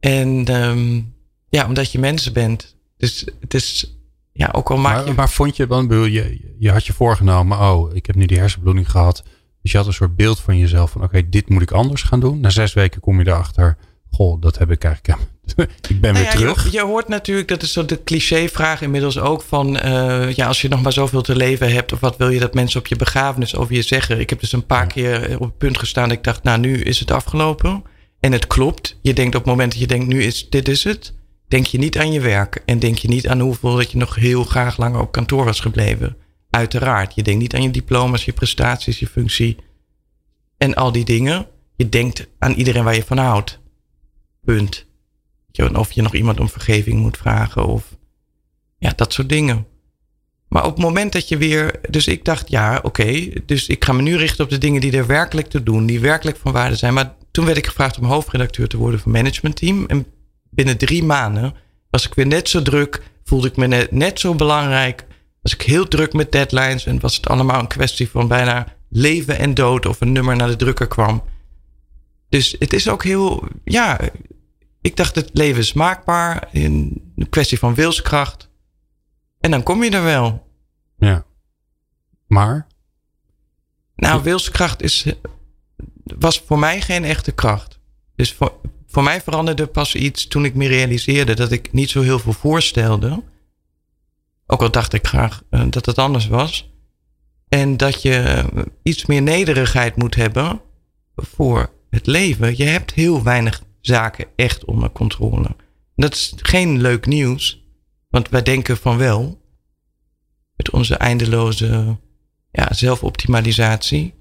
En 0.00 0.54
um, 0.54 1.14
ja, 1.48 1.66
omdat 1.66 1.92
je 1.92 1.98
mensen 1.98 2.32
bent. 2.32 2.76
Dus 2.96 3.26
het 3.40 3.54
is, 3.54 3.96
ja, 4.32 4.48
ook 4.52 4.70
al 4.70 4.76
maak 4.76 4.96
maar, 4.96 5.06
je... 5.06 5.12
Maar 5.12 5.30
vond 5.30 5.56
je 5.56 5.66
dan, 5.66 5.88
je, 6.12 6.54
je 6.58 6.70
had 6.70 6.86
je 6.86 6.92
voorgenomen, 6.92 7.58
oh, 7.58 7.94
ik 7.94 8.06
heb 8.06 8.16
nu 8.16 8.26
die 8.26 8.38
hersenbloeding 8.38 8.90
gehad. 8.90 9.24
Dus 9.62 9.72
je 9.72 9.78
had 9.78 9.86
een 9.86 9.92
soort 9.92 10.16
beeld 10.16 10.40
van 10.40 10.58
jezelf 10.58 10.90
van, 10.90 11.02
oké, 11.02 11.28
dit 11.28 11.48
moet 11.48 11.62
ik 11.62 11.70
anders 11.70 12.02
gaan 12.02 12.20
doen. 12.20 12.40
Na 12.40 12.50
zes 12.50 12.72
weken 12.72 13.00
kom 13.00 13.18
je 13.18 13.26
erachter, 13.26 13.76
Goh, 14.10 14.40
dat 14.40 14.58
heb 14.58 14.70
ik 14.70 14.84
eigenlijk. 14.84 15.22
ik 15.88 16.00
ben 16.00 16.14
weer 16.14 16.22
nou 16.22 16.36
terug. 16.36 16.64
Je, 16.64 16.70
je, 16.70 16.82
hoort 16.82 17.08
natuurlijk, 17.08 17.48
dat 17.48 17.62
is 17.62 17.72
zo 17.72 17.84
de 17.84 18.02
cliché-vraag 18.04 18.82
inmiddels 18.82 19.18
ook 19.18 19.42
van, 19.42 19.76
uh, 19.76 20.32
ja, 20.32 20.46
als 20.46 20.60
je 20.60 20.68
nog 20.68 20.82
maar 20.82 20.92
zoveel 20.92 21.22
te 21.22 21.36
leven 21.36 21.72
hebt, 21.72 21.92
of 21.92 22.00
wat 22.00 22.16
wil 22.16 22.28
je 22.28 22.40
dat 22.40 22.54
mensen 22.54 22.80
op 22.80 22.86
je 22.86 22.96
begrafenis 22.96 23.56
over 23.56 23.74
je 23.74 23.82
zeggen? 23.82 24.20
Ik 24.20 24.30
heb 24.30 24.40
dus 24.40 24.52
een 24.52 24.66
paar 24.66 24.86
keer 24.86 25.36
op 25.38 25.46
het 25.46 25.58
punt 25.58 25.78
gestaan. 25.78 26.10
Ik 26.10 26.24
dacht, 26.24 26.42
nou, 26.42 26.58
nu 26.58 26.80
is 26.80 26.98
het 27.00 27.10
afgelopen. 27.10 27.82
En 28.20 28.32
het 28.32 28.46
klopt. 28.46 28.98
Je 29.00 29.12
denkt 29.12 29.34
op 29.34 29.40
het 29.40 29.50
moment 29.50 29.70
dat 29.72 29.80
je 29.80 29.86
denkt, 29.86 30.06
nu 30.06 30.22
is 30.22 30.50
dit 30.50 30.68
is 30.68 30.84
het. 30.84 31.14
Denk 31.48 31.66
je 31.66 31.78
niet 31.78 31.98
aan 31.98 32.12
je 32.12 32.20
werk. 32.20 32.62
En 32.64 32.78
denk 32.78 32.98
je 32.98 33.08
niet 33.08 33.28
aan 33.28 33.40
hoeveel 33.40 33.76
dat 33.76 33.90
je 33.90 33.98
nog 33.98 34.14
heel 34.14 34.44
graag 34.44 34.76
langer 34.76 35.00
op 35.00 35.12
kantoor 35.12 35.44
was 35.44 35.60
gebleven. 35.60 36.16
Uiteraard. 36.50 37.14
Je 37.14 37.22
denkt 37.22 37.40
niet 37.40 37.54
aan 37.54 37.62
je 37.62 37.70
diploma's, 37.70 38.24
je 38.24 38.32
prestaties, 38.32 38.98
je 38.98 39.06
functie. 39.06 39.56
En 40.56 40.74
al 40.74 40.92
die 40.92 41.04
dingen. 41.04 41.46
Je 41.76 41.88
denkt 41.88 42.28
aan 42.38 42.52
iedereen 42.52 42.84
waar 42.84 42.94
je 42.94 43.04
van 43.04 43.18
houdt. 43.18 43.60
Punt. 44.44 44.86
Of 45.72 45.92
je 45.92 46.02
nog 46.02 46.14
iemand 46.14 46.40
om 46.40 46.48
vergeving 46.48 47.00
moet 47.00 47.16
vragen 47.16 47.66
of 47.66 47.96
ja, 48.78 48.92
dat 48.96 49.12
soort 49.12 49.28
dingen. 49.28 49.66
Maar 50.48 50.64
op 50.64 50.70
het 50.70 50.84
moment 50.84 51.12
dat 51.12 51.28
je 51.28 51.36
weer. 51.36 51.80
Dus 51.90 52.06
ik 52.06 52.24
dacht, 52.24 52.50
ja, 52.50 52.80
oké. 52.82 53.28
dus 53.46 53.68
ik 53.68 53.84
ga 53.84 53.92
me 53.92 54.02
nu 54.02 54.16
richten 54.16 54.44
op 54.44 54.50
de 54.50 54.58
dingen 54.58 54.80
die 54.80 54.96
er 54.96 55.06
werkelijk 55.06 55.48
te 55.48 55.62
doen, 55.62 55.86
die 55.86 56.00
werkelijk 56.00 56.36
van 56.36 56.52
waarde 56.52 56.76
zijn. 56.76 56.94
Maar 56.94 57.14
toen 57.30 57.44
werd 57.44 57.56
ik 57.56 57.66
gevraagd 57.66 57.98
om 57.98 58.04
hoofdredacteur 58.04 58.68
te 58.68 58.76
worden 58.76 59.00
van 59.00 59.12
managementteam. 59.12 59.86
En 59.86 60.06
binnen 60.50 60.78
drie 60.78 61.04
maanden 61.04 61.54
was 61.90 62.06
ik 62.06 62.14
weer 62.14 62.26
net 62.26 62.48
zo 62.48 62.62
druk. 62.62 63.02
Voelde 63.24 63.48
ik 63.48 63.56
me 63.56 63.66
net, 63.66 63.90
net 63.90 64.20
zo 64.20 64.34
belangrijk. 64.34 65.06
Was 65.42 65.54
ik 65.54 65.62
heel 65.62 65.88
druk 65.88 66.12
met 66.12 66.32
deadlines. 66.32 66.86
En 66.86 67.00
was 67.00 67.16
het 67.16 67.28
allemaal 67.28 67.60
een 67.60 67.66
kwestie 67.66 68.08
van 68.08 68.28
bijna 68.28 68.66
leven 68.88 69.38
en 69.38 69.54
dood 69.54 69.86
of 69.86 70.00
een 70.00 70.12
nummer 70.12 70.36
naar 70.36 70.48
de 70.48 70.56
drukker 70.56 70.86
kwam. 70.86 71.22
Dus 72.28 72.56
het 72.58 72.72
is 72.72 72.88
ook 72.88 73.04
heel, 73.04 73.48
ja, 73.64 74.00
ik 74.82 74.96
dacht 74.96 75.14
het 75.14 75.30
leven 75.32 75.60
is 75.60 75.72
maakbaar, 75.72 76.48
in 76.52 77.02
een 77.16 77.28
kwestie 77.28 77.58
van 77.58 77.74
wilskracht. 77.74 78.48
En 79.40 79.50
dan 79.50 79.62
kom 79.62 79.84
je 79.84 79.90
er 79.90 80.02
wel. 80.02 80.46
Ja. 80.98 81.24
Maar? 82.26 82.66
Nou, 83.96 84.22
wilskracht 84.22 84.82
is, 84.82 85.06
was 86.04 86.42
voor 86.46 86.58
mij 86.58 86.80
geen 86.80 87.04
echte 87.04 87.32
kracht. 87.32 87.78
Dus 88.14 88.32
voor, 88.32 88.60
voor 88.86 89.02
mij 89.02 89.20
veranderde 89.20 89.66
pas 89.66 89.94
iets 89.94 90.26
toen 90.26 90.44
ik 90.44 90.54
me 90.54 90.66
realiseerde 90.66 91.34
dat 91.34 91.52
ik 91.52 91.72
niet 91.72 91.90
zo 91.90 92.00
heel 92.00 92.18
veel 92.18 92.32
voorstelde. 92.32 93.22
Ook 94.46 94.62
al 94.62 94.70
dacht 94.70 94.92
ik 94.92 95.06
graag 95.06 95.42
uh, 95.50 95.64
dat 95.70 95.86
het 95.86 95.98
anders 95.98 96.26
was. 96.26 96.70
En 97.48 97.76
dat 97.76 98.02
je 98.02 98.44
iets 98.82 99.06
meer 99.06 99.22
nederigheid 99.22 99.96
moet 99.96 100.14
hebben 100.14 100.60
voor 101.16 101.70
het 101.90 102.06
leven. 102.06 102.56
Je 102.56 102.64
hebt 102.64 102.92
heel 102.92 103.22
weinig 103.22 103.62
zaken 103.82 104.26
echt 104.36 104.64
onder 104.64 104.90
controle. 104.90 105.56
dat 105.94 106.14
is 106.14 106.32
geen 106.36 106.80
leuk 106.80 107.06
nieuws, 107.06 107.64
want 108.10 108.28
wij 108.28 108.42
denken 108.42 108.76
van 108.76 108.96
wel. 108.96 109.40
Met 110.56 110.70
onze 110.70 110.94
eindeloze 110.94 111.98
ja, 112.50 112.72
zelfoptimalisatie. 112.72 114.14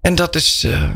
En 0.00 0.14
dat 0.14 0.34
is, 0.34 0.64
uh, 0.64 0.90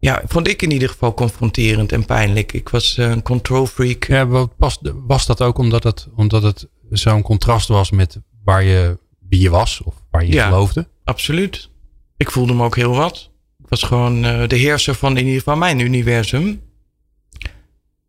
ja, 0.00 0.22
vond 0.26 0.48
ik 0.48 0.62
in 0.62 0.70
ieder 0.70 0.88
geval 0.88 1.14
confronterend 1.14 1.92
en 1.92 2.04
pijnlijk. 2.04 2.52
Ik 2.52 2.68
was 2.68 2.98
uh, 2.98 3.10
een 3.10 3.22
control 3.22 3.66
freak. 3.66 4.04
Ja, 4.04 4.48
was, 4.56 4.78
was 5.06 5.26
dat 5.26 5.42
ook 5.42 5.58
omdat 5.58 5.82
het, 5.82 6.08
omdat 6.14 6.42
het 6.42 6.68
zo'n 6.90 7.22
contrast 7.22 7.68
was 7.68 7.90
met 7.90 8.20
waar 8.44 8.64
je, 8.64 8.98
wie 9.28 9.40
je 9.40 9.50
was 9.50 9.82
of 9.82 9.94
waar 10.10 10.24
je 10.24 10.32
ja, 10.32 10.44
geloofde? 10.44 10.88
Absoluut. 11.04 11.70
Ik 12.16 12.30
voelde 12.30 12.54
me 12.54 12.64
ook 12.64 12.76
heel 12.76 12.94
wat 12.94 13.32
was 13.80 13.88
gewoon 13.88 14.24
uh, 14.24 14.48
de 14.48 14.56
heerser 14.56 14.94
van 14.94 15.16
in 15.16 15.24
ieder 15.24 15.38
geval 15.38 15.56
mijn 15.56 15.78
universum. 15.78 16.62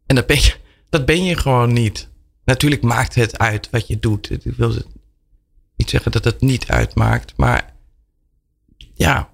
En 0.05 0.15
dat 0.15 0.27
ben, 0.27 0.35
je, 0.35 0.55
dat 0.89 1.05
ben 1.05 1.23
je 1.23 1.37
gewoon 1.37 1.73
niet. 1.73 2.09
Natuurlijk 2.43 2.81
maakt 2.81 3.15
het 3.15 3.37
uit 3.37 3.69
wat 3.69 3.87
je 3.87 3.99
doet. 3.99 4.31
Ik 4.31 4.55
wil 4.57 4.73
niet 5.75 5.89
zeggen 5.89 6.11
dat 6.11 6.23
het 6.23 6.41
niet 6.41 6.67
uitmaakt, 6.67 7.37
maar 7.37 7.73
ja, 8.93 9.29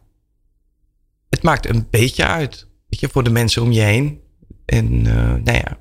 het 1.30 1.44
maakt 1.44 1.70
een 1.70 1.88
beetje 1.90 2.26
uit. 2.26 2.68
Weet 2.90 3.00
je, 3.00 3.10
voor 3.10 3.24
de 3.24 3.30
mensen 3.30 3.62
om 3.62 3.72
je 3.72 3.82
heen. 3.82 4.22
En 4.66 5.06
uh, 5.06 5.14
nou 5.14 5.54
ja, 5.54 5.78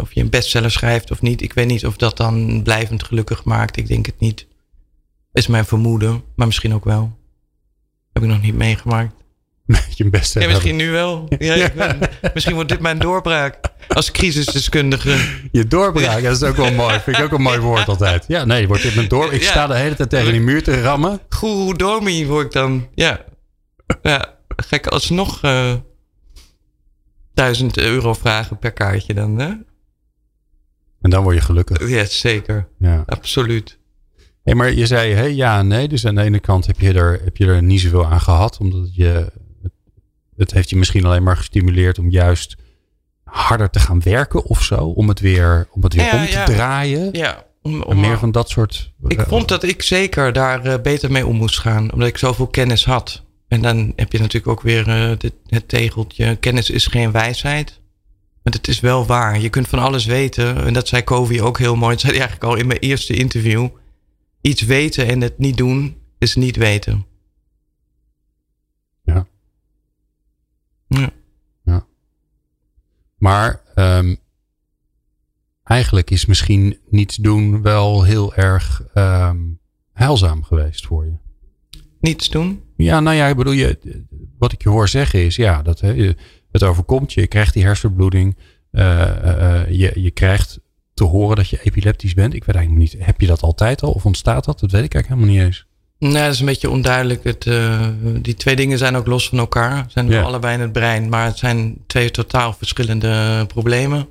of 0.00 0.12
je 0.12 0.20
een 0.20 0.30
bestseller 0.30 0.70
schrijft 0.70 1.10
of 1.10 1.22
niet, 1.22 1.42
ik 1.42 1.52
weet 1.52 1.66
niet 1.66 1.86
of 1.86 1.96
dat 1.96 2.16
dan 2.16 2.62
blijvend 2.62 3.04
gelukkig 3.04 3.44
maakt. 3.44 3.76
Ik 3.76 3.86
denk 3.86 4.06
het 4.06 4.20
niet. 4.20 4.46
Is 5.32 5.46
mijn 5.46 5.64
vermoeden, 5.64 6.22
maar 6.36 6.46
misschien 6.46 6.74
ook 6.74 6.84
wel. 6.84 7.18
Heb 8.12 8.22
ik 8.22 8.28
nog 8.28 8.42
niet 8.42 8.54
meegemaakt. 8.54 9.21
Je 9.94 10.10
best 10.10 10.34
ja, 10.34 10.46
misschien 10.46 10.76
nu 10.76 10.90
wel. 10.90 11.26
Ja, 11.38 11.70
misschien 12.34 12.54
wordt 12.54 12.68
dit 12.68 12.80
mijn 12.80 12.98
doorbraak 12.98 13.60
als 13.88 14.10
crisisdeskundige. 14.10 15.16
Je 15.52 15.66
doorbraak, 15.66 16.22
dat 16.22 16.36
is 16.36 16.42
ook 16.42 16.56
wel 16.56 16.72
mooi. 16.72 16.98
Vind 16.98 17.18
ik 17.18 17.24
ook 17.24 17.32
een 17.32 17.42
mooi 17.42 17.58
woord 17.58 17.88
altijd. 17.88 18.24
Ja, 18.28 18.44
nee, 18.44 18.66
wordt 18.66 18.82
dit 18.82 18.94
mijn 18.94 19.08
door. 19.08 19.32
Ik 19.32 19.42
sta 19.42 19.66
de 19.66 19.74
hele 19.74 19.94
tijd 19.94 20.10
tegen 20.10 20.32
die 20.32 20.40
muur 20.40 20.62
te 20.62 20.82
rammen. 20.82 21.20
Goeroe 21.28 21.76
Domi 21.76 22.26
word 22.26 22.46
ik 22.46 22.52
dan. 22.52 22.88
Ja. 22.94 23.24
Ja, 24.02 24.34
ga 24.56 24.76
ik 24.76 24.86
alsnog 24.86 25.44
uh, 25.44 25.74
duizend 27.34 27.78
euro 27.78 28.14
vragen 28.14 28.58
per 28.58 28.72
kaartje 28.72 29.14
dan. 29.14 29.38
Hè? 29.38 29.50
En 31.00 31.10
dan 31.10 31.22
word 31.22 31.36
je 31.36 31.42
gelukkig. 31.42 31.88
Ja, 31.88 32.04
zeker. 32.04 32.68
Ja. 32.78 33.02
Absoluut. 33.06 33.78
Hey, 34.42 34.54
maar 34.54 34.72
je 34.72 34.86
zei 34.86 35.12
hey, 35.12 35.34
ja 35.34 35.58
en 35.58 35.66
nee. 35.66 35.88
Dus 35.88 36.06
aan 36.06 36.14
de 36.14 36.22
ene 36.22 36.40
kant 36.40 36.66
heb 36.66 36.80
je, 36.80 36.92
er, 36.92 37.20
heb 37.24 37.36
je 37.36 37.46
er 37.46 37.62
niet 37.62 37.80
zoveel 37.80 38.06
aan 38.06 38.20
gehad. 38.20 38.58
Omdat 38.58 38.94
je 38.94 39.32
het 40.36 40.52
heeft 40.52 40.70
je 40.70 40.76
misschien 40.76 41.04
alleen 41.04 41.22
maar 41.22 41.36
gestimuleerd 41.36 41.98
om 41.98 42.10
juist 42.10 42.56
harder 43.24 43.70
te 43.70 43.78
gaan 43.78 44.02
werken 44.02 44.44
of 44.44 44.62
zo. 44.62 44.76
Om 44.76 45.08
het 45.08 45.20
weer, 45.20 45.68
om 45.70 45.82
het 45.82 45.94
weer 45.94 46.12
om 46.12 46.26
te 46.26 46.42
draaien. 46.44 47.08
Ja. 47.12 47.44
Om, 47.62 47.82
om, 47.82 48.00
meer 48.00 48.18
van 48.18 48.32
dat 48.32 48.50
soort. 48.50 48.92
Ik 49.06 49.20
vond 49.20 49.48
dat 49.48 49.62
ik 49.62 49.82
zeker 49.82 50.32
daar 50.32 50.66
uh, 50.66 50.74
beter 50.82 51.10
mee 51.10 51.26
om 51.26 51.36
moest 51.36 51.58
gaan. 51.58 51.92
Omdat 51.92 52.08
ik 52.08 52.18
zoveel 52.18 52.46
kennis 52.46 52.84
had. 52.84 53.22
En 53.48 53.62
dan 53.62 53.92
heb 53.96 54.12
je 54.12 54.18
natuurlijk 54.18 54.52
ook 54.52 54.62
weer 54.62 54.88
uh, 54.88 55.30
het 55.46 55.68
tegeltje: 55.68 56.36
kennis 56.36 56.70
is 56.70 56.86
geen 56.86 57.12
wijsheid. 57.12 57.80
Maar 58.42 58.52
het 58.52 58.68
is 58.68 58.80
wel 58.80 59.06
waar. 59.06 59.40
Je 59.40 59.48
kunt 59.48 59.68
van 59.68 59.78
alles 59.78 60.04
weten. 60.04 60.64
En 60.64 60.72
dat 60.72 60.88
zei 60.88 61.04
Covey 61.04 61.40
ook 61.40 61.58
heel 61.58 61.76
mooi. 61.76 61.92
Dat 61.92 62.00
zei 62.00 62.12
hij 62.12 62.20
eigenlijk 62.20 62.52
al 62.52 62.58
in 62.58 62.66
mijn 62.66 62.78
eerste 62.78 63.14
interview. 63.14 63.68
Iets 64.40 64.62
weten 64.62 65.06
en 65.06 65.20
het 65.20 65.38
niet 65.38 65.56
doen 65.56 65.96
is 66.18 66.34
niet 66.34 66.56
weten. 66.56 67.06
Ja. 69.04 69.26
Ja. 70.96 71.10
ja. 71.62 71.86
Maar 73.16 73.62
um, 73.74 74.16
eigenlijk 75.64 76.10
is 76.10 76.26
misschien 76.26 76.78
niets 76.90 77.16
doen 77.16 77.62
wel 77.62 78.02
heel 78.02 78.34
erg 78.34 78.82
um, 78.94 79.58
heilzaam 79.92 80.42
geweest 80.42 80.86
voor 80.86 81.04
je. 81.04 81.14
Niets 82.00 82.28
doen? 82.28 82.62
Ja, 82.76 83.00
nou 83.00 83.16
ja, 83.16 83.26
ik 83.26 83.36
bedoel, 83.36 83.52
je, 83.52 83.78
wat 84.38 84.52
ik 84.52 84.62
je 84.62 84.68
hoor 84.68 84.88
zeggen 84.88 85.24
is, 85.24 85.36
ja, 85.36 85.62
dat 85.62 85.80
hè, 85.80 86.12
het 86.50 86.62
overkomt 86.62 87.12
je. 87.12 87.20
Je 87.20 87.26
krijgt 87.26 87.54
die 87.54 87.64
hersenbloeding. 87.64 88.36
Uh, 88.72 88.82
uh, 89.24 89.70
je, 89.70 89.92
je 89.94 90.10
krijgt 90.10 90.60
te 90.94 91.04
horen 91.04 91.36
dat 91.36 91.48
je 91.48 91.62
epileptisch 91.62 92.14
bent. 92.14 92.34
Ik 92.34 92.44
weet 92.44 92.56
eigenlijk 92.56 92.92
niet, 92.92 93.04
heb 93.04 93.20
je 93.20 93.26
dat 93.26 93.42
altijd 93.42 93.82
al 93.82 93.92
of 93.92 94.06
ontstaat 94.06 94.44
dat? 94.44 94.60
Dat 94.60 94.70
weet 94.70 94.84
ik 94.84 94.94
eigenlijk 94.94 95.22
helemaal 95.22 95.44
niet 95.44 95.54
eens. 95.54 95.66
Nee, 96.02 96.22
dat 96.22 96.32
is 96.32 96.40
een 96.40 96.46
beetje 96.46 96.70
onduidelijk. 96.70 97.24
Het, 97.24 97.46
uh, 97.46 97.88
die 98.20 98.34
twee 98.34 98.56
dingen 98.56 98.78
zijn 98.78 98.96
ook 98.96 99.06
los 99.06 99.28
van 99.28 99.38
elkaar. 99.38 99.84
Zijn 99.88 100.08
ja. 100.08 100.22
allebei 100.22 100.54
in 100.54 100.60
het 100.60 100.72
brein, 100.72 101.08
maar 101.08 101.24
het 101.24 101.38
zijn 101.38 101.76
twee 101.86 102.10
totaal 102.10 102.52
verschillende 102.52 103.44
problemen. 103.46 104.08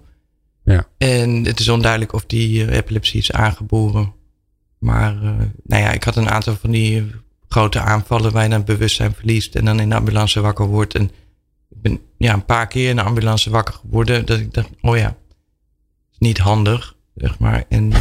Ja. 0.64 0.88
En 0.98 1.46
het 1.46 1.60
is 1.60 1.70
onduidelijk 1.70 2.14
of 2.14 2.26
die 2.26 2.72
epilepsie 2.72 3.20
is 3.20 3.32
aangeboren. 3.32 4.14
Maar 4.78 5.16
nou 5.64 5.82
ja, 5.82 5.92
ik 5.92 6.04
had 6.04 6.16
een 6.16 6.30
aantal 6.30 6.56
van 6.56 6.72
die 6.72 7.12
grote 7.50 7.80
aanvallen 7.80 8.32
waar 8.32 8.44
je 8.44 8.50
dan 8.50 8.64
bewustzijn 8.64 9.14
verliest 9.14 9.56
en 9.56 9.66
dan 9.66 9.80
in 9.80 9.90
de 9.90 9.96
ambulance 9.96 10.42
wakker 10.42 10.66
wordt. 10.66 10.96
En 10.96 11.04
ik 11.70 11.82
ben 11.82 12.00
ja, 12.18 12.34
een 12.34 12.46
paar 12.46 12.68
keer 12.68 12.90
in 12.90 12.96
de 12.96 13.02
ambulance 13.04 13.50
wakker 13.50 13.74
geworden. 13.74 14.26
Dat 14.26 14.40
ik 14.40 14.54
dacht, 14.54 14.70
oh 14.82 14.98
ja, 14.98 15.16
is 16.12 16.18
niet 16.18 16.38
handig, 16.38 16.96
zeg 17.16 17.40
maar. 17.40 17.64
En 17.70 17.92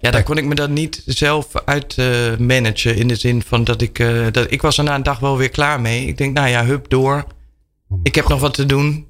ja, 0.00 0.10
daar 0.10 0.22
kon 0.22 0.38
ik 0.38 0.44
me 0.44 0.54
dan 0.54 0.72
niet 0.72 1.02
zelf 1.06 1.46
uit 1.64 1.96
uh, 1.96 2.36
managen. 2.36 2.96
In 2.96 3.08
de 3.08 3.16
zin 3.16 3.42
van 3.42 3.64
dat 3.64 3.82
ik, 3.82 3.98
uh, 3.98 4.26
dat 4.30 4.50
ik 4.50 4.62
was 4.62 4.78
er 4.78 4.84
na 4.84 4.94
een 4.94 5.02
dag 5.02 5.18
wel 5.18 5.36
weer 5.36 5.48
klaar 5.48 5.80
mee. 5.80 6.06
Ik 6.06 6.18
denk, 6.18 6.34
nou 6.34 6.48
ja, 6.48 6.64
hup 6.64 6.88
door. 6.88 7.24
Ik 8.02 8.14
heb 8.14 8.28
nog 8.28 8.40
wat 8.40 8.54
te 8.54 8.66
doen. 8.66 9.06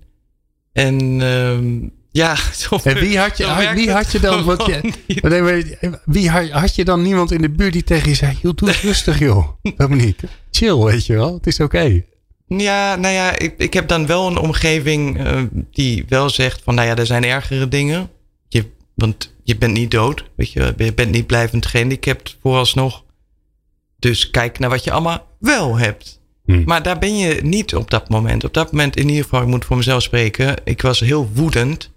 En 0.72 1.20
ehm, 1.20 1.88
ja, 2.10 2.36
en 2.84 2.98
wie 2.98 3.18
had 3.18 3.36
je, 3.36 3.72
wie 3.74 3.90
had 3.90 4.12
je 4.12 4.20
dan? 4.20 4.44
Wat 4.44 4.66
je, 4.66 6.00
wie 6.04 6.30
had 6.30 6.74
je 6.74 6.84
dan 6.84 7.02
niemand 7.02 7.32
in 7.32 7.42
de 7.42 7.50
buurt 7.50 7.72
die 7.72 7.84
tegen 7.84 8.08
je 8.08 8.14
zei: 8.14 8.38
joh, 8.42 8.54
doe 8.54 8.68
het 8.68 8.80
rustig, 8.80 9.18
joh. 9.18 9.48
Dominique, 9.76 10.28
chill, 10.50 10.76
weet 10.76 11.06
je 11.06 11.14
wel. 11.14 11.34
Het 11.34 11.46
is 11.46 11.60
oké. 11.60 11.76
Okay. 11.76 12.06
Ja, 12.46 12.96
nou 12.96 13.14
ja, 13.14 13.38
ik, 13.38 13.54
ik 13.56 13.72
heb 13.72 13.88
dan 13.88 14.06
wel 14.06 14.26
een 14.26 14.38
omgeving 14.38 15.26
uh, 15.26 15.42
die 15.70 16.04
wel 16.08 16.30
zegt 16.30 16.60
van, 16.64 16.74
nou 16.74 16.88
ja, 16.88 16.96
er 16.96 17.06
zijn 17.06 17.24
ergere 17.24 17.68
dingen. 17.68 18.10
Want 18.94 19.34
je 19.42 19.56
bent 19.56 19.72
niet 19.72 19.90
dood, 19.90 20.24
weet 20.36 20.52
je, 20.52 20.74
je 20.76 20.94
bent 20.94 21.10
niet 21.10 21.26
blijvend 21.26 21.66
gehandicapt 21.66 22.38
vooralsnog. 22.40 23.04
Dus 23.98 24.30
kijk 24.30 24.58
naar 24.58 24.70
wat 24.70 24.84
je 24.84 24.90
allemaal 24.90 25.26
wel 25.38 25.78
hebt. 25.78 26.22
Hmm. 26.44 26.62
Maar 26.66 26.82
daar 26.82 26.98
ben 26.98 27.18
je 27.18 27.42
niet 27.42 27.74
op 27.74 27.90
dat 27.90 28.08
moment. 28.08 28.44
Op 28.44 28.54
dat 28.54 28.72
moment, 28.72 28.96
in 28.96 29.08
ieder 29.08 29.22
geval, 29.22 29.42
ik 29.42 29.46
moet 29.46 29.64
voor 29.64 29.76
mezelf 29.76 30.02
spreken. 30.02 30.56
Ik 30.64 30.82
was 30.82 31.00
heel 31.00 31.30
woedend, 31.34 31.90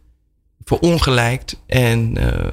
verongelijkt 0.64 1.62
en 1.66 2.18
uh, 2.18 2.52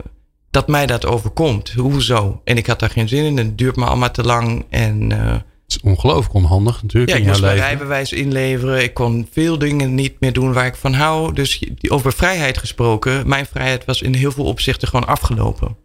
dat 0.51 0.69
mij 0.69 0.87
dat 0.87 1.07
overkomt. 1.07 1.73
Hoezo? 1.73 2.41
En 2.45 2.57
ik 2.57 2.67
had 2.67 2.81
daar 2.81 2.91
geen 2.91 3.09
zin 3.09 3.25
in. 3.25 3.37
Het 3.37 3.59
duurt 3.59 3.77
me 3.77 3.85
allemaal 3.85 4.11
te 4.11 4.23
lang 4.23 4.65
en... 4.71 5.11
Uh, 5.11 5.37
is 5.67 5.81
ongelooflijk 5.81 6.35
onhandig 6.35 6.83
natuurlijk. 6.83 7.13
Ja, 7.13 7.19
ik 7.19 7.27
moest 7.27 7.41
mijn 7.41 7.57
rijbewijs 7.57 8.13
inleveren. 8.13 8.83
Ik 8.83 8.95
kon 8.95 9.29
veel 9.31 9.59
dingen 9.59 9.95
niet 9.95 10.21
meer 10.21 10.33
doen 10.33 10.53
waar 10.53 10.67
ik 10.67 10.75
van 10.75 10.93
hou. 10.93 11.33
Dus 11.33 11.65
over 11.89 12.13
vrijheid 12.13 12.59
gesproken, 12.59 13.29
mijn 13.29 13.47
vrijheid 13.47 13.85
was 13.85 14.03
in 14.03 14.15
heel 14.15 14.33
veel 14.33 14.45
opzichten 14.45 14.89
gewoon 14.89 15.07
afgelopen. 15.07 15.77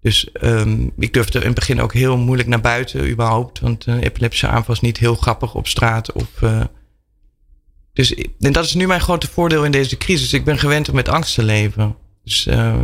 Dus 0.00 0.28
um, 0.42 0.92
ik 0.98 1.12
durfde 1.12 1.38
in 1.38 1.46
het 1.46 1.54
begin 1.54 1.80
ook 1.80 1.92
heel 1.92 2.16
moeilijk 2.16 2.48
naar 2.48 2.60
buiten 2.60 3.10
überhaupt. 3.10 3.60
Want 3.60 3.86
een 3.86 4.02
epileptische 4.02 4.46
aanval 4.46 4.66
was 4.66 4.80
niet 4.80 4.98
heel 4.98 5.14
grappig 5.14 5.54
op 5.54 5.66
straat. 5.66 6.12
Of, 6.12 6.40
uh, 6.42 6.60
dus 7.92 8.14
en 8.40 8.52
dat 8.52 8.64
is 8.64 8.74
nu 8.74 8.86
mijn 8.86 9.00
grote 9.00 9.26
voordeel 9.26 9.64
in 9.64 9.70
deze 9.70 9.96
crisis. 9.96 10.32
Ik 10.32 10.44
ben 10.44 10.58
gewend 10.58 10.88
om 10.88 10.94
met 10.94 11.08
angst 11.08 11.34
te 11.34 11.42
leven. 11.42 11.96
Dus 12.24 12.46
uh, 12.46 12.82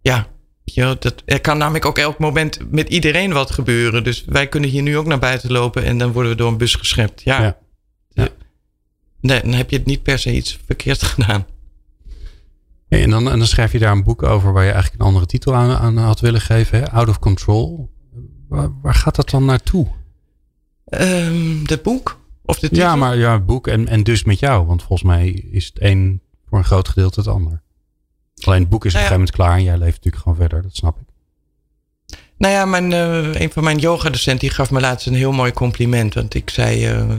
ja, 0.00 0.26
ja, 0.74 0.96
dat, 0.98 1.22
er 1.24 1.40
kan 1.40 1.58
namelijk 1.58 1.84
ook 1.84 1.98
elk 1.98 2.18
moment 2.18 2.58
met 2.70 2.88
iedereen 2.88 3.32
wat 3.32 3.50
gebeuren. 3.50 4.04
Dus 4.04 4.24
wij 4.24 4.48
kunnen 4.48 4.70
hier 4.70 4.82
nu 4.82 4.96
ook 4.96 5.06
naar 5.06 5.18
buiten 5.18 5.52
lopen 5.52 5.84
en 5.84 5.98
dan 5.98 6.12
worden 6.12 6.30
we 6.30 6.36
door 6.36 6.48
een 6.48 6.56
bus 6.56 6.74
geschept. 6.74 7.22
Ja. 7.22 7.42
ja. 7.42 7.58
ja. 8.08 8.28
Nee, 9.20 9.40
dan 9.40 9.52
heb 9.52 9.70
je 9.70 9.76
het 9.76 9.86
niet 9.86 10.02
per 10.02 10.18
se 10.18 10.34
iets 10.34 10.58
verkeerd 10.66 11.02
gedaan. 11.02 11.46
En, 12.88 13.10
dan, 13.10 13.30
en 13.30 13.38
dan 13.38 13.46
schrijf 13.46 13.72
je 13.72 13.78
daar 13.78 13.92
een 13.92 14.04
boek 14.04 14.22
over 14.22 14.52
waar 14.52 14.64
je 14.64 14.70
eigenlijk 14.70 15.00
een 15.00 15.08
andere 15.08 15.26
titel 15.26 15.54
aan, 15.54 15.76
aan 15.76 15.96
had 15.96 16.20
willen 16.20 16.40
geven. 16.40 16.78
Hè? 16.78 16.90
Out 16.90 17.08
of 17.08 17.18
Control. 17.18 17.90
Waar, 18.48 18.68
waar 18.82 18.94
gaat 18.94 19.16
dat 19.16 19.30
dan 19.30 19.44
naartoe? 19.44 19.86
Um, 20.88 21.66
de 21.66 21.80
boek? 21.82 22.20
Of 22.44 22.58
de 22.58 22.68
titel? 22.68 22.84
Ja, 22.84 22.96
maar 22.96 23.16
ja, 23.16 23.32
het 23.32 23.46
boek 23.46 23.66
en, 23.66 23.88
en 23.88 24.02
dus 24.02 24.24
met 24.24 24.38
jou. 24.38 24.66
Want 24.66 24.82
volgens 24.82 25.08
mij 25.08 25.30
is 25.30 25.66
het 25.66 25.82
een 25.82 26.20
voor 26.48 26.58
een 26.58 26.64
groot 26.64 26.88
gedeelte 26.88 27.20
het 27.20 27.28
ander. 27.28 27.62
Alleen 28.46 28.60
het 28.60 28.68
boek 28.68 28.84
is 28.84 28.92
op 28.92 29.00
een 29.00 29.06
gegeven 29.06 29.20
moment 29.20 29.36
klaar 29.36 29.56
en 29.56 29.62
jij 29.62 29.78
leeft 29.78 29.96
natuurlijk 29.96 30.22
gewoon 30.22 30.38
verder, 30.38 30.62
dat 30.62 30.76
snap 30.76 31.00
ik. 31.00 31.08
Nou 32.38 32.54
ja, 32.54 32.64
mijn, 32.64 32.90
uh, 32.90 33.34
een 33.34 33.50
van 33.50 33.64
mijn 33.64 33.78
yogadocenten 33.78 34.48
die 34.48 34.56
gaf 34.56 34.70
me 34.70 34.80
laatst 34.80 35.06
een 35.06 35.14
heel 35.14 35.32
mooi 35.32 35.52
compliment. 35.52 36.14
Want 36.14 36.34
ik 36.34 36.50
zei, 36.50 36.94
uh, 36.94 37.14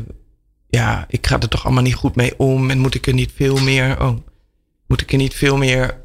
ja, 0.67 1.05
ik 1.07 1.27
ga 1.27 1.39
er 1.39 1.49
toch 1.49 1.65
allemaal 1.65 1.83
niet 1.83 1.95
goed 1.95 2.15
mee 2.15 2.39
om. 2.39 2.69
En 2.69 2.79
moet 2.79 2.95
ik 2.95 3.07
er 3.07 3.13
niet 3.13 3.31
veel 3.35 3.57
meer, 3.57 4.01
oh, 4.01 4.17
moet 4.87 5.01
ik 5.01 5.11
er 5.11 5.17
niet 5.17 5.33
veel 5.33 5.57
meer 5.57 6.01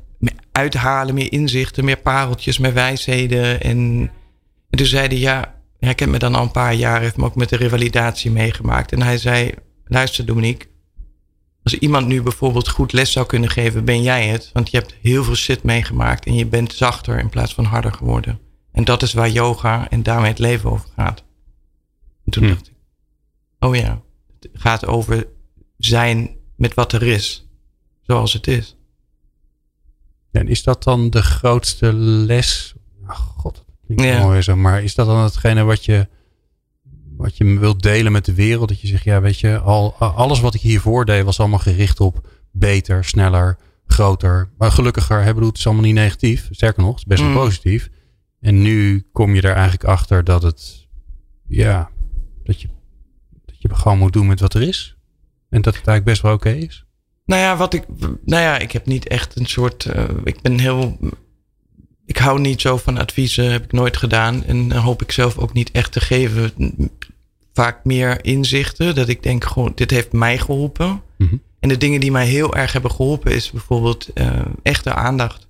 uithalen, 0.53 1.15
meer 1.15 1.33
inzichten, 1.33 1.85
meer 1.85 1.97
pareltjes, 1.97 2.59
meer 2.59 2.73
wijsheden. 2.73 3.61
En, 3.61 4.11
en 4.71 4.79
toen 4.79 4.87
zei 4.87 5.07
hij, 5.07 5.19
ja, 5.19 5.55
hij 5.79 5.95
kent 5.95 6.11
me 6.11 6.19
dan 6.19 6.35
al 6.35 6.43
een 6.43 6.51
paar 6.51 6.75
jaar, 6.75 7.01
heeft 7.01 7.17
me 7.17 7.25
ook 7.25 7.37
met 7.37 7.49
de 7.49 7.57
revalidatie 7.57 8.31
meegemaakt. 8.31 8.93
En 8.93 9.03
hij 9.03 9.19
zei, 9.19 9.55
luister 9.85 10.27
Dominique, 10.27 10.69
als 11.67 11.75
iemand 11.79 12.07
nu 12.07 12.23
bijvoorbeeld 12.23 12.69
goed 12.69 12.93
les 12.93 13.13
zou 13.13 13.27
kunnen 13.27 13.51
geven, 13.51 13.85
ben 13.85 14.03
jij 14.03 14.27
het. 14.29 14.51
Want 14.53 14.71
je 14.71 14.77
hebt 14.77 14.95
heel 15.03 15.25
veel 15.25 15.35
shit 15.35 15.63
meegemaakt 15.63 16.27
en 16.27 16.35
je 16.35 16.47
bent 16.47 16.73
zachter 16.73 17.19
in 17.19 17.29
plaats 17.29 17.55
van 17.55 17.65
harder 17.65 17.93
geworden. 17.93 18.39
En 18.73 18.85
dat 18.85 19.03
is 19.03 19.13
waar 19.13 19.31
yoga 19.31 19.89
en 19.91 20.03
daarmee 20.03 20.29
het 20.31 20.39
leven 20.39 20.71
over 20.71 20.89
gaat. 20.97 21.25
En 22.25 22.33
toen 22.33 22.43
Hm. 22.43 22.49
dacht 22.49 22.67
ik, 22.67 22.75
oh 23.59 23.77
ja, 23.77 24.03
het 24.41 24.51
gaat 24.53 24.87
over 24.87 25.27
zijn 25.79 26.37
met 26.57 26.75
wat 26.75 26.93
er 26.93 27.03
is. 27.03 27.49
Zoals 28.01 28.33
het 28.33 28.47
is. 28.47 28.77
En 30.31 30.49
is 30.49 30.63
dat 30.63 30.83
dan 30.83 31.11
de 31.11 31.23
grootste 31.23 31.93
les? 31.93 32.75
Oh, 33.09 33.11
God, 33.19 33.55
dat 33.55 33.65
klinkt 33.87 34.03
Ja. 34.05 34.23
mooi 34.23 34.43
zo. 34.43 34.57
Maar 34.57 34.83
is 34.83 34.95
dat 34.95 35.07
dan 35.07 35.23
hetgene 35.23 35.63
wat 35.63 35.85
je, 35.85 36.09
wat 37.17 37.37
je 37.37 37.59
wilt 37.59 37.83
delen 37.83 38.13
met 38.13 38.25
de 38.25 38.35
wereld? 38.35 38.69
Dat 38.69 38.81
je 38.81 38.87
zegt, 38.87 39.05
ja, 39.05 39.21
weet 39.21 39.41
je, 39.41 39.59
al, 39.59 39.95
alles 39.95 40.41
wat 40.41 40.55
ik 40.55 40.61
hiervoor 40.61 41.05
deed 41.05 41.25
was 41.25 41.41
allemaal 41.41 41.59
gericht 41.59 42.01
op 42.01 42.29
beter, 42.51 43.05
sneller, 43.05 43.59
groter, 43.87 44.49
maar 44.59 44.71
gelukkiger. 44.71 45.25
Bedoel, 45.35 45.49
het 45.49 45.59
is 45.59 45.67
allemaal 45.67 45.85
niet 45.85 45.95
negatief. 45.95 46.49
Sterker 46.51 46.83
nog, 46.83 46.91
het 46.91 46.99
is 46.99 47.05
best 47.07 47.21
wel 47.21 47.31
Mm. 47.31 47.37
positief. 47.37 47.89
En 48.41 48.63
nu 48.63 49.07
kom 49.13 49.35
je 49.35 49.43
er 49.43 49.53
eigenlijk 49.55 49.85
achter 49.85 50.25
dat 50.25 50.43
het, 50.43 50.89
ja, 51.49 51.91
dat 52.45 52.61
je, 52.61 52.69
dat 53.45 53.55
je 53.59 53.75
gewoon 53.75 53.99
moet 53.99 54.13
doen 54.13 54.27
met 54.27 54.41
wat 54.41 54.55
er 54.55 54.63
is. 54.63 54.97
En 55.51 55.63
dat 55.63 55.77
het 55.77 55.87
eigenlijk 55.87 56.05
best 56.05 56.23
wel 56.23 56.33
oké 56.33 56.51
is. 56.51 56.85
Nou 57.25 57.41
ja, 57.41 57.57
wat 57.57 57.75
ik. 57.75 57.85
Nou 58.25 58.43
ja, 58.43 58.59
ik 58.59 58.73
heb 58.73 58.87
niet 58.87 59.09
echt 59.09 59.39
een 59.39 59.47
soort. 59.47 59.85
eh, 59.85 60.05
ik 60.25 60.41
ben 60.43 60.59
heel. 60.59 60.99
Ik 62.07 62.17
hou 62.17 62.41
niet 62.41 62.61
zo 62.61 62.77
van 62.77 62.99
adviezen, 62.99 63.51
heb 63.53 63.65
ik 63.65 63.73
nooit 63.73 63.97
gedaan. 63.97 64.45
En 64.45 64.73
hoop 64.73 65.03
ik 65.03 65.13
zelf 65.13 65.39
ook 65.39 65.53
niet 65.53 65.71
echt 65.71 65.93
te 65.93 66.01
geven. 66.01 66.51
Vaak 67.57 67.85
meer 67.85 68.25
inzichten. 68.25 68.95
Dat 68.95 69.09
ik 69.09 69.23
denk, 69.23 69.45
gewoon, 69.45 69.73
dit 69.75 69.91
heeft 69.91 70.13
mij 70.13 70.39
geholpen. 70.39 71.03
Mhm. 71.19 71.37
En 71.61 71.69
de 71.69 71.77
dingen 71.77 72.01
die 72.01 72.11
mij 72.11 72.27
heel 72.27 72.55
erg 72.55 72.73
hebben 72.73 72.91
geholpen, 72.91 73.33
is 73.33 73.51
bijvoorbeeld 73.51 74.13
eh, 74.15 74.41
echte 74.63 74.95
aandacht. 74.95 75.49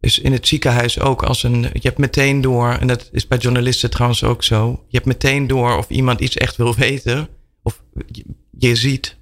Dus 0.00 0.18
in 0.18 0.32
het 0.32 0.48
ziekenhuis 0.48 1.00
ook 1.00 1.22
als 1.22 1.42
een. 1.42 1.62
Je 1.62 1.80
hebt 1.82 1.98
meteen 1.98 2.40
door, 2.40 2.72
en 2.72 2.86
dat 2.86 3.08
is 3.12 3.26
bij 3.26 3.38
journalisten 3.38 3.90
trouwens 3.90 4.24
ook 4.24 4.42
zo. 4.42 4.84
Je 4.88 4.96
hebt 4.96 5.06
meteen 5.08 5.46
door 5.46 5.76
of 5.76 5.88
iemand 5.88 6.20
iets 6.20 6.36
echt 6.36 6.56
wil 6.56 6.74
weten. 6.74 7.28
Of 7.62 7.82
je, 8.12 8.24
je 8.58 8.76
ziet 8.76 9.16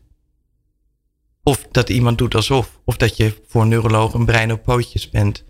of 1.42 1.66
dat 1.70 1.88
iemand 1.88 2.18
doet 2.18 2.34
alsof. 2.34 2.80
Of 2.84 2.96
dat 2.96 3.16
je 3.16 3.42
voor 3.46 3.62
een 3.62 3.68
neuroloog 3.68 4.14
een 4.14 4.24
brein 4.24 4.52
op 4.52 4.62
pootjes 4.62 5.10
bent. 5.10 5.44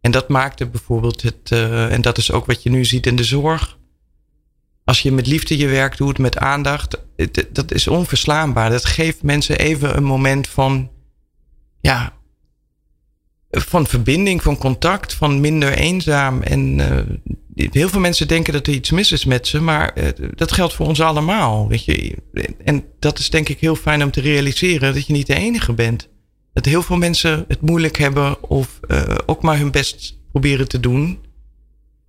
En 0.00 0.10
dat 0.10 0.28
maakte 0.28 0.66
bijvoorbeeld 0.66 1.22
het. 1.22 1.50
eh, 1.50 1.92
en 1.92 2.00
dat 2.00 2.18
is 2.18 2.32
ook 2.32 2.46
wat 2.46 2.62
je 2.62 2.70
nu 2.70 2.84
ziet 2.84 3.06
in 3.06 3.16
de 3.16 3.24
zorg. 3.24 3.78
Als 4.92 5.02
je 5.02 5.12
met 5.12 5.26
liefde 5.26 5.56
je 5.56 5.66
werk 5.66 5.96
doet, 5.96 6.18
met 6.18 6.38
aandacht. 6.38 6.98
dat 7.52 7.72
is 7.72 7.88
onverslaanbaar. 7.88 8.70
Dat 8.70 8.84
geeft 8.84 9.22
mensen 9.22 9.58
even 9.58 9.96
een 9.96 10.04
moment 10.04 10.48
van. 10.48 10.90
Ja. 11.80 12.12
Van 13.50 13.86
verbinding, 13.86 14.42
van 14.42 14.58
contact, 14.58 15.14
van 15.14 15.40
minder 15.40 15.72
eenzaam. 15.72 16.42
En 16.42 16.80
eh, 16.80 17.66
heel 17.70 17.88
veel 17.88 18.00
mensen 18.00 18.28
denken 18.28 18.52
dat 18.52 18.66
er 18.66 18.72
iets 18.72 18.90
mis 18.90 19.12
is 19.12 19.24
met 19.24 19.46
ze, 19.46 19.60
maar 19.60 19.92
uh, 19.98 20.08
dat 20.34 20.52
geldt 20.52 20.74
voor 20.74 20.86
ons 20.86 21.00
allemaal. 21.00 21.68
Weet 21.68 21.84
je? 21.84 22.16
En 22.64 22.84
dat 22.98 23.18
is 23.18 23.30
denk 23.30 23.48
ik 23.48 23.60
heel 23.60 23.76
fijn 23.76 24.02
om 24.02 24.10
te 24.10 24.20
realiseren 24.20 24.94
dat 24.94 25.06
je 25.06 25.12
niet 25.12 25.26
de 25.26 25.34
enige 25.34 25.72
bent. 25.72 26.08
Dat 26.52 26.64
heel 26.64 26.82
veel 26.82 26.96
mensen 26.96 27.44
het 27.48 27.60
moeilijk 27.60 27.98
hebben 27.98 28.42
of 28.50 28.80
uh, 28.88 29.14
ook 29.26 29.42
maar 29.42 29.58
hun 29.58 29.70
best 29.70 30.18
proberen 30.30 30.68
te 30.68 30.80
doen. 30.80 31.18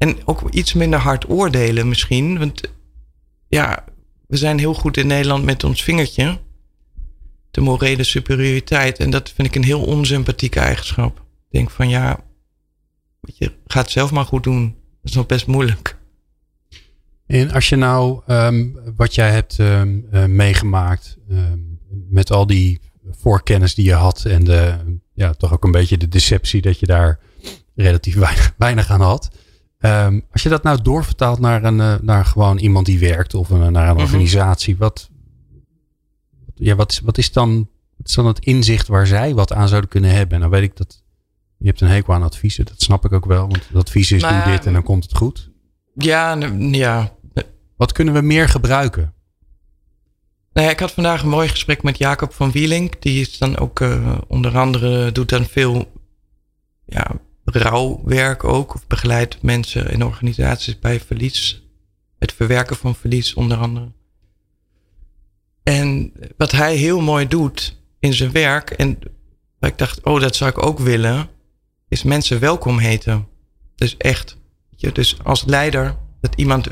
En 0.03 0.17
ook 0.25 0.49
iets 0.49 0.73
minder 0.73 0.99
hard 0.99 1.29
oordelen 1.29 1.87
misschien. 1.87 2.39
Want 2.39 2.61
ja, 3.47 3.83
we 4.27 4.37
zijn 4.37 4.59
heel 4.59 4.73
goed 4.73 4.97
in 4.97 5.07
Nederland 5.07 5.43
met 5.43 5.63
ons 5.63 5.83
vingertje. 5.83 6.39
De 7.51 7.61
morele 7.61 8.03
superioriteit. 8.03 8.99
En 8.99 9.09
dat 9.09 9.31
vind 9.35 9.47
ik 9.47 9.55
een 9.55 9.63
heel 9.63 9.83
onsympathieke 9.83 10.59
eigenschap. 10.59 11.17
Ik 11.17 11.51
denk 11.51 11.69
van 11.69 11.89
ja, 11.89 12.19
je, 13.21 13.51
ga 13.67 13.81
het 13.81 13.91
zelf 13.91 14.11
maar 14.11 14.25
goed 14.25 14.43
doen. 14.43 14.75
Dat 15.01 15.11
is 15.11 15.13
nog 15.13 15.25
best 15.25 15.47
moeilijk. 15.47 15.97
En 17.25 17.51
als 17.51 17.69
je 17.69 17.75
nou 17.75 18.21
um, 18.27 18.79
wat 18.95 19.15
jij 19.15 19.31
hebt 19.31 19.57
um, 19.57 20.07
uh, 20.13 20.25
meegemaakt 20.25 21.17
um, 21.29 21.79
met 22.09 22.31
al 22.31 22.47
die 22.47 22.79
voorkennis 23.11 23.75
die 23.75 23.85
je 23.85 23.93
had 23.93 24.25
en 24.25 24.43
de, 24.43 24.75
ja, 25.13 25.33
toch 25.33 25.53
ook 25.53 25.63
een 25.63 25.71
beetje 25.71 25.97
de 25.97 26.07
deceptie 26.07 26.61
dat 26.61 26.79
je 26.79 26.85
daar 26.85 27.19
relatief 27.75 28.15
weinig, 28.15 28.53
weinig 28.57 28.89
aan 28.89 29.01
had. 29.01 29.41
Als 30.31 30.43
je 30.43 30.49
dat 30.49 30.63
nou 30.63 30.81
doorvertaalt 30.81 31.39
naar, 31.39 31.63
een, 31.63 31.77
uh, 31.77 31.95
naar 32.01 32.25
gewoon 32.25 32.57
iemand 32.57 32.86
die 32.86 32.99
werkt 32.99 33.34
of 33.34 33.49
een, 33.49 33.71
naar 33.71 33.89
een 33.89 33.93
mhm. 33.93 34.03
organisatie, 34.03 34.77
wat, 34.77 35.09
ja, 36.55 36.75
wat, 36.75 37.01
wat, 37.03 37.17
is 37.17 37.31
dan, 37.31 37.69
wat 37.97 38.07
is 38.07 38.13
dan 38.13 38.25
het 38.25 38.39
inzicht 38.39 38.88
waar 38.88 39.07
zij 39.07 39.34
wat 39.34 39.53
aan 39.53 39.67
zouden 39.67 39.89
kunnen 39.89 40.11
hebben? 40.11 40.36
En 40.36 40.41
dan 40.41 40.49
weet 40.49 40.63
ik 40.63 40.77
dat 40.77 41.03
je 41.57 41.67
hebt 41.67 41.81
een 41.81 41.88
hekel 41.88 42.13
aan 42.13 42.23
adviezen, 42.23 42.65
dat 42.65 42.81
snap 42.81 43.05
ik 43.05 43.11
ook 43.11 43.25
wel. 43.25 43.47
Want 43.47 43.67
het 43.67 43.77
advies 43.77 44.11
is 44.11 44.21
maar, 44.21 44.43
doe 44.43 44.53
dit 44.53 44.65
en 44.65 44.73
dan 44.73 44.84
komt 44.84 45.03
het 45.03 45.17
goed. 45.17 45.49
Ja, 45.95 46.38
ja. 46.57 47.15
Wat 47.75 47.91
kunnen 47.91 48.13
we 48.13 48.21
meer 48.21 48.49
gebruiken? 48.49 49.13
Nou 50.53 50.65
ja, 50.65 50.73
ik 50.73 50.79
had 50.79 50.91
vandaag 50.91 51.21
een 51.21 51.29
mooi 51.29 51.47
gesprek 51.47 51.84
met 51.84 51.97
Jacob 51.97 52.34
van 52.34 52.51
Wieling. 52.51 52.99
Die 52.99 53.21
is 53.21 53.38
dan 53.38 53.57
ook 53.57 53.79
uh, 53.79 54.17
onder 54.27 54.57
andere, 54.57 55.11
doet 55.11 55.29
dan 55.29 55.45
veel 55.45 55.91
ja, 56.86 57.11
rouwwerk 57.43 58.43
ook. 58.43 58.75
Of 58.75 58.87
begeleidt 58.87 59.41
mensen 59.41 59.89
en 59.89 60.03
organisaties 60.03 60.79
bij 60.79 60.99
verlies. 60.99 61.63
Het 62.19 62.33
verwerken 62.33 62.75
van 62.75 62.95
verlies 62.95 63.33
onder 63.33 63.57
andere. 63.57 63.91
En 65.63 66.13
wat 66.37 66.51
hij 66.51 66.75
heel 66.75 67.01
mooi 67.01 67.27
doet 67.27 67.77
in 67.99 68.13
zijn 68.13 68.31
werk. 68.31 68.69
En 68.69 68.99
ik 69.59 69.77
dacht, 69.77 70.03
oh, 70.03 70.21
dat 70.21 70.35
zou 70.35 70.49
ik 70.49 70.65
ook 70.65 70.79
willen 70.79 71.29
is 71.93 72.03
mensen 72.03 72.39
welkom 72.39 72.77
heten. 72.77 73.27
Dus 73.75 73.97
echt. 73.97 74.37
Je, 74.69 74.91
dus 74.91 75.23
als 75.23 75.43
leider, 75.45 75.97
dat 76.21 76.35
iemand, 76.35 76.67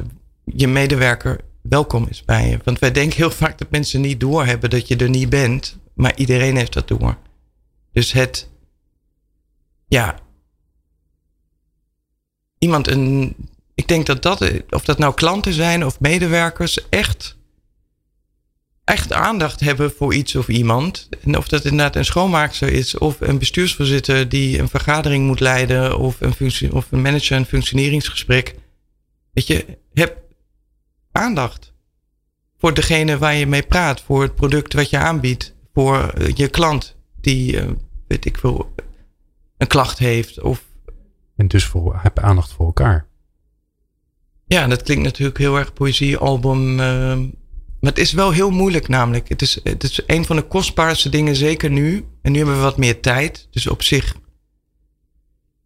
je 0.46 0.68
medewerker, 0.68 1.40
welkom 1.62 2.08
is 2.10 2.26
bij 2.26 2.50
je. 2.50 2.60
Want 2.64 2.80
wij 2.80 2.92
denken 2.92 3.18
heel 3.18 3.32
vaak 3.32 3.58
dat 3.58 3.72
mensen 3.72 4.02
niet 4.02 4.20
doorhebben 4.20 4.70
dat 4.70 4.88
je 4.88 4.96
er 4.96 5.10
niet 5.10 5.30
bent. 5.30 5.78
Maar 5.94 6.16
iedereen 6.16 6.56
heeft 6.56 6.74
dat 6.74 6.88
door. 6.88 7.18
Dus 7.92 8.12
het, 8.12 8.50
ja, 9.88 10.20
iemand 12.64 12.88
een, 12.88 13.36
ik 13.76 13.88
denk 13.88 14.06
dat 14.06 14.22
dat, 14.22 14.52
of 14.70 14.84
dat 14.86 14.98
nou 14.98 15.14
klanten 15.14 15.54
zijn 15.54 15.86
of 15.86 16.00
medewerkers, 16.00 16.90
echt 16.90 17.36
echt 18.84 19.14
aandacht 19.14 19.60
hebben 19.60 19.92
voor 19.92 20.14
iets 20.14 20.36
of 20.36 20.48
iemand. 20.48 21.10
En 21.24 21.38
of 21.38 21.48
dat 21.48 21.66
inderdaad 21.66 21.96
een 21.96 22.06
schoonmaakster 22.06 22.72
is, 22.72 22.98
of 22.98 23.22
een 23.22 23.40
bestuursvoorzitter 23.40 24.30
die 24.30 24.60
een 24.60 24.70
vergadering 24.70 25.26
moet 25.28 25.40
leiden, 25.40 25.98
of 25.98 26.22
een, 26.22 26.34
functie, 26.34 26.74
of 26.74 26.92
een 26.92 27.02
manager 27.02 27.38
een 27.38 27.46
functioneringsgesprek. 27.46 28.56
Weet 29.34 29.48
je, 29.48 29.78
heb 29.94 30.18
aandacht 31.12 31.74
voor 32.58 32.74
degene 32.74 33.18
waar 33.18 33.36
je 33.36 33.48
mee 33.48 33.64
praat, 33.64 34.02
voor 34.02 34.22
het 34.22 34.36
product 34.36 34.74
wat 34.74 34.90
je 34.90 34.98
aanbiedt, 34.98 35.54
voor 35.74 36.10
eh, 36.10 36.36
je 36.36 36.48
klant 36.48 36.96
die, 37.22 37.54
uh, 37.54 37.70
weet 38.08 38.26
ik 38.26 38.38
veel, 38.38 38.74
een 39.58 39.68
klacht 39.68 39.98
heeft. 39.98 40.42
Of... 40.42 40.64
En 41.42 41.48
dus 41.48 41.66
voor, 41.66 42.00
heb 42.02 42.20
aandacht 42.20 42.52
voor 42.52 42.66
elkaar. 42.66 43.08
Ja, 44.46 44.68
dat 44.68 44.82
klinkt 44.84 45.04
natuurlijk 45.04 45.38
heel 45.38 45.58
erg 45.58 45.74
poëziealbum. 45.74 46.72
Uh, 46.72 47.18
maar 47.80 47.92
het 47.92 47.98
is 47.98 48.12
wel 48.12 48.32
heel 48.32 48.52
moeilijk 48.52 48.88
namelijk. 48.88 49.30
Het 49.30 49.42
is, 49.42 49.60
het 49.64 49.84
is 49.84 50.02
een 50.08 50.26
van 50.26 50.36
de 50.36 50.42
kostbaarste 50.42 51.10
dingen, 51.10 51.36
zeker 51.36 51.70
nu. 51.70 52.06
En 52.22 52.32
nu 52.32 52.38
hebben 52.38 52.56
we 52.56 52.62
wat 52.62 52.78
meer 52.78 53.00
tijd. 53.00 53.48
Dus 53.52 53.68
op 53.68 53.84
zich. 53.84 54.16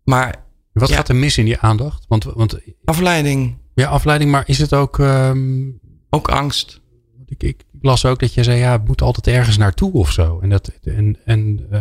Maar. 0.03 0.43
Wat 0.71 0.91
gaat 0.91 1.09
er 1.09 1.15
mis 1.15 1.37
in 1.37 1.45
die 1.45 1.59
aandacht? 1.59 2.05
Want, 2.07 2.23
want, 2.23 2.59
afleiding. 2.83 3.57
Ja, 3.73 3.87
afleiding. 3.87 4.31
Maar 4.31 4.43
is 4.47 4.57
het 4.57 4.73
ook. 4.73 4.97
Um, 4.97 5.79
ook 6.09 6.27
angst. 6.29 6.81
Ik, 7.25 7.43
ik, 7.43 7.63
las 7.81 8.05
ook 8.05 8.19
dat 8.19 8.33
je 8.33 8.43
zei, 8.43 8.59
ja, 8.59 8.71
het 8.71 8.87
moet 8.87 9.01
altijd 9.01 9.27
ergens 9.27 9.57
naartoe 9.57 9.93
of 9.93 10.11
zo. 10.11 10.39
En, 10.39 10.49
dat, 10.49 10.71
en, 10.83 11.17
en 11.25 11.67
uh, 11.71 11.79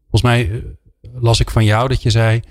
volgens 0.00 0.22
mij 0.22 0.48
uh, 0.48 0.62
las 1.14 1.40
ik 1.40 1.50
van 1.50 1.64
jou 1.64 1.88
dat 1.88 2.02
je 2.02 2.10
zei. 2.10 2.42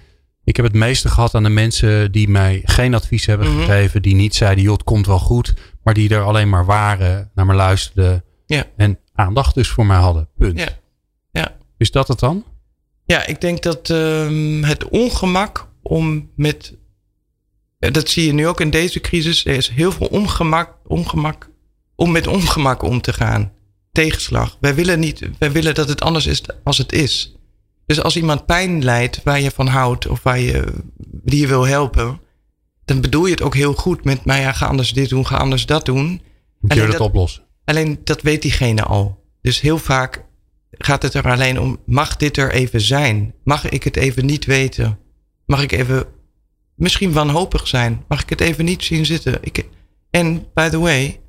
Ik 0.45 0.55
heb 0.55 0.65
het 0.65 0.73
meeste 0.73 1.09
gehad 1.09 1.35
aan 1.35 1.43
de 1.43 1.49
mensen 1.49 2.11
die 2.11 2.29
mij 2.29 2.61
geen 2.63 2.93
advies 2.93 3.25
hebben 3.25 3.47
mm 3.47 3.55
-hmm. 3.55 3.65
gegeven. 3.65 4.01
Die 4.01 4.15
niet 4.15 4.35
zeiden, 4.35 4.63
joh, 4.63 4.73
het 4.73 4.83
komt 4.83 5.05
wel 5.05 5.19
goed. 5.19 5.53
Maar 5.83 5.93
die 5.93 6.09
er 6.09 6.21
alleen 6.21 6.49
maar 6.49 6.65
waren, 6.65 7.31
naar 7.35 7.45
me 7.45 7.53
luisterden. 7.53 8.23
Ja. 8.45 8.65
En 8.77 8.99
aandacht 9.13 9.55
dus 9.55 9.69
voor 9.69 9.85
mij 9.85 9.97
hadden. 9.97 10.29
Punt. 10.37 10.59
Ja. 10.59 10.67
ja. 11.31 11.55
Is 11.77 11.91
dat 11.91 12.07
het 12.07 12.19
dan? 12.19 12.43
Ja, 13.05 13.25
ik 13.25 13.41
denk 13.41 13.63
dat 13.63 13.89
um, 13.89 14.63
het 14.63 14.89
ongemak 14.89 15.67
om 15.81 16.31
met. 16.35 16.73
Dat 17.79 18.09
zie 18.09 18.25
je 18.25 18.33
nu 18.33 18.47
ook 18.47 18.61
in 18.61 18.69
deze 18.69 18.99
crisis. 19.01 19.45
Er 19.45 19.55
is 19.55 19.69
heel 19.69 19.91
veel 19.91 20.07
ongemak, 20.07 20.77
ongemak 20.87 21.49
om 21.95 22.11
met 22.11 22.27
ongemak 22.27 22.81
om 22.81 23.01
te 23.01 23.13
gaan. 23.13 23.51
Tegenslag. 23.91 24.57
Wij 24.59 24.75
willen, 24.75 24.99
niet, 24.99 25.29
wij 25.39 25.51
willen 25.51 25.75
dat 25.75 25.89
het 25.89 26.01
anders 26.01 26.25
is 26.25 26.41
als 26.63 26.77
het 26.77 26.91
is. 26.91 27.34
Dus 27.85 28.01
als 28.01 28.15
iemand 28.15 28.45
pijn 28.45 28.83
lijdt 28.83 29.23
waar 29.23 29.41
je 29.41 29.51
van 29.51 29.67
houdt 29.67 30.07
of 30.07 30.23
waar 30.23 30.39
je, 30.39 30.73
die 30.97 31.39
je 31.39 31.47
wil 31.47 31.67
helpen, 31.67 32.19
dan 32.85 33.01
bedoel 33.01 33.25
je 33.25 33.31
het 33.31 33.41
ook 33.41 33.55
heel 33.55 33.73
goed 33.73 34.03
met, 34.03 34.25
maar 34.25 34.39
ja, 34.39 34.51
ga 34.51 34.65
anders 34.65 34.93
dit 34.93 35.09
doen, 35.09 35.27
ga 35.27 35.37
anders 35.37 35.65
dat 35.65 35.85
doen. 35.85 36.21
Moet 36.59 36.73
je 36.73 36.87
dat 36.87 36.99
oplossen? 36.99 37.43
Alleen 37.65 37.99
dat 38.03 38.21
weet 38.21 38.41
diegene 38.41 38.83
al. 38.83 39.23
Dus 39.41 39.61
heel 39.61 39.77
vaak 39.77 40.25
gaat 40.71 41.01
het 41.01 41.13
er 41.13 41.31
alleen 41.31 41.59
om, 41.59 41.79
mag 41.85 42.17
dit 42.17 42.37
er 42.37 42.51
even 42.51 42.81
zijn? 42.81 43.33
Mag 43.43 43.69
ik 43.69 43.83
het 43.83 43.95
even 43.95 44.25
niet 44.25 44.45
weten? 44.45 44.99
Mag 45.45 45.61
ik 45.61 45.71
even 45.71 46.05
misschien 46.75 47.13
wanhopig 47.13 47.67
zijn? 47.67 48.03
Mag 48.07 48.21
ik 48.21 48.29
het 48.29 48.41
even 48.41 48.65
niet 48.65 48.83
zien 48.83 49.05
zitten? 49.05 49.37
Ik, 49.41 49.65
en 50.09 50.47
by 50.53 50.69
the 50.69 50.79
way, 50.79 51.21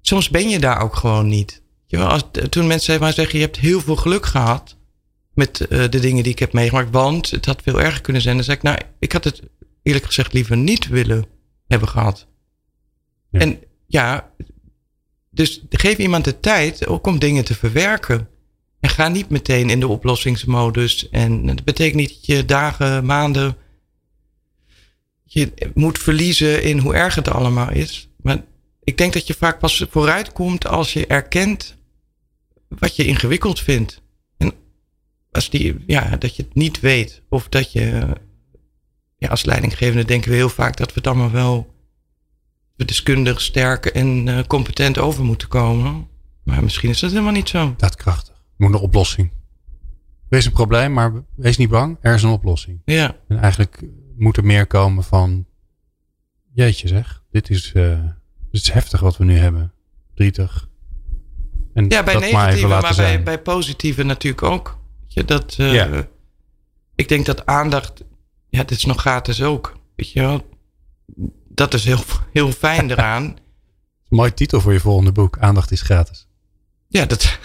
soms 0.00 0.28
ben 0.28 0.48
je 0.48 0.58
daar 0.58 0.80
ook 0.80 0.96
gewoon 0.96 1.26
niet. 1.26 1.62
Als, 1.90 2.24
toen 2.50 2.66
mensen 2.66 3.00
maar 3.00 3.12
zeggen, 3.12 3.38
je 3.38 3.44
hebt 3.44 3.58
heel 3.58 3.80
veel 3.80 3.96
geluk 3.96 4.26
gehad 4.26 4.76
met 5.34 5.66
uh, 5.68 5.68
de 5.68 6.00
dingen 6.00 6.22
die 6.22 6.32
ik 6.32 6.38
heb 6.38 6.52
meegemaakt, 6.52 6.90
want 6.90 7.30
het 7.30 7.46
had 7.46 7.62
veel 7.62 7.80
erger 7.80 8.00
kunnen 8.00 8.22
zijn. 8.22 8.36
Dan 8.36 8.44
zeg 8.44 8.56
ik, 8.56 8.62
nou, 8.62 8.78
ik 8.98 9.12
had 9.12 9.24
het 9.24 9.42
eerlijk 9.82 10.04
gezegd 10.04 10.32
liever 10.32 10.56
niet 10.56 10.88
willen 10.88 11.26
hebben 11.66 11.88
gehad. 11.88 12.26
Ja. 13.30 13.40
En 13.40 13.58
ja, 13.86 14.30
dus 15.30 15.62
geef 15.70 15.98
iemand 15.98 16.24
de 16.24 16.40
tijd 16.40 16.86
ook 16.86 17.06
om 17.06 17.18
dingen 17.18 17.44
te 17.44 17.54
verwerken. 17.54 18.28
En 18.80 18.88
ga 18.88 19.08
niet 19.08 19.28
meteen 19.28 19.70
in 19.70 19.80
de 19.80 19.88
oplossingsmodus. 19.88 21.08
En 21.08 21.46
dat 21.46 21.64
betekent 21.64 21.96
niet 21.96 22.08
dat 22.08 22.26
je 22.26 22.44
dagen, 22.44 23.04
maanden. 23.04 23.56
Je 25.22 25.52
moet 25.74 25.98
verliezen 25.98 26.62
in 26.62 26.78
hoe 26.78 26.94
erg 26.94 27.14
het 27.14 27.28
allemaal 27.28 27.70
is. 27.70 28.08
Maar 28.22 28.44
ik 28.84 28.98
denk 28.98 29.12
dat 29.12 29.26
je 29.26 29.34
vaak 29.34 29.58
pas 29.58 29.86
vooruit 29.90 30.32
komt 30.32 30.66
als 30.66 30.92
je 30.92 31.06
erkent 31.06 31.76
wat 32.68 32.96
je 32.96 33.04
ingewikkeld 33.04 33.60
vindt. 33.60 34.02
Als 35.34 35.50
die, 35.50 35.76
ja, 35.86 36.16
dat 36.16 36.36
je 36.36 36.42
het 36.42 36.54
niet 36.54 36.80
weet. 36.80 37.22
Of 37.28 37.48
dat 37.48 37.72
je 37.72 38.06
ja, 39.16 39.28
als 39.28 39.44
leidinggevende 39.44 40.04
denken 40.04 40.30
we 40.30 40.36
heel 40.36 40.48
vaak 40.48 40.76
dat 40.76 40.88
we 40.88 40.94
het 40.94 41.06
allemaal 41.06 41.30
wel 41.30 41.74
deskundig, 42.76 43.40
sterk 43.40 43.86
en 43.86 44.26
uh, 44.26 44.38
competent 44.46 44.98
over 44.98 45.24
moeten 45.24 45.48
komen. 45.48 46.08
Maar 46.42 46.62
misschien 46.62 46.90
is 46.90 47.00
dat 47.00 47.10
helemaal 47.10 47.32
niet 47.32 47.48
zo. 47.48 47.74
Dat 47.76 47.96
krachtig. 47.96 48.34
Er 48.34 48.42
moet 48.56 48.74
een 48.74 48.80
oplossing. 48.80 49.30
Er 50.28 50.38
is 50.38 50.46
een 50.46 50.52
probleem, 50.52 50.92
maar 50.92 51.12
wees 51.36 51.56
niet 51.56 51.68
bang. 51.68 51.98
Er 52.00 52.14
is 52.14 52.22
een 52.22 52.30
oplossing. 52.30 52.82
Ja. 52.84 53.16
En 53.28 53.38
eigenlijk 53.38 53.82
moet 54.16 54.36
er 54.36 54.44
meer 54.44 54.66
komen 54.66 55.04
van... 55.04 55.46
Jeetje 56.52 56.88
zeg, 56.88 57.22
dit 57.30 57.50
is, 57.50 57.72
uh, 57.74 58.02
dit 58.50 58.60
is 58.60 58.72
heftig 58.72 59.00
wat 59.00 59.16
we 59.16 59.24
nu 59.24 59.36
hebben. 59.36 59.72
Drietig. 60.14 60.68
En 61.72 61.88
ja, 61.88 62.02
bij 62.02 62.14
negatieve, 62.14 62.66
maar 62.66 62.94
bij, 62.96 63.22
bij 63.22 63.42
positieve 63.42 64.02
natuurlijk 64.02 64.42
ook. 64.42 64.82
Je, 65.14 65.24
dat, 65.24 65.56
uh, 65.60 65.74
ja. 65.74 66.06
Ik 66.94 67.08
denk 67.08 67.26
dat 67.26 67.46
aandacht 67.46 68.04
ja, 68.54 68.64
dit 68.64 68.78
is 68.78 68.84
nog 68.84 69.00
gratis 69.00 69.42
ook. 69.42 69.76
Weet 69.96 70.12
je 70.12 70.20
wel? 70.20 70.46
Dat 71.48 71.74
is 71.74 71.84
heel, 71.84 72.04
heel 72.32 72.52
fijn 72.52 72.90
eraan. 72.90 73.36
Mooi 74.08 74.34
titel 74.34 74.60
voor 74.60 74.72
je 74.72 74.80
volgende 74.80 75.12
boek. 75.12 75.38
Aandacht 75.38 75.70
is 75.70 75.82
gratis. 75.82 76.26
Ja, 76.88 77.04
dat, 77.04 77.38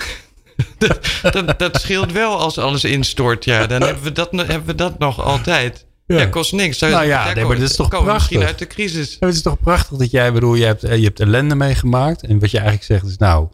dat, 0.78 1.22
dat, 1.22 1.60
dat, 1.60 1.82
scheelt 1.82 2.12
wel 2.12 2.40
als 2.40 2.58
alles 2.58 2.84
instort. 2.84 3.46
Ja, 3.46 3.68
dan 3.68 3.82
hebben 3.82 4.04
we 4.04 4.12
dat, 4.12 4.32
hebben 4.32 4.66
we 4.66 4.76
dat 4.76 5.00
nog 5.00 5.22
altijd. 5.24 5.86
Ja, 6.06 6.26
kost 6.26 6.54
niks. 6.54 6.80
Nou 6.80 7.06
ja, 7.06 7.34
nee, 7.34 7.46
maar 7.46 7.60
dat 7.60 7.70
is 7.70 7.76
toch 7.76 7.90
prachtig? 7.90 8.14
misschien 8.14 8.44
uit 8.44 8.60
de 8.60 8.68
crisis. 8.68 9.18
Het 9.20 9.34
is 9.34 9.42
toch 9.42 9.60
prachtig 9.60 9.98
dat 9.98 10.12
jij, 10.12 10.34
bedoel, 10.34 10.56
je 10.56 10.66
hebt, 10.66 10.84
eh, 10.84 10.98
je 10.98 11.04
hebt 11.04 11.20
ellende 11.20 11.56
meegemaakt. 11.56 12.24
En 12.24 12.40
wat 12.40 12.52
je 12.52 12.58
eigenlijk 12.58 12.88
zegt 12.88 13.06
is, 13.06 13.18
nou, 13.18 13.48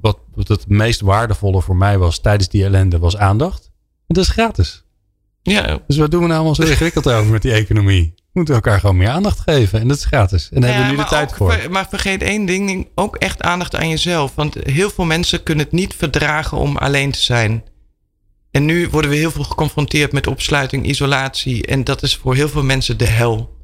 wat, 0.00 0.18
wat 0.34 0.48
het 0.48 0.68
meest 0.68 1.00
waardevolle 1.00 1.62
voor 1.62 1.76
mij 1.76 1.98
was 1.98 2.18
tijdens 2.20 2.48
die 2.48 2.64
ellende 2.64 2.98
was 2.98 3.16
aandacht. 3.16 3.70
En 4.06 4.14
dat 4.14 4.24
is 4.24 4.30
gratis. 4.30 4.84
Ja, 5.42 5.78
Dus 5.86 5.96
wat 5.96 6.10
doen 6.10 6.20
we 6.20 6.26
nou 6.26 6.38
allemaal 6.38 6.54
zo 6.54 6.62
ingewikkeld 6.62 7.08
over 7.08 7.32
met 7.32 7.42
die 7.42 7.52
economie? 7.52 8.12
We 8.16 8.40
moeten 8.40 8.54
elkaar 8.54 8.80
gewoon 8.80 8.96
meer 8.96 9.08
aandacht 9.08 9.40
geven. 9.40 9.80
En 9.80 9.88
dat 9.88 9.96
is 9.96 10.04
gratis. 10.04 10.48
En 10.52 10.60
daar 10.60 10.70
hebben 10.70 10.90
we 10.90 10.96
nu 10.96 11.02
de 11.02 11.08
tijd 11.08 11.30
ook 11.30 11.36
voor. 11.36 11.52
ver- 11.52 11.70
maar 11.70 11.86
vergeet 11.88 12.22
één 12.22 12.44
ding, 12.46 12.88
ook 12.94 13.16
echt 13.16 13.42
aandacht 13.42 13.76
aan 13.76 13.88
jezelf. 13.88 14.34
Want 14.34 14.56
heel 14.62 14.90
veel 14.90 15.04
mensen 15.04 15.42
kunnen 15.42 15.64
het 15.64 15.72
niet 15.72 15.94
verdragen 15.94 16.58
om 16.58 16.76
alleen 16.76 17.10
te 17.10 17.22
zijn. 17.22 17.64
En 18.50 18.64
nu 18.64 18.88
worden 18.88 19.10
we 19.10 19.16
heel 19.16 19.30
veel 19.30 19.44
geconfronteerd 19.44 20.12
met 20.12 20.26
opsluiting, 20.26 20.86
isolatie. 20.86 21.66
En 21.66 21.84
dat 21.84 22.02
is 22.02 22.16
voor 22.16 22.34
heel 22.34 22.48
veel 22.48 22.62
mensen 22.62 22.98
de 22.98 23.06
hel. 23.06 23.56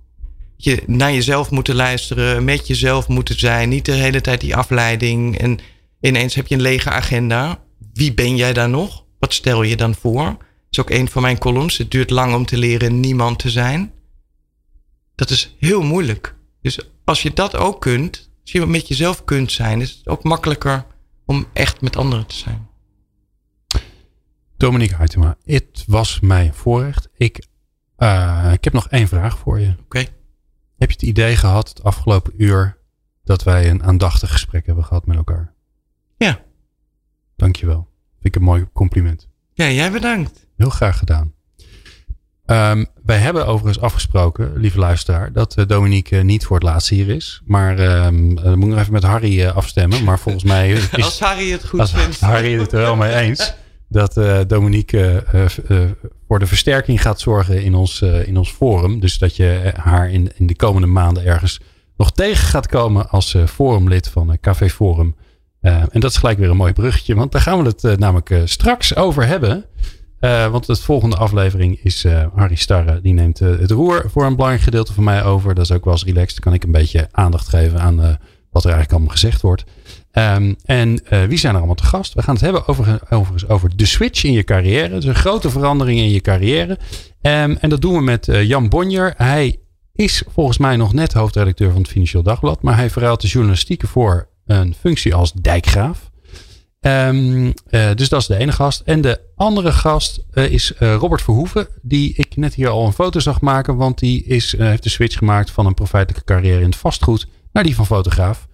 Je 0.57 0.83
naar 0.87 1.13
jezelf 1.13 1.51
moeten 1.51 1.75
luisteren, 1.75 2.45
met 2.45 2.67
jezelf 2.67 3.09
moeten 3.09 3.39
zijn. 3.39 3.69
Niet 3.69 3.85
de 3.85 3.93
hele 3.93 4.21
tijd 4.21 4.41
die 4.41 4.57
afleiding. 4.57 5.39
En 5.39 5.59
ineens 6.01 6.35
heb 6.35 6.47
je 6.47 6.55
een 6.55 6.61
lege 6.61 6.91
agenda. 6.91 7.63
Wie 7.93 8.15
ben 8.15 8.37
jij 8.37 8.53
dan 8.53 8.71
nog? 8.71 9.05
Wat 9.19 9.33
stel 9.33 9.63
je 9.63 9.77
dan 9.77 9.95
voor? 9.95 10.25
Dat 10.25 10.39
is 10.71 10.81
ook 10.81 10.91
een 10.91 11.09
van 11.09 11.23
mijn 11.23 11.39
columns. 11.39 11.79
Het 11.79 11.91
duurt 11.91 12.11
lang 12.11 12.35
om 12.35 12.47
te 12.47 12.57
leren 12.57 13.01
niemand 13.01 13.39
te 13.39 13.51
zijn. 13.51 13.93
Dat 15.15 15.31
is 15.31 15.57
heel 15.59 15.83
moeilijk. 15.83 16.35
Dus 16.63 16.79
als 17.05 17.23
je 17.23 17.33
dat 17.33 17.57
ook 17.57 17.81
kunt, 17.81 18.31
als 18.43 18.53
je 18.53 18.67
met 18.67 18.89
jezelf 18.89 19.25
kunt 19.25 19.53
zijn, 19.53 19.81
is 19.81 19.91
het 19.91 20.09
ook 20.09 20.23
makkelijker 20.23 20.87
om 21.27 21.47
echt 21.53 21.81
met 21.81 21.97
anderen 21.97 22.27
te 22.27 22.35
zijn. 22.35 22.69
Dominique 24.57 24.97
Huytema, 24.97 25.37
het 25.45 25.85
was 25.87 26.21
mij 26.21 26.53
voorrecht. 26.53 27.09
Ik, 27.17 27.47
eh, 27.97 28.51
ik 28.53 28.65
heb 28.65 28.73
nog 28.73 28.89
één 28.89 29.09
vraag 29.09 29.39
voor 29.39 29.61
je. 29.61 29.75
Oké. 29.85 29.99
Heb 30.79 30.91
je 30.91 30.95
het 30.95 31.03
idee 31.03 31.37
gehad 31.37 31.69
het 31.69 31.83
afgelopen 31.83 32.33
uur 32.37 32.79
dat 33.25 33.43
wij 33.43 33.71
een 33.71 33.83
aandachtig 33.83 34.33
gesprek 34.33 34.67
hebben 34.67 34.85
gehad 34.85 35.07
met 35.07 35.17
elkaar? 35.17 35.55
Ja. 36.25 36.41
Dankjewel. 37.37 37.89
Vind 38.21 38.35
ik 38.35 38.41
een 38.41 38.47
mooi 38.47 38.67
compliment. 38.73 39.29
Ja, 39.53 39.71
jij 39.71 39.91
bedankt. 39.91 40.47
Heel 40.57 40.71
graag 40.71 40.99
gedaan. 40.99 41.33
Ehm, 42.47 42.85
wij 43.05 43.19
hebben 43.19 43.47
overigens 43.47 43.85
afgesproken, 43.85 44.53
lieve 44.57 44.79
luisteraar, 44.79 45.33
dat 45.33 45.55
eh, 45.57 45.67
Dominique 45.67 46.19
eh, 46.19 46.25
niet 46.25 46.45
voor 46.45 46.57
het 46.57 46.65
laatst 46.65 46.89
hier 46.89 47.09
is. 47.09 47.41
Maar 47.45 47.79
ehm 47.79 48.37
eh, 48.39 48.45
dan 48.45 48.59
moet 48.59 48.65
ik 48.69 48.71
nog 48.71 48.79
even 48.81 48.93
met 48.93 49.03
Harry 49.03 49.43
eh, 49.43 49.57
afstemmen. 49.57 50.05
Maar 50.05 50.19
volgens 50.19 50.45
mij 50.45 50.71
is, 50.73 50.93
Als 50.93 51.21
Harry 51.21 51.51
het 51.51 51.65
goed 51.67 51.81
als 51.81 51.93
vindt. 51.93 52.21
Harry 52.21 52.59
het 52.61 52.73
er 52.73 52.79
wel 52.81 52.97
mee 52.97 53.15
eens. 53.15 53.55
Dat 53.89 54.17
eh, 54.17 54.41
Dominique 54.47 54.99
eh, 55.33 55.45
eh, 55.45 55.51
eh, 55.85 55.91
voor 56.27 56.39
de 56.39 56.47
versterking 56.47 57.03
gaat 57.03 57.21
zorgen 57.21 57.63
in 57.63 57.75
ons, 57.75 58.03
eh, 58.03 58.27
in 58.29 58.37
ons 58.37 58.51
forum. 58.51 59.01
Dus 59.01 59.19
dat 59.19 59.37
je 59.37 59.53
eh, 59.75 59.85
haar 59.85 60.11
in, 60.11 60.31
in 60.37 60.47
de 60.47 60.57
komende 60.57 60.87
maanden 60.87 61.25
ergens 61.25 61.61
nog 61.97 62.13
tegen 62.13 62.47
gaat 62.47 62.67
komen 62.67 63.09
als 63.11 63.35
eh, 63.35 63.47
forumlid 63.47 64.09
van 64.09 64.33
eh, 64.33 64.39
Café 64.41 64.69
Forum. 64.69 65.17
Eh, 65.61 65.83
en 65.91 66.01
dat 66.01 66.11
is 66.11 66.17
gelijk 66.17 66.39
weer 66.39 66.51
een 66.51 66.57
mooi 66.57 66.73
bruggetje. 66.73 67.15
Want 67.15 67.33
daar 67.33 67.41
gaan 67.41 67.63
we 67.63 67.69
het 67.69 67.85
eh, 67.85 67.97
namelijk 67.97 68.31
eh, 68.31 68.41
straks 68.45 68.97
over 68.97 69.27
hebben. 69.27 69.65
Want 70.51 70.67
de 70.67 70.77
volgende 70.77 71.17
aflevering 71.17 71.81
is 71.83 72.07
Harry 72.35 72.55
Starre. 72.55 73.01
Die 73.01 73.13
neemt 73.13 73.39
het 73.39 73.71
roer 73.71 74.05
voor 74.07 74.25
een 74.25 74.35
belangrijk 74.35 74.65
gedeelte 74.65 74.93
van 74.93 75.05
mij 75.05 75.25
over. 75.25 75.55
Dat 75.55 75.65
is 75.65 75.73
ook 75.73 75.85
wel 75.85 75.93
eens 75.93 76.05
relaxed. 76.05 76.35
Dan 76.35 76.41
kan 76.41 76.55
ik 76.55 76.65
een 76.65 76.73
beetje 76.73 77.09
aandacht 77.11 77.49
geven 77.49 77.81
aan 77.81 77.97
wat 78.51 78.65
er 78.65 78.71
eigenlijk 78.71 78.93
allemaal 78.93 79.09
gezegd 79.13 79.41
wordt. 79.41 79.65
Ehm, 80.11 80.55
en 80.65 81.03
wie 81.29 81.39
zijn 81.39 81.53
er 81.53 81.59
allemaal 81.59 81.75
te 81.75 81.85
gast? 81.85 82.15
We 82.15 82.23
gaan 82.23 82.35
het 82.35 82.43
hebben 82.43 82.67
over, 82.67 83.01
overigens 83.11 83.49
over 83.49 83.77
de 83.77 83.87
switch 83.87 84.25
in 84.25 84.33
je 84.33 84.45
carrière. 84.45 84.89
Dus 84.89 85.05
een 85.05 85.15
grote 85.15 85.51
verandering 85.51 85.99
in 85.99 86.11
je 86.11 86.21
carrière. 86.21 86.79
Ehm, 87.21 87.57
en 87.61 87.69
dat 87.69 87.81
doen 87.81 87.95
we 87.95 88.03
met 88.03 88.29
Jan 88.31 88.69
Bonjer. 88.69 89.15
Hij 89.17 89.57
is 89.95 90.23
volgens 90.29 90.59
mij 90.59 90.77
nog 90.77 90.93
net 90.93 91.13
hoofdredacteur 91.13 91.71
van 91.71 91.81
het 91.81 91.91
Financieel 91.91 92.23
Dagblad. 92.23 92.63
Maar 92.63 92.77
hij 92.77 92.91
verruilt 92.91 93.21
de 93.21 93.29
journalistieke 93.29 93.87
voor 93.87 94.29
een 94.51 94.75
functie 94.75 95.15
als 95.15 95.33
dijkgraaf. 95.33 96.11
Ehm, 96.81 97.53
eh, 97.67 97.91
dus 97.95 98.09
dat 98.09 98.21
is 98.21 98.27
de 98.27 98.37
ene 98.37 98.53
gast. 98.53 98.83
En 98.85 99.01
de 99.01 99.21
andere 99.37 99.73
gast 99.73 100.25
eh, 100.31 100.53
is 100.53 100.75
eh, 100.75 100.95
Robert 100.95 101.23
Verhoeven. 101.23 101.69
Die 101.83 102.15
ik 102.15 102.37
net 102.37 102.55
hier 102.55 102.69
al 102.69 102.87
een 102.87 102.93
foto 102.93 103.21
zag 103.21 103.41
maken. 103.41 103.77
Want 103.77 103.99
die 103.99 104.25
is, 104.25 104.57
heeft 104.59 104.83
de 104.83 104.89
switch 104.89 105.19
gemaakt 105.19 105.51
van 105.51 105.67
een 105.67 105.75
profijtelijke 105.75 106.25
carrière 106.25 106.61
in 106.61 106.67
het 106.67 106.77
vastgoed. 106.77 107.27
Naar 107.53 107.65
die 107.65 107.75
van 107.75 107.87
fotograaf. 107.87 108.49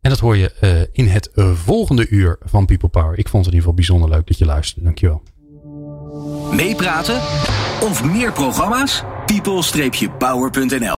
En 0.00 0.10
dat 0.10 0.20
hoor 0.20 0.36
je 0.36 0.88
in 0.92 1.08
het 1.08 1.30
volgende 1.64 2.08
uur 2.08 2.38
van 2.44 2.66
People 2.66 2.88
Power. 2.88 3.18
Ik 3.18 3.28
vond 3.28 3.44
het 3.44 3.54
in 3.54 3.58
ieder 3.58 3.58
geval 3.58 3.74
bijzonder 3.74 4.08
leuk 4.08 4.26
dat 4.26 4.38
je 4.38 4.44
luisterde. 4.44 4.84
Dankjewel. 4.84 5.22
Meepraten 6.52 7.16
of 7.80 8.04
meer 8.04 8.32
programma's? 8.32 9.02
people-power.nl 9.26 10.94